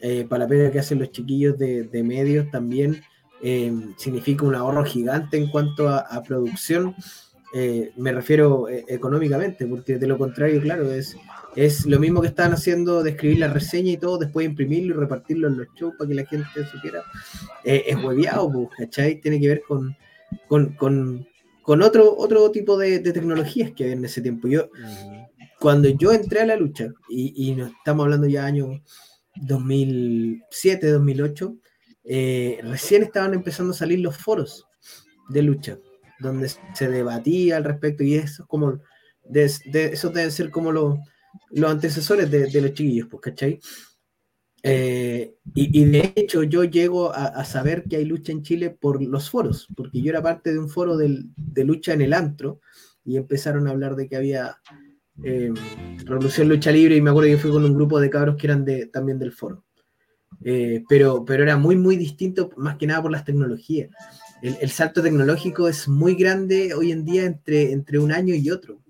[0.00, 3.02] eh, para la pena que hacen los chiquillos de, de medios también
[3.42, 6.94] em, significa un ahorro gigante en cuanto a, a producción.
[7.54, 11.16] Eh, me refiero eh, económicamente, porque de lo contrario, claro, es,
[11.56, 14.98] es lo mismo que estaban haciendo de escribir la reseña y todo, después imprimirlo y
[14.98, 17.02] repartirlo en los shows para que la gente supiera.
[17.64, 19.20] Eh, es hueviado, pues, ¿cachai?
[19.20, 19.96] Tiene que ver con,
[20.46, 21.26] con, con,
[21.62, 24.48] con otro, otro tipo de, de tecnologías que había en ese tiempo.
[24.48, 24.68] Yo,
[25.58, 28.80] cuando yo entré a la lucha, y, y nos estamos hablando ya años
[29.36, 31.56] 2007, 2008,
[32.04, 34.66] eh, recién estaban empezando a salir los foros
[35.28, 35.78] de lucha,
[36.18, 38.80] donde se debatía al respecto, y eso es como,
[39.24, 40.98] de, de- deben ser como los,
[41.50, 43.60] los antecesores de, de los chiquillos, pues, ¿cachai?
[44.62, 48.70] Eh, y, y de hecho yo llego a, a saber que hay lucha en Chile
[48.70, 52.12] por los foros, porque yo era parte de un foro del- de lucha en el
[52.12, 52.60] antro,
[53.04, 54.56] y empezaron a hablar de que había
[55.24, 55.52] eh,
[56.04, 58.64] Revolución Lucha Libre y me acuerdo que fui con un grupo de cabros que eran
[58.64, 59.64] de, también del foro.
[60.44, 63.90] Eh, pero, pero era muy, muy distinto, más que nada por las tecnologías.
[64.42, 68.80] El, salto tecnológico es muy grande hoy en día entre, entre un año y otro.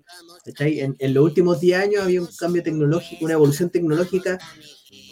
[0.57, 4.39] En, en los últimos 10 años había un cambio tecnológico, una evolución tecnológica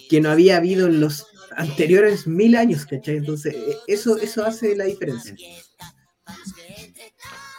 [0.10, 3.18] que no había habido en los anteriores mil años, ¿cachai?
[3.18, 5.36] Entonces, eh, eso, eso hace la diferencia.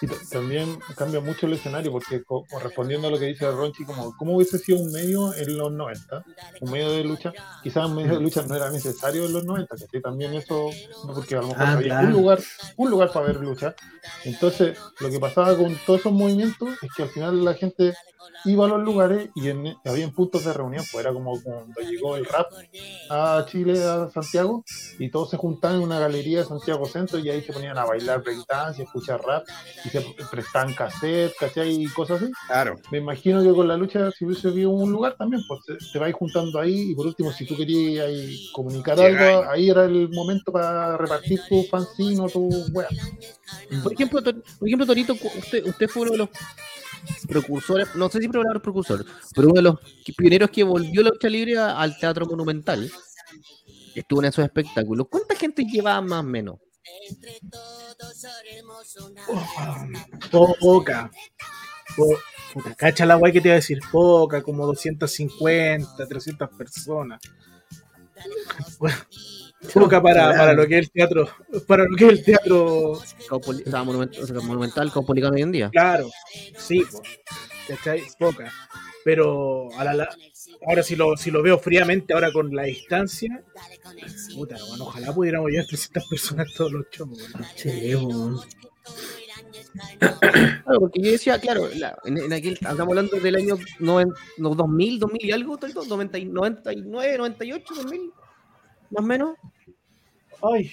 [0.00, 4.14] Y también cambia mucho el escenario, porque co- respondiendo a lo que dice Ronchi, como
[4.16, 6.22] cómo hubiese sido un medio en los 90,
[6.60, 9.74] un medio de lucha, quizás un medio de lucha no era necesario en los 90,
[9.90, 10.70] que también eso,
[11.14, 12.06] porque a lo mejor Ah, había claro.
[12.06, 12.38] un lugar,
[12.76, 13.74] un lugar para ver lucha.
[14.24, 17.94] Entonces, lo que pasaba con todos esos movimientos es que al final la gente
[18.44, 22.16] iba a los lugares y en, había puntos de reunión, pues era como cuando llegó
[22.16, 22.50] el rap
[23.10, 24.64] a Chile, a Santiago,
[24.98, 27.84] y todos se juntaban en una galería de Santiago Centro y ahí se ponían a
[27.84, 29.46] bailar breakdance y a escuchar rap
[29.84, 31.82] y se prestaban cassette, ¿cachai?
[31.82, 32.32] Y cosas así.
[32.46, 32.76] Claro.
[32.90, 35.98] Me imagino que con la lucha, si hubiese habido un lugar también, pues te, te
[35.98, 40.08] vais juntando ahí y por último, si tú querías ahí comunicar algo, ahí era el
[40.10, 42.88] momento para repartir tu fanzine o tu wea.
[43.82, 46.28] Por ejemplo, por ejemplo Torito, usted, usted fue uno de los
[47.28, 49.04] precursores, no sé si palabra precursor,
[49.34, 49.76] pero uno de los
[50.16, 52.90] pioneros que volvió la lucha libre al teatro monumental.
[53.94, 55.08] Estuvo en esos espectáculos.
[55.10, 56.56] ¿Cuánta gente llevaba más o menos?
[60.60, 61.10] Poca.
[61.96, 62.18] Po-
[62.52, 63.78] puta, cacha la guay que te iba a decir.
[63.90, 67.20] Poca, como 250, 300 personas.
[68.80, 68.96] Bueno,
[69.74, 71.28] poca para, para lo que es el teatro.
[71.66, 73.00] Para lo que es el teatro.
[73.28, 75.70] Caupoli- o sea, monumental, o sea, monumental Caupolicano hoy en día.
[75.70, 76.08] Claro,
[76.56, 76.84] sí,
[77.66, 78.02] ¿cachai?
[78.18, 78.52] Poca.
[79.04, 80.08] Pero a la, la-
[80.66, 83.42] ahora si lo, si lo veo fríamente, ahora con la distancia,
[84.34, 86.86] puta, bueno, ojalá pudiéramos llevar 300 personas todos los.
[87.56, 88.40] Sí, weón.
[89.98, 94.54] Claro, porque yo decía, claro, la- en, en aquel, estamos hablando del año noven- no,
[94.54, 98.12] 2000, 2000 y algo, Torito, 90 y- 99, 98, 2000,
[98.90, 99.36] más o menos.
[100.42, 100.70] Ay,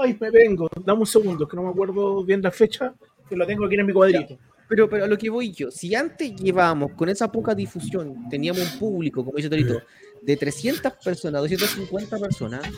[0.00, 0.68] ay, me vengo.
[0.84, 2.94] Dame un segundo, que no me acuerdo bien la fecha,
[3.28, 4.38] que lo tengo aquí en mi cuadrito.
[4.68, 8.72] Pero, pero a lo que voy yo, si antes llevábamos con esa poca difusión, teníamos
[8.72, 9.80] un público, como dice Torito,
[10.20, 12.68] de 300 personas, 250 personas,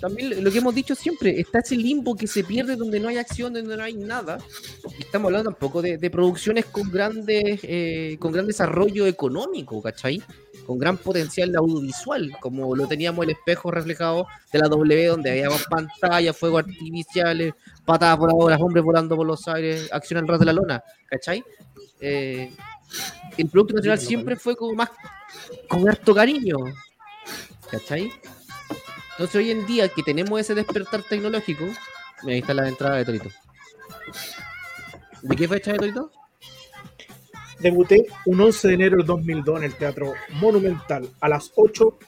[0.00, 3.16] también lo que hemos dicho siempre, está ese limbo que se pierde donde no hay
[3.16, 4.38] acción, donde no hay nada.
[5.00, 10.22] Estamos hablando tampoco de, de producciones con grandes, eh, con gran desarrollo económico, ¿cachai?
[10.66, 15.48] Con gran potencial audiovisual, como lo teníamos el espejo reflejado de la W, donde había
[15.68, 17.54] pantallas, fuegos artificiales,
[17.84, 21.42] patadas voladoras, hombres volando por los aires, acción al ras de la lona, ¿cachai?
[22.00, 22.52] Eh,
[23.38, 24.90] el Producto Nacional siempre fue como más
[25.68, 26.58] con harto cariño,
[27.70, 28.12] ¿cachai?
[29.12, 31.64] Entonces hoy en día que tenemos ese despertar tecnológico,
[32.22, 33.28] mira, ahí está la entrada de Torito.
[35.22, 36.10] ¿De qué fecha de Torito?
[37.62, 41.98] Debuté un 11 de enero del 2002 en el Teatro Monumental a las 8,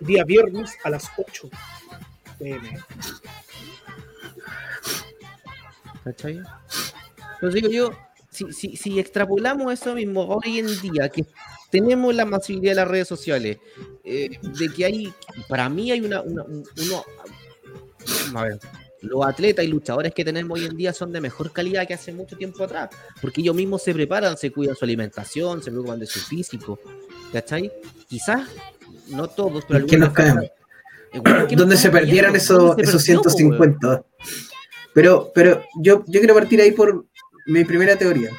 [0.00, 1.48] día viernes a las 8
[2.38, 2.78] pm.
[6.04, 6.40] ¿Cachai?
[7.34, 7.90] Entonces digo yo,
[8.30, 11.24] si, si, si extrapolamos eso mismo hoy en día, que
[11.70, 13.58] tenemos la masividad de las redes sociales,
[14.04, 15.12] eh, de que hay,
[15.48, 17.04] para mí hay una, una- un- uno,
[18.38, 18.58] a ver,
[19.02, 22.12] los atletas y luchadores que tenemos hoy en día son de mejor calidad que hace
[22.12, 26.06] mucho tiempo atrás, porque ellos mismos se preparan, se cuidan su alimentación, se preocupan de
[26.06, 26.78] su físico,
[27.32, 27.70] ¿cachai?
[28.08, 28.48] Quizás,
[29.08, 30.50] no todos, pero ¿En qué nos algunos
[31.14, 33.76] nos ¿Dónde se perdieron esos, ¿Dónde se esos perdió, po, weón?
[33.78, 34.04] 150?
[34.94, 37.06] Pero, pero yo, yo quiero partir ahí por
[37.46, 38.30] mi primera teoría.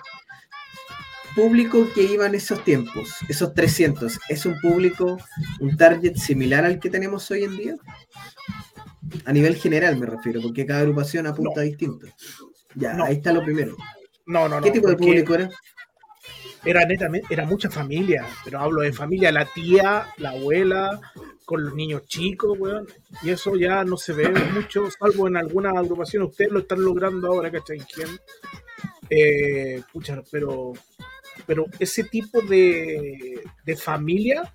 [1.36, 5.18] Público que iba en esos tiempos, esos 300, ¿es un público,
[5.60, 7.76] un target similar al que tenemos hoy en día?
[9.26, 12.08] A nivel general me refiero, porque cada agrupación apunta distinto.
[12.76, 13.06] Ya, No.
[13.06, 13.76] ahí está lo primero.
[14.26, 14.62] No, no, no.
[14.64, 15.50] ¿Qué tipo de público era?
[16.66, 21.02] Era netamente, era mucha familia, pero hablo de familia, la tía, la abuela,
[21.44, 22.88] con los niños chicos, weón.
[23.22, 26.24] Y eso ya no se ve mucho, salvo en alguna agrupación.
[26.24, 27.80] Ustedes lo están logrando ahora, ¿cachai?
[27.80, 28.08] ¿Quién?
[29.10, 30.72] Eh, pucha, pero,
[31.46, 34.50] pero ese tipo de, de familia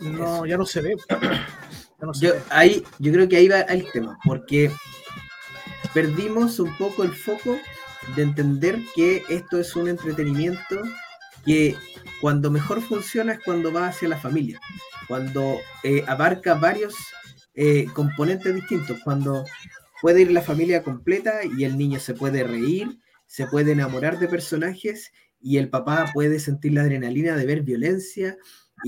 [0.00, 0.96] no, ya no se ve.
[2.00, 4.70] No Yo, ahí, yo creo que ahí va el tema, porque
[5.94, 7.58] perdimos un poco el foco
[8.14, 10.82] de entender que esto es un entretenimiento
[11.44, 11.74] que
[12.20, 14.60] cuando mejor funciona es cuando va hacia la familia,
[15.08, 16.94] cuando eh, abarca varios
[17.54, 19.44] eh, componentes distintos, cuando
[20.02, 24.28] puede ir la familia completa y el niño se puede reír, se puede enamorar de
[24.28, 28.36] personajes y el papá puede sentir la adrenalina de ver violencia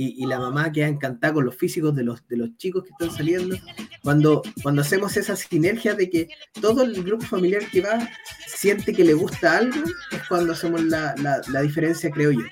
[0.01, 2.91] y, y la mamá queda encantada con los físicos de los, de los chicos que
[2.91, 3.57] están saliendo.
[4.03, 6.29] Cuando, cuando hacemos esa sinergia de que
[6.61, 8.09] todo el grupo familiar que va
[8.47, 9.81] siente que le gusta algo,
[10.13, 12.45] es cuando hacemos la, la- la diferencia, creo yo.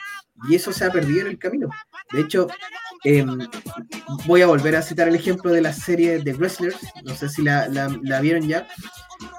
[0.48, 1.68] Y eso se ha perdido en el camino.
[2.12, 2.48] De hecho,
[3.04, 3.38] em,
[4.26, 7.42] voy a volver a citar el ejemplo de la serie de Wrestlers, no sé si
[7.42, 8.66] la, la- la vieron ya.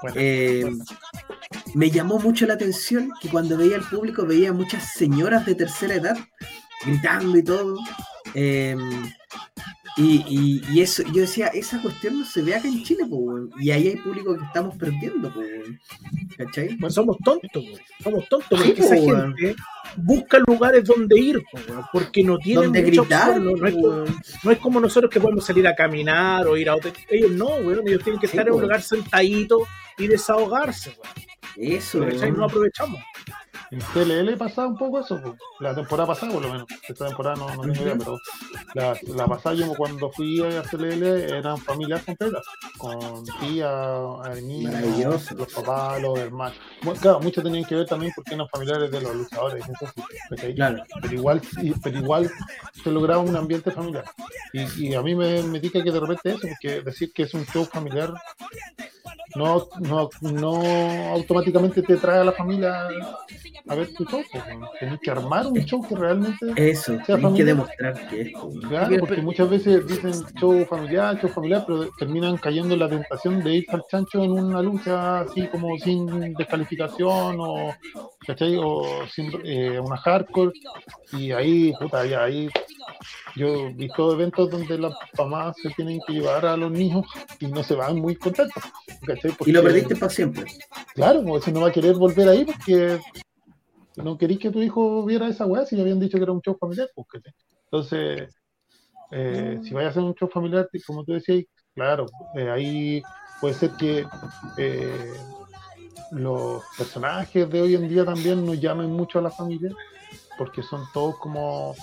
[0.02, 0.64] Bueno, Eh,
[1.74, 5.94] me llamó mucho la atención que cuando veía al público veía muchas señoras de tercera
[5.94, 6.16] edad
[6.84, 7.76] gritando y todo.
[8.34, 8.76] eh,
[9.96, 13.34] y, y- y eso, yo decía, esa cuestión no se ve acá en Chile, po,
[13.58, 15.40] y ahí hay público que estamos perdiendo, po.
[16.36, 16.76] ¿cachai?
[16.78, 17.64] Pues somos tontos,
[18.02, 19.34] somos tontos, Sí, porque esa po, weón.
[19.36, 19.56] gente
[19.96, 21.42] busca lugares donde ir,
[21.92, 24.04] porque no tienen mucha gritar, no, es como,
[24.44, 26.92] no es como nosotros que podemos salir a caminar o ir a hotel.
[27.10, 31.72] Ellos no, weón, ellos tienen que Sí, estar en un lugar sentadito y desahogarse, weón.
[31.72, 31.98] Eso.
[32.36, 33.00] No aprovechamos.
[33.70, 36.66] En CLL pasaba un poco eso, pues, la temporada pasada por lo menos.
[36.88, 38.18] Esta temporada no, no tengo idea, pero
[38.74, 42.44] la, la pasada yo cuando fui a CLL eran familias completas,
[42.78, 45.34] con tía, Maravilloso.
[45.34, 46.56] los papás, los hermanos.
[46.82, 49.64] Bueno, claro, muchos tenían que ver también porque eran familiares de los luchadores,
[50.30, 51.42] pero igual
[51.82, 52.30] pero igual
[52.82, 54.04] se lograba un ambiente familiar
[54.52, 57.44] y, y a mí me, me que de repente eso porque decir que es un
[57.46, 58.14] show familiar
[59.36, 60.62] no, no, no
[61.12, 62.88] automáticamente te trae a la familia
[63.66, 64.44] a ver tu show pues,
[64.80, 68.32] tenés que armar un show que realmente Eso, sea, tienes que demostrar que es.
[68.68, 73.42] Claro, porque muchas veces dicen show familiar, show familiar, pero terminan cayendo en la tentación
[73.42, 77.74] de ir al chancho en una lucha así como sin descalificación o,
[78.26, 78.56] ¿cachai?
[78.56, 80.52] o sin eh, una hardcore.
[81.12, 82.48] Y ahí, puta, ya ahí
[83.36, 87.06] yo he visto eventos donde las mamás se tienen que llevar a los niños
[87.40, 88.62] y no se van muy contentos.
[89.46, 90.44] Y lo perdiste para siempre.
[90.94, 92.98] Claro, porque si no va a querer volver ahí porque
[94.02, 96.40] no querís que tu hijo viera esa weá si ya habían dicho que era un
[96.42, 96.88] show familiar.
[96.94, 97.06] pues.
[97.70, 98.30] Entonces,
[99.10, 101.44] eh, si vaya a hacer un show familiar, como tú decías,
[101.74, 103.08] claro, eh, ahí
[103.38, 104.12] puede ser que
[104.56, 105.26] eh,
[106.10, 109.70] los personajes de hoy en día también nos llamen mucho a la familia
[110.36, 111.80] porque son todos como.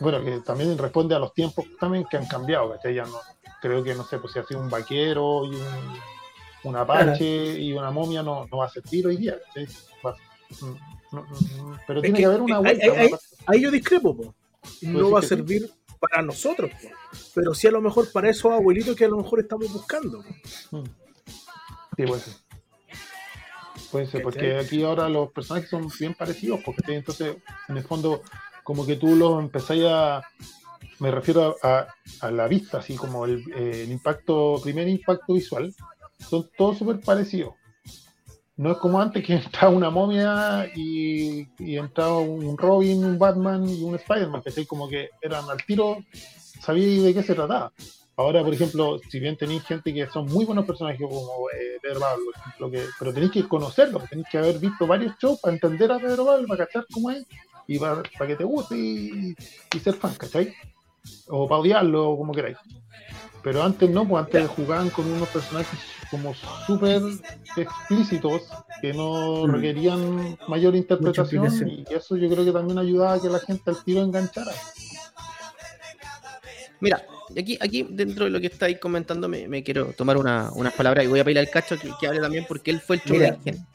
[0.00, 2.94] Bueno, que también responde a los tiempos también que han cambiado, ¿cachai?
[2.94, 3.22] Ya no,
[3.58, 6.04] creo que no sé, pues si ha sido un vaquero y un,
[6.62, 7.24] un apache
[7.60, 9.38] y una momia no, no va a servir hoy día.
[9.40, 9.68] ¿cachai?
[10.04, 10.18] Va-
[10.60, 10.80] no-
[11.12, 12.86] no- no- pero Es tiene que- que haber una vuelta.
[13.46, 14.34] Ahí yo discrepo, po.
[14.82, 15.28] No va a sí.
[15.28, 15.70] servir
[16.00, 16.88] para nosotros, po.
[17.34, 20.22] pero sí a lo mejor para esos abuelitos que a lo mejor estamos buscando.
[20.70, 20.78] po.
[20.78, 20.84] Mm.
[21.96, 22.34] Sí, puede ser.
[23.90, 27.36] Puede ser, porque aquí ahora los personajes son bien parecidos, porque entonces,
[27.68, 28.22] en el fondo,
[28.64, 30.22] como que tú los empezáis a.
[30.98, 35.34] Me refiero a, a- a la vista, así como el, eh, el impacto, primer impacto
[35.34, 35.74] visual,
[36.30, 37.54] son todos súper parecidos.
[38.56, 43.82] No es como antes que entraba una momia y, entraba un Robin, un Batman y
[43.82, 45.98] un Spider-Man, que como que eran al tiro,
[46.60, 47.72] sabía de qué se trataba.
[48.14, 52.00] Ahora, por ejemplo, si bien tenéis gente que son muy buenos personajes, como eh, Pedro
[52.00, 55.54] Pablo, por ejemplo, que, pero tenéis que conocerlo, tenéis que haber visto varios shows para
[55.54, 57.26] entender a Pedro Pablo, para cachar cómo es,
[57.66, 59.34] y para, que te guste y,
[59.82, 60.54] ser fan, ¿cachai?
[61.28, 62.58] O para odiarlo, como queráis.
[63.42, 65.78] Pero antes no, pues antes jugaban con unos personajes
[66.10, 66.32] como
[66.66, 67.02] súper
[67.56, 68.42] explícitos
[68.80, 69.50] que no Mm.
[69.52, 73.82] requerían mayor interpretación y eso yo creo que también ayudaba a que la gente al
[73.84, 74.52] tiro enganchara.
[76.80, 77.02] Mira,
[77.38, 81.04] aquí, aquí dentro de lo que estáis comentando, me, me quiero tomar una- unas palabras
[81.04, 83.66] y voy a pedir al cacho que, que hable también porque él fue el Ingen.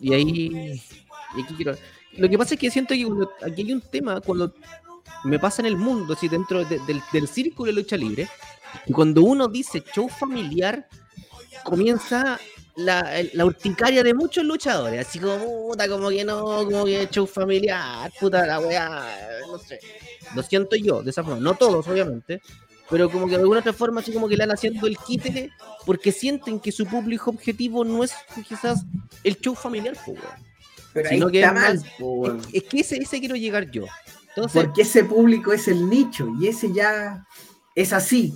[0.00, 0.82] Y ahí.
[1.36, 1.74] Y aquí quiero.
[2.16, 4.52] Lo que pasa es que siento que cuando- aquí hay un tema cuando
[5.24, 8.28] me pasa en el mundo, así dentro de- del, del círculo de lucha libre,
[8.86, 10.86] y cuando uno dice show familiar,
[11.64, 12.38] comienza
[12.76, 15.38] la, la urticaria de muchos luchadores, así como
[15.68, 19.06] puta, como que no, como que show familiar, puta la weá,
[19.46, 19.80] no sé.
[20.34, 21.40] Lo siento yo, de esa forma.
[21.40, 22.40] No todos, obviamente.
[22.88, 25.50] Pero como que de alguna otra forma, así como que le van haciendo el quite
[25.86, 28.12] porque sienten que su público objetivo no es
[28.48, 28.84] quizás
[29.22, 30.14] el show familiar, po.
[30.92, 32.26] Pero Sino ahí que está es mal, po.
[32.26, 33.84] Es, es que ese, ese quiero llegar yo.
[34.34, 37.26] Entonces, porque ese público es el nicho y ese ya
[37.74, 38.34] es así.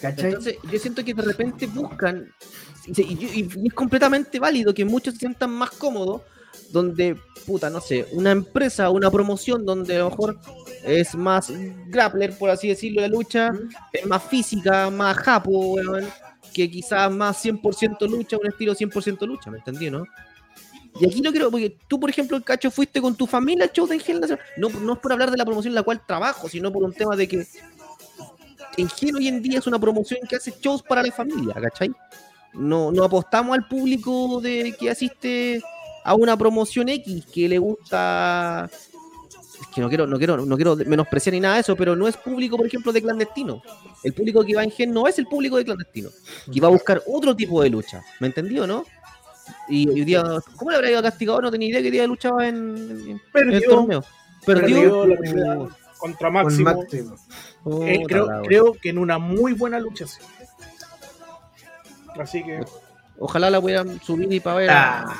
[0.00, 0.28] ¿Cachai?
[0.28, 2.32] Entonces, yo siento que de repente buscan,
[2.86, 6.22] y, es completamente válido que muchos se sientan más cómodos,
[6.70, 10.38] donde, puta, no sé, una empresa, una promoción donde a lo mejor
[10.84, 11.52] es más
[11.88, 13.52] grappler, por así decirlo, la lucha,
[13.92, 15.76] es más física, más japo,
[16.54, 20.04] que quizás más 100% lucha, un estilo 100% lucha, ¿me entendí, no?
[20.98, 23.72] Y aquí no quiero, porque tú, por ejemplo, el cacho, fuiste con tu familia al
[23.72, 24.44] show de Engel Nacional.
[24.56, 26.92] No, no es por hablar de la promoción en la cual trabajo, sino por un
[26.92, 27.46] tema de que
[28.76, 31.90] Engel hoy en día es una promoción que hace shows para la familia, ¿cachai?
[32.52, 35.62] No, no apostamos al público de que asiste
[36.04, 38.68] a una promoción X que le gusta.
[39.60, 42.08] Es que no quiero, no quiero, no quiero menospreciar ni nada de eso, pero no
[42.08, 43.62] es público, por ejemplo, de clandestino.
[44.02, 46.08] El público que va en Gen no es el público de clandestino,
[46.52, 48.02] que va a buscar otro tipo de lucha.
[48.20, 48.84] ¿Me entendió, no?
[49.68, 50.22] Y hoy día,
[50.56, 51.40] ¿cómo le habría ido a Castigado?
[51.42, 54.04] No tenía idea que día luchaba en, en- en el Perdió, torneo.
[54.46, 54.76] Perdió.
[54.76, 55.56] perdió la primera
[55.98, 56.74] contra Con Máximo.
[56.74, 57.16] Máximo.
[57.86, 60.06] Eh, creo, creo que en una muy buena lucha.
[60.06, 60.18] sí.
[62.18, 62.60] Así que
[63.18, 64.70] Ojalá la pudieran subir y para ver.
[64.70, 65.14] Ah,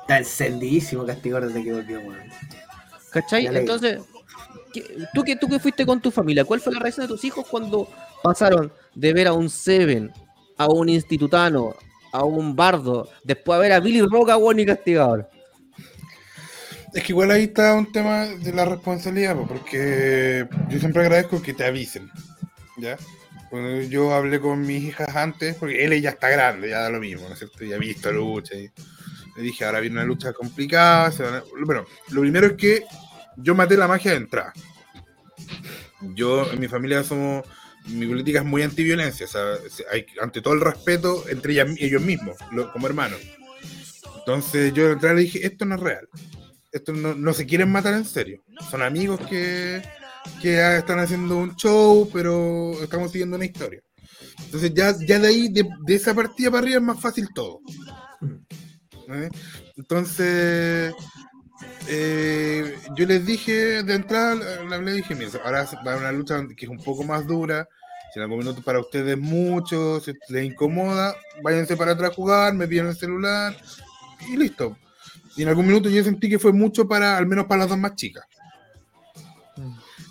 [0.00, 2.16] está encendidísimo Castigador desde que volvió, weón.
[3.10, 3.46] ¿Cachai?
[3.46, 4.00] Entonces,
[4.72, 7.24] ¿qué- tú que, tú que fuiste con tu familia, ¿cuál fue la reacción de tus
[7.24, 7.88] hijos cuando
[8.24, 10.12] pasaron de ver a un Seven,
[10.58, 11.76] a un institutano,
[12.16, 15.28] a un bardo, después a ver a Billy Roca, weón, y castigador?
[16.94, 21.42] Es que igual ahí está un tema de la responsabilidad, po, porque yo siempre agradezco
[21.42, 22.10] que te avisen,
[22.78, 22.96] ¿ya?
[23.88, 27.26] Yo hablé con mis hijas antes, porque él ya está grande, ya da lo mismo,
[27.26, 27.64] ¿no es cierto?
[27.64, 28.70] Ya ha visto lucha y
[29.36, 31.12] le dije, ahora viene una lucha complicada.
[31.64, 32.84] Bueno, lo primero es que
[33.36, 34.52] yo maté la magia de entrada.
[36.14, 37.44] Yo, en mi familia somos,
[37.88, 39.42] mi política es muy antiviolencia, o sea,
[39.92, 42.36] hay, ante todo el respeto entre ellas- ellos mismos,
[42.72, 43.20] como hermanos.
[44.18, 46.08] Entonces yo de entrada le dije, esto no es real
[46.76, 48.42] esto no, se quieren matar en serio.
[48.70, 49.82] Son amigos que,
[50.42, 53.80] están haciendo un show, pero estamos siguiendo una historia.
[54.44, 57.60] Entonces ya, de ahí, de, esa partida para arriba es más fácil todo.
[59.08, 59.30] ¿Eh?
[59.76, 60.94] Entonces,
[61.88, 64.34] eh, yo les dije de entrada,
[64.64, 67.66] le dije, mira, ahora va a una lucha que es un poco más dura.
[68.16, 72.14] Si en algún minuto para ustedes es mucho, si les incomoda, váyanse para atrás a
[72.14, 73.54] jugar, me piden el celular
[74.26, 74.78] y listo.
[75.36, 77.76] Y en algún minuto yo sentí que fue mucho para, al menos para las dos
[77.76, 78.24] más chicas.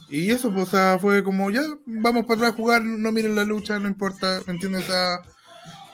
[0.07, 3.35] Y eso, pues, o sea, fue como, ya, vamos para atrás a jugar, no miren
[3.35, 4.83] la lucha, no importa, ¿me entiendes?
[4.83, 5.21] O sea,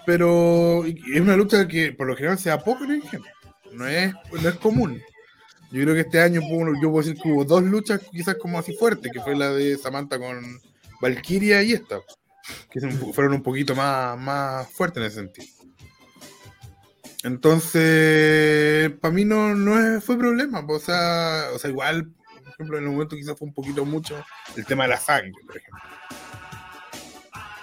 [0.05, 3.01] pero es una lucha que por lo general se poco en.
[3.71, 5.01] No es, no es común.
[5.71, 8.73] Yo creo que este año yo puedo decir que hubo dos luchas quizás como así
[8.73, 10.59] fuertes, que fue la de Samantha con
[11.01, 11.99] Valkyria y esta,
[12.69, 12.79] que
[13.13, 15.47] fueron un poquito más, más fuertes en ese sentido.
[17.23, 20.65] Entonces, para mí no, no fue problema.
[20.67, 22.11] O sea, o sea, igual,
[22.43, 24.23] por ejemplo, en el momento quizás fue un poquito mucho
[24.55, 25.81] el tema de la sangre, por ejemplo.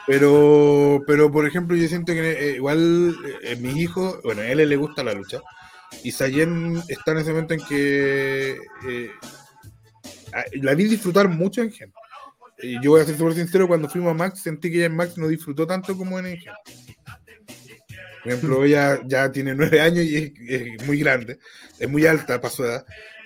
[0.06, 4.66] Pero, pero por ejemplo, yo siento que eh, igual eh, mis hijos, bueno, a él
[4.66, 5.40] le gusta la lucha.
[6.02, 8.59] Y Sayen está en ese momento en que
[8.89, 9.10] eh,
[10.62, 11.93] la vi disfrutar mucho en Gen.
[12.62, 14.97] Y yo voy a ser súper sincero, cuando fuimos a Max, sentí que ella en
[14.97, 16.52] Max no disfrutó tanto como en Engen.
[18.22, 20.32] Por ejemplo, ella ya tiene nueve años y es,
[20.78, 21.39] es muy grande,
[21.78, 22.85] es muy alta para su edad,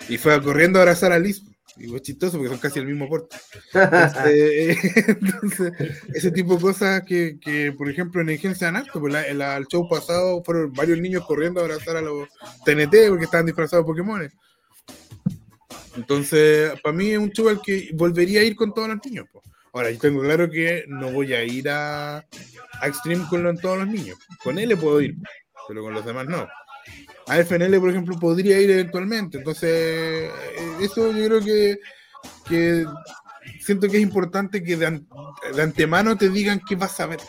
[0.08, 1.42] y fue corriendo a abrazar a Liz.
[1.78, 3.34] Y fue chistoso porque son casi el mismo porte.
[3.72, 4.76] Entonces,
[5.08, 5.72] entonces,
[6.12, 8.28] ese tipo de cosas que, que, por ejemplo, en
[8.76, 9.00] harto.
[9.00, 12.28] Pues la- en la- el show pasado fueron varios niños corriendo a abrazar a los
[12.66, 14.30] TNT porque estaban disfrazados de Pokémon.
[15.96, 19.26] Entonces, para mí es un show al que volvería a ir con todos los niños.
[19.32, 19.42] po.
[19.74, 23.88] Ahora, yo tengo claro que no voy a ir a, a Extreme con todos los
[23.88, 24.18] niños.
[24.42, 25.16] Con él puedo ir,
[25.66, 26.46] pero con los demás no.
[27.26, 29.38] A FNL, por ejemplo, podría ir eventualmente.
[29.38, 30.30] Entonces, eh,
[30.80, 31.78] eso yo creo que,
[32.46, 32.84] que
[33.60, 35.02] siento que es importante que de,
[35.54, 37.20] de antemano te digan qué vas a ver.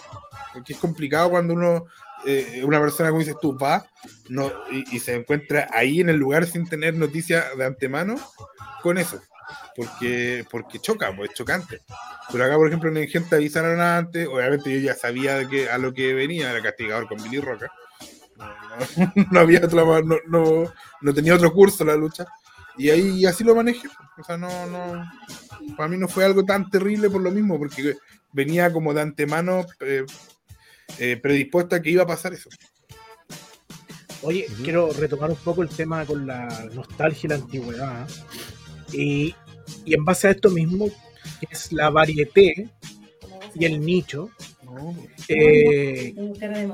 [0.52, 1.86] Porque es complicado cuando uno,
[2.26, 3.86] eh, una persona, como dices tú, va
[4.28, 8.16] no, y, y se encuentra ahí en el lugar sin tener noticia de antemano
[8.84, 9.20] con eso.
[9.76, 11.82] Porque, porque choca, pues es chocante.
[12.32, 15.70] Pero acá, por ejemplo, en el gente avisaron antes, obviamente yo ya sabía de que,
[15.70, 17.72] a lo que venía, era castigador con Billy Roca.
[18.38, 18.46] No,
[19.06, 22.26] no- no había otra, no, no, no tenía otro curso la lucha.
[22.78, 23.88] Y ahí y así lo manejé.
[24.18, 25.04] O sea, no, no,
[25.78, 27.96] para mí no fue algo tan terrible por lo mismo, porque
[28.32, 30.06] venía como de antemano eh,
[30.98, 32.50] eh, predispuesta a que iba a pasar eso.
[34.24, 38.10] Oye, quiero retomar un poco el tema con la nostalgia y la antigüedad.
[38.10, 38.14] ¿eh?
[38.94, 39.36] Y,
[39.86, 40.88] y en base a esto mismo,
[41.40, 42.70] que es la varieté
[43.56, 44.30] y el nicho,
[45.28, 46.14] eh,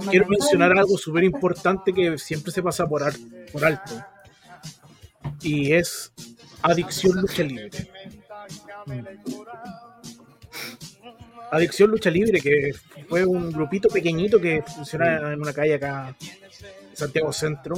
[0.09, 3.03] quiero mencionar algo súper importante que siempre se pasa por,
[3.51, 3.93] por alto.
[5.41, 6.11] Y es
[6.61, 7.89] adicción lucha libre.
[8.85, 9.01] Mm.
[11.51, 12.71] Adicción Lucha Libre, que
[13.07, 17.75] fue un grupito pequeñito que funciona en una calle acá, en Santiago Centro,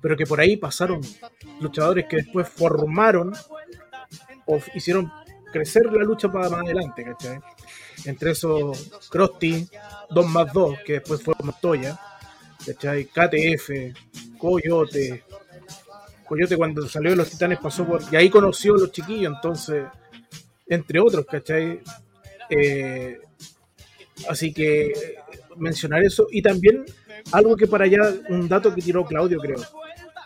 [0.00, 1.00] pero que por ahí pasaron
[1.60, 3.32] luchadores que después formaron
[4.74, 5.12] hicieron
[5.52, 7.04] crecer la lucha para más adelante.
[8.04, 9.68] Entre esos Krusty,
[10.10, 11.98] 2 más 2, que después fue Montoya,
[12.66, 13.04] ¿cachai?
[13.04, 13.70] KTF,
[14.38, 15.24] Coyote.
[16.26, 18.02] Coyote cuando salió de los Titanes pasó por...
[18.10, 19.84] Y ahí conoció a los chiquillos, entonces,
[20.66, 21.80] entre otros, ¿cachai?
[22.48, 23.20] Eh,
[24.28, 25.16] así que
[25.56, 26.26] mencionar eso.
[26.30, 26.84] Y también
[27.30, 28.00] algo que para allá,
[28.30, 29.60] un dato que tiró Claudio, creo,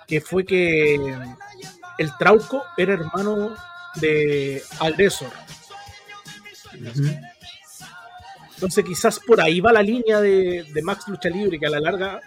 [0.06, 0.94] que fue que
[1.98, 3.54] el Trauco era hermano
[4.00, 5.30] de Aldesor.
[8.54, 11.80] Entonces quizás por ahí va la línea de, de Max Lucha Libre, que a la
[11.80, 12.20] larga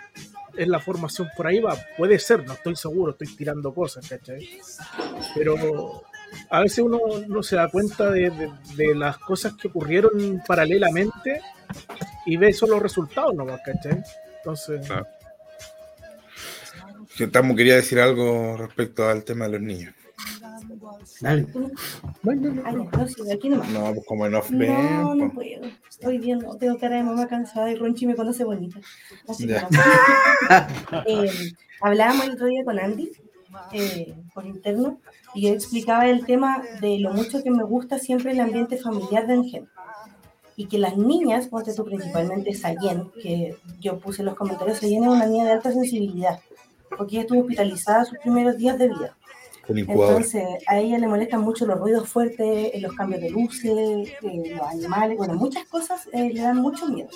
[0.56, 1.76] es la formación por ahí va.
[1.98, 4.48] Puede ser, no estoy seguro, estoy tirando cosas, ¿cachai?
[5.36, 6.04] Pero
[6.50, 11.42] a veces uno no se da cuenta de, de- de las cosas que ocurrieron paralelamente
[12.26, 14.04] y ve solo los resultados nomás, ¿cachai?
[14.38, 15.08] Entonces, Claro.
[17.18, 19.94] Que Tamu quería decir algo respecto al tema de los niños.
[21.22, 21.48] Dale.
[22.66, 23.70] Ay, no, no, sí, aquí nomás.
[23.70, 25.62] No, pues como en off No, no puedo.
[25.90, 28.80] Estoy viendo, tengo cara de mamá cansada y Ronchi me conoce bonita.
[29.28, 29.68] Así que no.
[31.06, 31.30] Eh,
[31.82, 33.12] hablábamos el otro día con Andy
[33.72, 35.00] eh, por interno
[35.34, 39.28] y yo explicaba el tema de lo mucho que me gusta siempre el ambiente familiar
[39.28, 39.70] de Engen.
[40.56, 45.04] Y que las niñas, ponte tú principalmente Sayen, que yo puse en los comentarios, Sayen
[45.04, 46.42] es una niña de alta sensibilidad,
[46.98, 49.18] porque ella estuvo hospitalizada sus primeros días de vida.
[49.70, 54.56] Entonces, a ella le molestan mucho los ruidos fuertes, eh, los cambios de luces, eh,
[54.56, 57.10] los animales, bueno, muchas cosas eh, le dan mucho miedo.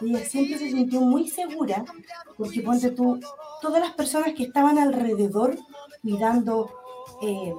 [0.00, 1.84] Y ella siempre se sintió muy segura,
[2.36, 3.20] porque ponte tú,
[3.62, 5.56] todas las personas que estaban alrededor
[6.02, 6.70] cuidando
[7.22, 7.54] eh,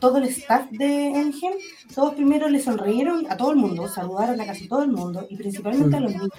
[0.00, 1.52] todo el staff de Engen,
[1.94, 5.36] todos primero le sonrieron a todo el mundo, saludaron a casi todo el mundo y
[5.36, 6.30] principalmente a los niños.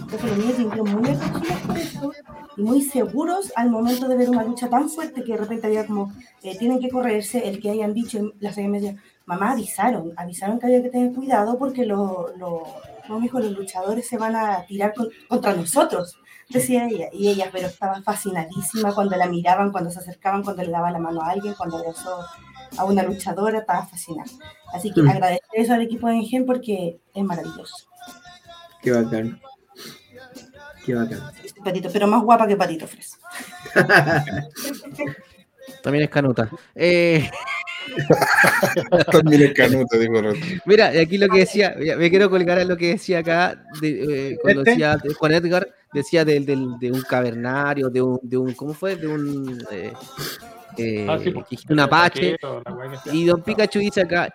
[0.00, 1.60] Entonces los niños se sintieron muy acogidos
[2.00, 2.14] por
[2.56, 5.86] y muy seguros al momento de ver una lucha tan fuerte que de repente había
[5.86, 6.12] como,
[6.42, 10.58] eh, tienen que correrse, el que hayan dicho, la señora me decía, mamá avisaron, avisaron
[10.58, 12.62] que había que tener cuidado porque lo, lo,
[13.08, 16.16] no, mijo, los luchadores se van a tirar con- contra nosotros,
[16.48, 17.08] decía ella.
[17.12, 20.98] Y ella, pero estaba fascinadísima cuando la miraban, cuando se acercaban, cuando le daba la
[20.98, 22.18] mano a alguien, cuando abrazó
[22.76, 24.30] a una luchadora, estaba fascinada.
[24.72, 25.10] Así que Mm.
[25.10, 27.74] agradecer eso al equipo de Engen porque es maravilloso.
[28.82, 29.40] Qué bacán.
[30.86, 31.20] Qué bacán.
[31.64, 33.18] Patito, pero más guapa que Patito Fres.
[35.82, 36.50] También es canuta.
[36.74, 37.28] Eh,
[39.12, 40.36] También es canuto, dijo Ron.
[40.64, 44.38] mira, aquí lo que decía, me quiero colgar a lo que decía acá, de, eh,
[44.42, 44.70] cuando ¿Este?
[44.72, 48.74] decía de Juan Edgar, decía del, del- de un cavernario, de un, de un ¿cómo
[48.74, 48.96] fue?
[48.96, 49.92] De un, eh,
[50.76, 51.64] eh, Ah, sí, pues.
[51.68, 52.36] un apache.
[53.12, 54.32] Y Don Pikachu dice acá,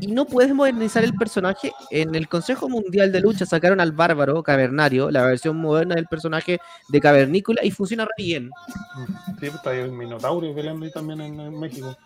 [0.00, 1.72] y no puedes modernizar el personaje.
[1.90, 6.58] En el Consejo Mundial de Lucha sacaron al bárbaro cavernario, la versión moderna del personaje
[6.88, 8.50] de cavernícola, y funciona re bien.
[8.96, 11.96] Sí, pues, está ahí el Minotauro peleando ahí también en, en México.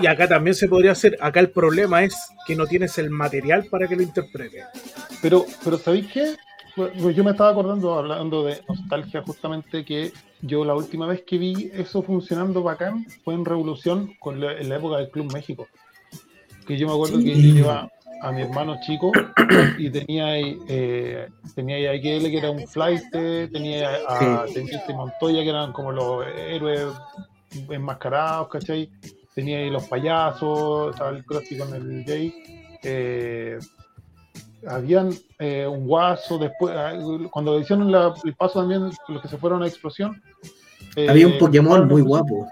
[0.00, 1.16] Y acá también se podría hacer.
[1.20, 2.14] Acá el problema es
[2.46, 4.64] que no tienes el material para que lo interprete.
[5.22, 6.36] Pero, pero ¿sabéis qué?
[6.76, 11.36] Pues yo me estaba acordando, hablando de nostalgia, justamente que yo la última vez que
[11.38, 15.68] vi eso funcionando bacán fue en Revolución, con la- en la época del Club México.
[16.66, 17.88] Que yo me acuerdo que yo llevaba
[18.22, 19.12] a mi hermano chico
[19.78, 23.02] y tenía ahí, eh, tenía ahí a IQL que era un flight,
[23.52, 26.86] tenía a Teniente Montoya que eran como los héroes
[27.68, 28.90] enmascarados, ¿cachai?
[29.34, 32.32] Tenía ahí los payasos, estaba el Krusty con el Jay.
[32.82, 33.58] eh,
[34.66, 36.92] habían eh, un guaso después ah,
[37.30, 40.22] cuando hicieron la- el paso también los que se fueron a explosión
[40.96, 42.46] eh, Había un Pokémon muy guapo.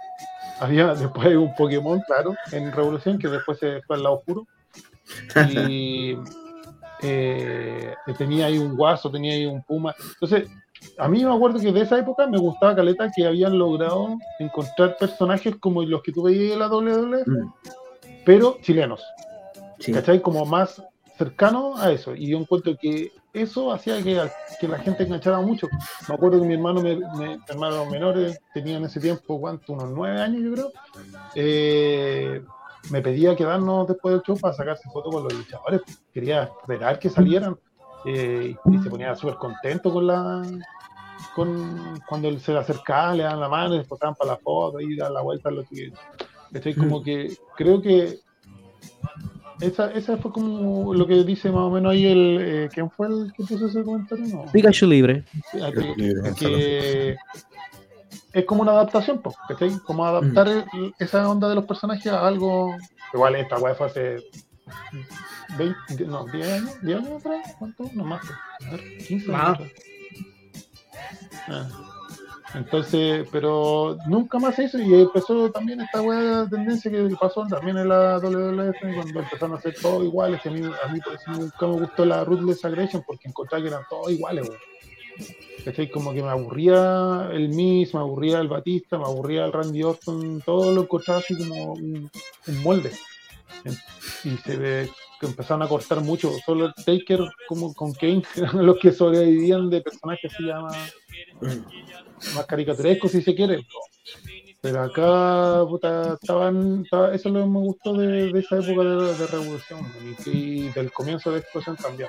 [0.61, 4.47] había después un Pokémon claro en Revolución que después se fue al lado oscuro
[5.51, 6.17] y
[7.03, 10.49] eh, tenía ahí un guaso tenía ahí un puma entonces
[10.97, 14.97] a mí me acuerdo que de esa época me gustaba Caleta que habían logrado encontrar
[14.97, 17.53] personajes como los que tú veías en la WWE Mm,
[18.25, 19.03] pero chilenos
[19.79, 19.93] sí.
[19.93, 20.21] ¿cachai?
[20.21, 20.83] Como más
[21.19, 22.15] cercano a eso.
[22.15, 24.19] Y yo encuentro que eso hacía que,
[24.61, 25.69] que la gente enganchara mucho.
[26.09, 29.73] Me acuerdo que mi hermano, me, me- hermanos menores, tenían en ese tiempo, ¿cuánto?
[29.73, 30.73] Unos nueve años, yo creo.
[31.35, 32.43] Eh,
[32.91, 35.83] me pedía quedarnos después del show para sacarse fotos con los luchadores.
[36.15, 37.57] Quería esperar que salieran.
[38.07, 40.43] eh, y se ponía súper contento con la.
[41.35, 44.81] Con, cuando se le acercaban, le daban la mano, y después estaban para la foto
[44.81, 45.93] y daban la vuelta a lo que.
[46.53, 46.75] ¿cachai?
[46.75, 48.21] Como que creo que
[49.61, 52.39] esa, esa fue como lo que dice más o menos ahí el.
[52.41, 54.27] eh, ¿Quién fue el que puso ese comentario?
[54.27, 54.45] No.
[54.53, 55.25] Pikachu libre.
[55.63, 57.17] Ah, que- que
[58.33, 59.71] es como una adaptación, pues, ¿cachai?
[59.87, 62.75] Como adaptar el- esa onda de los personajes a algo.
[63.13, 64.17] Igual esta weá fue hace
[65.57, 67.85] 20, no, 10 años, 10 años atrás, ¿cuánto?
[67.95, 68.21] No más,
[68.67, 69.59] a ver, 15 años.
[71.49, 71.69] Ah.
[72.55, 77.47] Entonces, pero nunca más se hizo y empezó también esta weá de tendencia que pasó
[77.47, 80.99] también en la WWF cuando empezaron a hacer todo iguales, que a mí, a mí
[81.01, 84.61] por eso nunca me gustó la Ruthless Aggression porque encontraba que eran todos iguales, weón.
[85.65, 85.91] ¿Cachai?
[85.91, 90.41] Como que me aburría el Miss, me aburría el Batista, me aburría el Randy Orton,
[90.41, 92.11] todo lo encontraba así como un,
[92.63, 92.93] molde.
[94.25, 94.89] Y se ve
[95.21, 99.69] que empezaron a cortar mucho, solo el Taker como con Kane eran los que sobrevivían
[99.69, 100.95] de personajes ya más,
[102.35, 103.67] más caricaturescos si se quiere.
[104.61, 108.83] Pero acá, puta, estaban, estaba- eso es lo que me gustó de, de esa época
[108.89, 109.81] de, de Revolución
[110.27, 112.09] y, y del comienzo de Explosión también.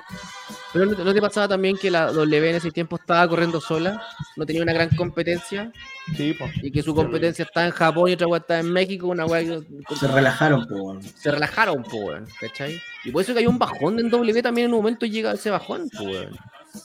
[0.72, 3.60] Pero ¿no te- ¿no te pasaba también que la W en ese tiempo estaba corriendo
[3.60, 4.02] sola?
[4.36, 5.70] No tenía una gran competencia
[6.16, 6.50] Sí, pues.
[6.60, 9.42] y que su competencia está en Japón y otra weá está en México, una weá
[9.44, 9.62] que
[9.94, 12.10] Se relajaron, po, se relajaron, po,
[12.40, 12.80] ¿cachai?
[13.04, 15.50] Y por eso que hay un bajón en W también en un momento llega ese
[15.50, 16.02] bajón, po.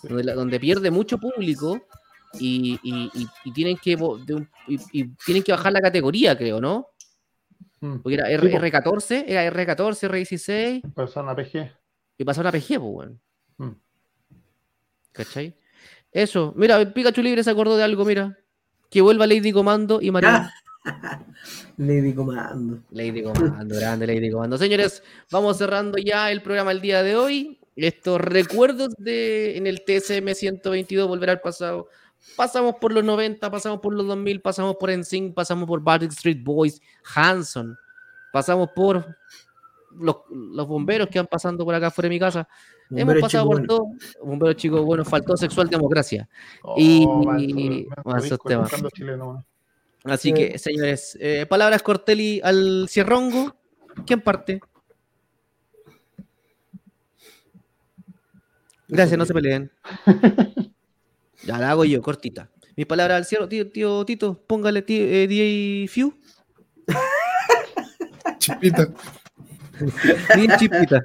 [0.04, 1.82] Donde, donde pierde mucho público
[2.40, 5.82] y, y- y- y tienen que vo- de un- y, y tienen que bajar la
[5.82, 6.88] categoría, creo, ¿no?
[7.82, 7.98] Mm.
[8.00, 8.58] Porque era Sí, R, po.
[8.58, 11.72] R14, era R14, R16, Persona PG.
[12.18, 13.22] y pasaron a PG, pues, weón.
[13.58, 13.72] Mm.
[15.12, 15.56] ¿Cachai?
[16.12, 18.38] Eso, mira, el Pikachu Libre se acordó de algo, mira.
[18.90, 20.52] Que vuelva Lady Comando y María.
[21.78, 22.80] Lady Comando.
[22.92, 24.58] Lady Comando, grande Lady Comando.
[24.58, 27.60] Señores, vamos cerrando ya el programa el día de hoy.
[27.76, 31.90] Estos recuerdos de en el TSM 122, volver al pasado.
[32.36, 36.82] Pasamos por los 90, pasamos por los 2000, pasamos por NSYNC, pasamos por Street Boys,
[37.16, 37.78] Hanson,
[38.34, 39.16] pasamos por
[39.92, 42.48] los, los bomberos que van pasando por acá fuera de mi casa.
[42.92, 43.68] Hemos pasado chico por bueno.
[43.68, 43.88] todo.
[44.24, 46.28] Bomberos chicos, bueno, faltó sexual democracia.
[46.64, 48.62] Oh, Y- manso, manso manso disco, tema.
[48.64, 49.46] buscando chileno, man.
[50.04, 50.34] Así Sí.
[50.36, 53.56] que, señores, eh, palabras Cortelli al cierrongo.
[54.06, 54.60] ¿Quién parte?
[58.88, 59.72] Gracias, no se peleen.
[61.46, 62.50] Ya la hago yo, cortita.
[62.76, 66.14] Mis palabras al cierre, tío, tío Tito, póngale tío, eh, DJ Few.
[68.40, 68.88] Chispita.
[70.36, 71.02] DJ Chipita.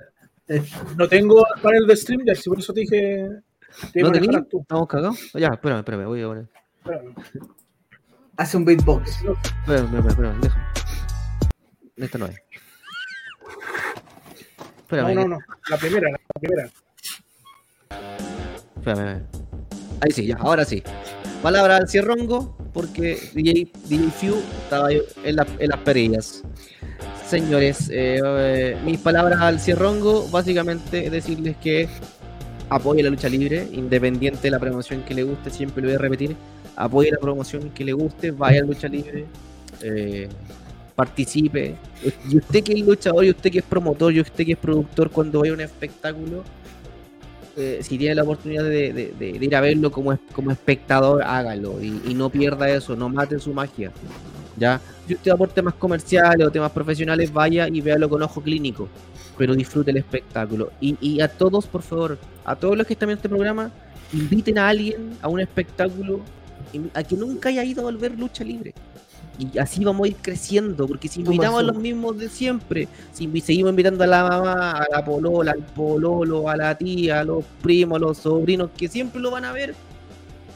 [0.97, 3.29] No tengo panel de stream, ya, si por eso te dije.
[3.93, 4.11] Te ¿No.
[4.13, 5.33] ¿Estamos cagados?
[5.35, 6.49] Ya, espérame, espérame, voy a poner.
[6.79, 7.15] Espérame.
[8.37, 9.11] Hace un beatbox.
[9.11, 10.73] Espérame, espérame, espérame, deja.
[11.97, 12.37] Esta no es.
[14.79, 15.39] Espérame, No, no, no.
[15.69, 16.71] La primera, la primera.
[18.77, 19.41] Espérame, espérame.
[20.01, 20.83] Ahí sí, ya, ahora sí.
[21.43, 26.43] Palabra al cierrongo, porque DJ, DJ Few estaba en, la- en las perillas.
[27.27, 31.89] Señores, eh, mis palabras al cierrongo, básicamente es decirles que
[32.69, 35.99] apoye la lucha libre, independiente de la promoción que le guste, siempre lo voy a
[35.99, 36.37] repetir.
[36.77, 39.27] Apoye la promoción que le guste, vaya a lucha libre,
[39.83, 40.29] eh,
[40.95, 41.77] participe.
[42.29, 45.11] Y usted que es luchador, y usted que es promotor, y usted que es productor,
[45.11, 46.43] cuando vaya a un espectáculo,
[47.57, 52.15] eh, si tiene la oportunidad de, ir a verlo como, como espectador, hágalo y, y
[52.15, 53.93] no pierda eso, no mate su magia.
[54.57, 54.81] ¿ya?
[55.07, 58.89] Si usted va por temas comerciales o temas profesionales, vaya y véalo con ojo clínico,
[59.37, 60.71] pero disfrute el espectáculo.
[60.81, 63.71] Y, y a todos, por favor, a todos los que están en este programa,
[64.13, 66.21] inviten a alguien a un espectáculo
[66.95, 68.75] a que nunca haya ido a ver lucha libre.
[69.41, 73.27] Y así vamos a ir creciendo, porque si invitamos a los mismos de siempre, si
[73.41, 77.43] seguimos invitando a la mamá, a la polola, al pololo, a la tía, a los
[77.63, 79.75] primos, a los sobrinos, que siempre lo van a ver,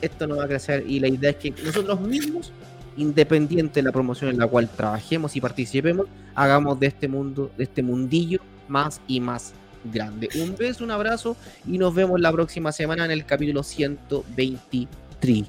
[0.02, 0.84] esto no va a crecer.
[0.86, 2.52] Y la idea es que nosotros mismos,
[2.98, 7.64] independiente de la promoción en la cual trabajemos y participemos, hagamos de este mundo, de
[7.64, 9.54] este mundillo, más y más
[9.92, 10.28] grande.
[10.42, 11.36] Un beso, un abrazo
[11.66, 15.44] y nos vemos la próxima semana en el capítulo 123.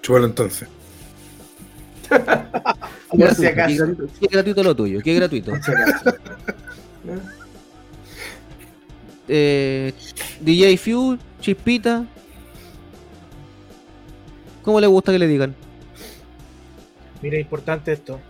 [0.00, 0.68] Chúbalo entonces.
[3.10, 3.76] Por si Qué acaso.
[3.86, 5.50] gratuito, qué gratuito lo tuyo, qué gratuito.
[5.50, 6.14] Por si acaso.
[9.28, 9.92] Eh,
[10.40, 12.04] DJ Few, Chispita.
[14.62, 15.54] ¿Cómo le gusta que le digan?
[17.20, 18.20] Mira, importante esto.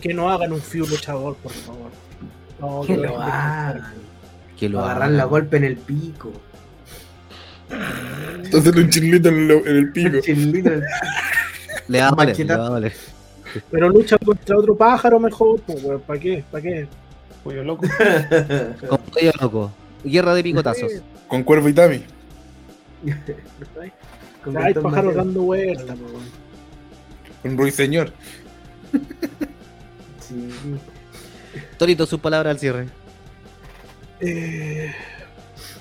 [0.00, 1.90] Que no hagan un fiu luchador, por favor.
[2.60, 3.94] No, Que que lo hagan.
[4.58, 5.16] Que lo Agarrar hagan.
[5.16, 6.32] la golpe en el pico.
[8.42, 10.20] Entonces un chilito en el, en el pico.
[10.20, 10.84] Chilito en el-
[11.88, 12.54] Le va a valer, Macheta.
[12.54, 12.92] le va a valer.
[13.70, 16.00] Pero lucha contra otro pájaro mejor, pues, weón.
[16.00, 16.44] ¿Para qué?
[16.50, 16.88] ¿Para qué?
[17.44, 17.86] Pollo loco.
[18.88, 19.72] Con pollo loco.
[20.04, 20.92] Guerra de picotazos.
[21.28, 22.04] Con cuervo y tami.
[24.44, 26.24] Con Hay pájaros dando vueltas, weón.
[27.42, 28.12] Con ruiseñor.
[30.20, 30.48] Sí.
[31.76, 32.86] Torito, sus palabras al cierre.
[34.20, 34.94] Eh,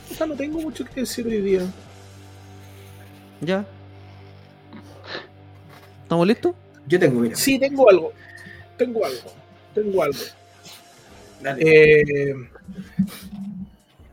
[0.10, 1.62] puta, no tengo mucho que decir hoy día.
[3.40, 3.64] ¿Ya?
[6.04, 6.54] ¿Estamos listos?
[6.92, 7.38] Yo tengo, mira.
[7.38, 8.12] Sí, tengo algo.
[8.78, 9.32] Tengo algo.
[9.74, 10.20] Tengo algo.
[11.42, 11.62] Dale.
[11.66, 12.36] Eh,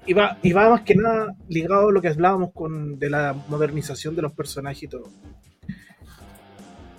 [0.06, 3.34] y, va, y va más que nada ligado a lo que hablábamos con, de la
[3.48, 5.10] modernización de los personajes y todo.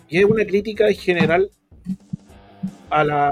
[0.09, 1.49] Y es una crítica en general
[2.89, 3.27] a, la,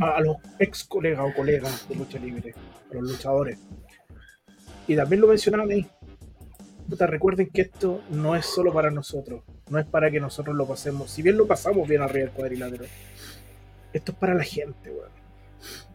[0.00, 2.52] a, a los ex colegas o colegas de lucha libre,
[2.90, 3.60] a los luchadores.
[4.88, 5.86] Y también lo mencionaban ahí.
[6.88, 10.66] Puta, recuerden que esto no es solo para nosotros, no es para que nosotros lo
[10.66, 11.10] pasemos.
[11.10, 12.84] Si bien lo pasamos bien arriba del cuadrilátero,
[13.92, 15.10] esto es para la gente, weón.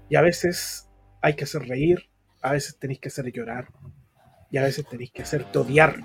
[0.09, 0.87] Y a veces
[1.21, 2.09] hay que hacer reír,
[2.41, 3.67] a veces tenéis que hacer llorar,
[4.49, 5.97] y a veces tenéis que hacerte odiar,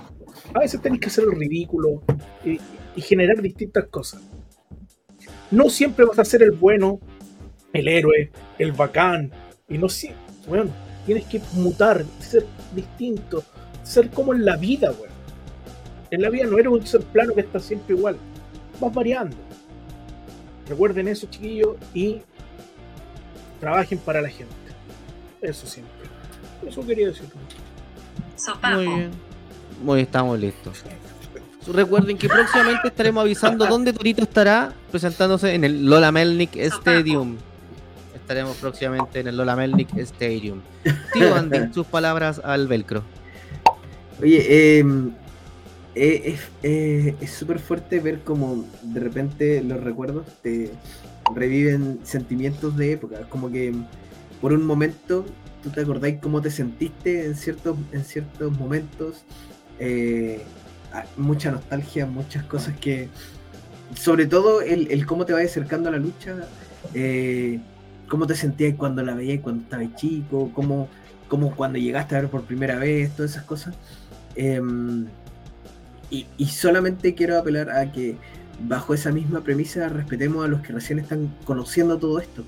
[0.52, 2.02] a veces tenéis que hacer el ridículo
[2.44, 2.60] y,
[2.96, 4.20] y generar distintas cosas.
[5.50, 6.98] No siempre vas a ser el bueno,
[7.72, 9.30] el héroe, el bacán,
[9.68, 10.70] y no siempre, bueno,
[11.06, 12.44] tienes que mutar, ser
[12.74, 13.44] distinto,
[13.82, 15.11] ser como en la vida, weón.
[16.12, 18.18] En la vida no eres un ser plano que está siempre igual,
[18.78, 19.34] vas variando.
[20.68, 22.20] Recuerden eso, chiquillos, y
[23.58, 24.54] trabajen para la gente.
[25.40, 26.06] Eso siempre.
[26.68, 27.24] Eso quería decir.
[28.74, 29.10] Muy bien.
[29.82, 30.84] Muy bien, estamos listos.
[31.66, 37.38] Recuerden que próximamente estaremos avisando dónde Torito estará presentándose en el Lola Melnick Stadium.
[38.14, 40.60] Estaremos próximamente en el Lola Melnick Stadium.
[41.14, 43.02] Tío Andy, sus palabras al velcro.
[44.20, 44.44] Oye,
[44.78, 44.84] eh,
[45.94, 46.36] eh,
[47.20, 50.70] es- súper fuerte ver como de repente los recuerdos te
[51.34, 53.20] reviven sentimientos de época.
[53.28, 53.72] Como que
[54.40, 55.24] por un momento
[55.62, 59.24] tú te acordáis cómo te sentiste en ciertos, en ciertos momentos.
[59.78, 60.42] eh,
[61.16, 63.08] mucha nostalgia, muchas cosas que.
[63.94, 66.36] Sobre todo el, el cómo te vas acercando a la lucha.
[66.94, 67.60] eh,
[68.08, 70.50] cómo te sentías cuando la veías cuando estabas chico.
[70.54, 70.88] Cómo,
[71.28, 73.10] cómo cuando llegaste a ver por primera vez.
[73.16, 73.74] Todas esas cosas.
[74.34, 75.06] Em,
[76.12, 78.16] y, y solamente quiero apelar a que
[78.60, 82.44] bajo esa misma premisa respetemos a los que recién están conociendo todo esto.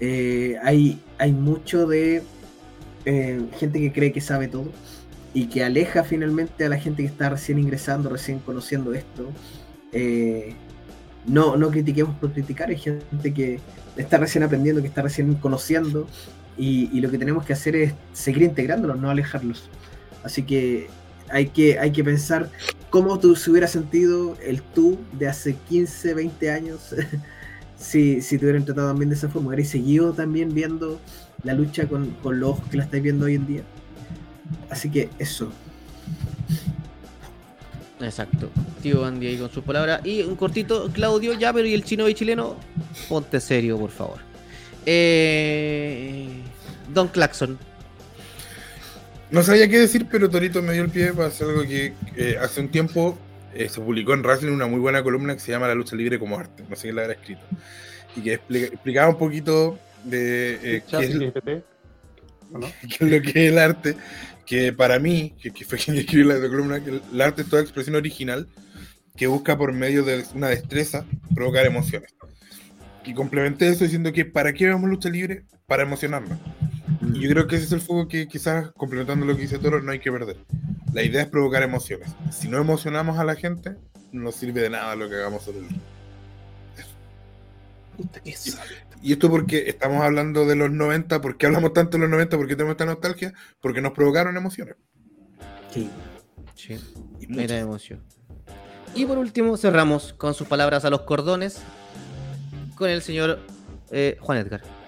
[0.00, 2.22] Eh, hay, hay mucho de
[3.04, 4.72] eh, gente que cree que sabe todo
[5.32, 9.30] y que aleja finalmente a la gente que está recién ingresando, recién conociendo esto.
[9.92, 10.54] Eh,
[11.26, 13.60] no, no critiquemos por criticar, hay gente que
[13.96, 16.08] está recién aprendiendo, que está recién conociendo
[16.58, 19.68] y, y lo que tenemos que hacer es seguir integrándolos, no alejarlos.
[20.24, 20.88] Así que
[21.30, 22.50] hay que, hay que pensar
[22.90, 26.94] cómo tú se hubiera sentido el tú de hace 15, 20 años
[27.78, 29.48] si, si te hubieran tratado también de esa forma.
[29.48, 31.00] Hubierais seguido también viendo
[31.42, 33.62] la lucha con, con los ojos que la estáis viendo hoy en día.
[34.68, 35.52] Así que eso.
[38.00, 38.50] Exacto.
[38.82, 40.00] Tío Andy ahí con sus palabras.
[40.04, 42.56] Y un cortito, Claudio, ya, pero ¿y el chino y chileno?
[43.08, 44.18] Ponte serio, por favor.
[44.86, 46.28] Eh,
[46.92, 47.58] Don Claxon.
[49.30, 52.36] No sabía qué decir, pero Torito me dio el pie para hacer algo que eh,
[52.40, 53.16] hace un tiempo
[53.54, 56.18] eh, se publicó en Wrestling una muy buena columna que se llama La lucha libre
[56.18, 56.64] como arte.
[56.68, 57.42] No sé quién la habrá escrito.
[58.16, 61.10] Y que explica- explicaba un poquito de eh, qué, es,
[62.98, 63.94] qué es lo que es el arte.
[64.44, 67.62] Que para mí, que, que fue quien escribió la columna, que el arte es toda
[67.62, 68.48] expresión original
[69.16, 71.04] que busca por medio de una destreza
[71.34, 72.14] provocar emociones.
[73.04, 75.44] Y complementé eso diciendo que ¿para qué vemos lucha libre?
[75.66, 76.38] Para emocionarnos.
[77.14, 79.82] Y yo creo que ese es el fuego que quizás, complementando lo que dice Toro,
[79.82, 80.36] no hay que perder.
[80.92, 82.10] La idea es provocar emociones.
[82.32, 83.76] Si no emocionamos a la gente,
[84.12, 85.66] no nos sirve de nada lo que hagamos sobre el
[88.34, 88.90] sabe.
[89.02, 92.36] Y esto porque estamos hablando de los 90, ¿por qué hablamos tanto de los 90?
[92.36, 93.32] ¿Por qué tenemos esta nostalgia?
[93.60, 94.76] Porque nos provocaron emociones.
[95.70, 95.88] Sí.
[96.54, 96.78] Sí.
[97.20, 97.40] Y.
[97.40, 98.02] Era emoción.
[98.94, 101.60] Y por último, cerramos con sus palabras a los cordones
[102.74, 103.40] con el señor
[103.90, 104.79] eh, Juan Edgar.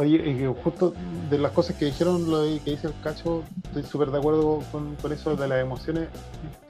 [0.00, 0.94] Oye, justo
[1.28, 4.96] de las cosas que dijeron, lo que dice el cacho, estoy súper de acuerdo con,
[5.12, 6.08] eso de las emociones.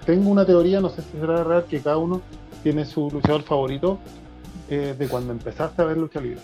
[0.05, 2.23] Tengo una teoría, no sé si será real, que cada uno
[2.65, 4.01] tiene su luchador favorito
[4.69, 6.41] eh, de cuando empezaste a ver lucha libre.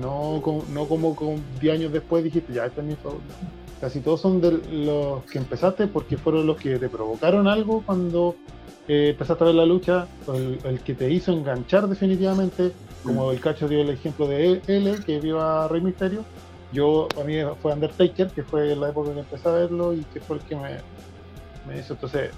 [0.00, 3.34] No, como- con 10 años después dijiste, ya, este es mi favorito.
[3.80, 8.36] Casi todos son de los que empezaste porque fueron los que te provocaron algo cuando
[8.86, 10.06] eh, empezaste a ver la lucha,
[10.64, 12.70] el que te hizo enganchar definitivamente,
[13.04, 16.24] como el cacho dio el ejemplo de L, que vio a Rey Misterio.
[16.72, 20.20] Yo, a mí fue Undertaker, que fue la época que empecé a verlo y que
[20.20, 20.76] fue el que me,
[21.66, 21.94] me hizo.
[21.94, 22.30] Entonces,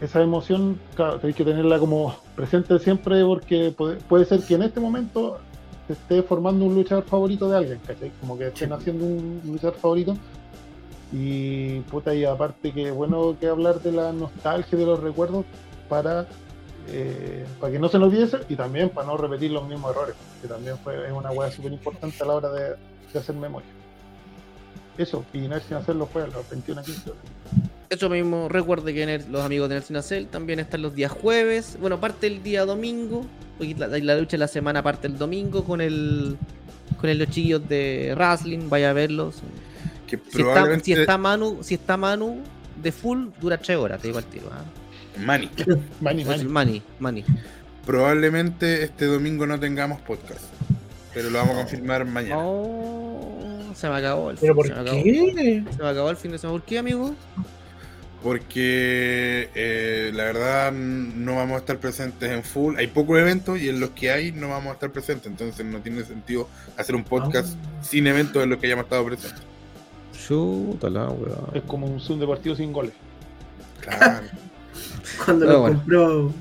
[0.00, 4.62] esa emoción, claro, hay que tenerla como presente siempre porque puede, puede ser que en
[4.64, 5.38] este momento
[5.86, 8.10] se esté formando un luchador favorito de alguien, ¿cachai?
[8.20, 8.74] Como que estén Sí.
[8.74, 10.16] haciendo un luchador favorito.
[11.12, 15.44] Y puta, y aparte que bueno que hablar de la nostalgia, de los recuerdos,
[15.88, 16.26] para,
[16.88, 20.14] eh, para que no se nos olvide y también para no repetir los mismos errores,
[20.42, 22.62] que también fue es una hueá súper importante a la hora de,
[23.12, 23.68] de hacer memoria.
[24.98, 27.12] Eso, y Inercia hacerlo fue a los 21 15.
[27.90, 31.76] Eso mismo, recuerde que Ner- los amigos de Nercy Nacel también están los días jueves.
[31.80, 33.26] Bueno, parte el día domingo.
[33.78, 36.36] La, la lucha de la semana parte el domingo con el
[37.00, 38.68] con el- los chiquillos de wrestling.
[38.68, 39.36] Vaya a verlos.
[40.06, 40.84] Que Si está, probablemente.
[40.84, 42.40] si está Manu, si está Manu
[42.82, 44.48] de full, dura tres horas, te digo al tiro.
[44.52, 44.64] ¿ah?
[45.18, 45.50] Mani,
[46.00, 46.24] mani.
[46.44, 47.24] Mani, Mani.
[47.84, 50.42] Probablemente este domingo no tengamos podcast.
[51.14, 52.36] Pero lo vamos a confirmar mañana.
[52.38, 55.02] Oh, se me acabó el ¿Pero por se me acabó.
[55.02, 55.64] qué?
[55.76, 56.58] Se me acabó el fin de semana.
[56.58, 57.14] ¿Por qué, amigo?
[58.22, 62.76] Porque eh, la verdad no vamos a estar presentes en full.
[62.76, 65.26] Hay pocos eventos y en los que hay no vamos a estar presentes.
[65.26, 69.42] Entonces no tiene sentido hacer un podcast sin eventos en los que hayamos estado presentes.
[70.26, 71.36] Chuta la weá.
[71.54, 72.92] Es como un Zoom deportivo sin goles.
[73.80, 74.26] Claro.
[75.24, 75.76] Cuando Ah, los bueno.
[75.78, 76.32] compró,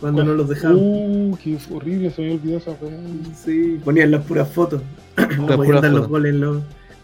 [0.00, 0.76] cuando no los dejaban.
[0.78, 2.72] Uh, qué horrible, se me olvidó esa.
[3.34, 4.82] Sí, ponían las puras fotos.
[5.16, 6.34] No podían puras dar los goles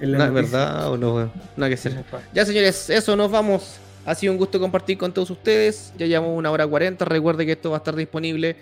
[0.00, 0.30] en, la.
[0.30, 1.30] ¿Verdad o no?
[1.56, 2.04] Nada que hacer.
[2.32, 3.78] Ya, señores, eso, nos vamos.
[4.06, 5.92] Ha sido un gusto compartir con todos ustedes.
[5.98, 7.04] Ya llevamos una hora 40.
[7.06, 8.56] Recuerde que esto va a estar disponible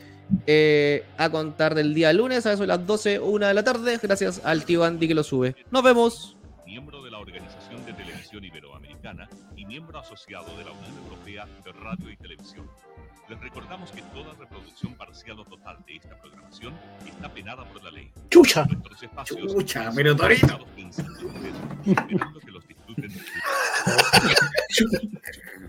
[0.47, 3.65] eh, a contar del día lunes, a eso de las 12 o 1 de la
[3.65, 5.57] tarde, gracias al tío Andy que lo sube.
[5.71, 6.37] Nos vemos.
[6.65, 9.29] miembro de la Organización de Televisión Iberoamericana.
[9.73, 12.69] Miembro asociado de la Unión Europea de Radio y Televisión.
[13.31, 16.75] Les recordamos que toda reproducción parcial o total de esta programación
[17.07, 18.13] está penada por la ley.
[18.29, 18.67] ¡Chucha!
[18.67, 20.59] Nuestros espacios Chucha, pero Torito.
[21.87, 23.13] esperando que los disfruten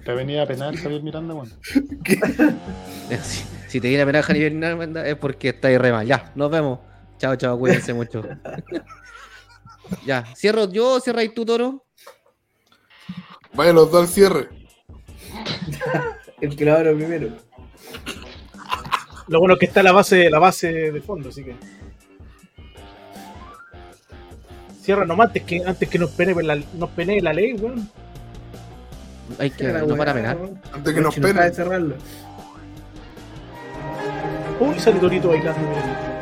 [0.04, 1.54] Te venía a penar Javier Miranda, bueno.
[3.24, 6.06] Si, si te viene a penar Javier Miranda es porque está ahí re mal.
[6.06, 6.80] Ya, nos vemos.
[7.20, 8.22] Chao, chao, cuídense mucho.
[10.06, 11.83] ya, cierro yo, cierra ahí tú, Toro.
[13.56, 14.50] Vaya los dos al cierre.
[16.42, 17.30] El que lo abra primero.
[19.28, 21.56] Lo bueno es que está la base, la base de fondo, así que.
[24.82, 27.90] Cierra nomás antes que, antes que nos penee la, nos penee la ley, weón.
[29.40, 30.38] Hay que, no para penar.
[30.74, 31.96] Antes que nos cerrarlo.
[34.60, 36.12] Uy, sale Torito bailando.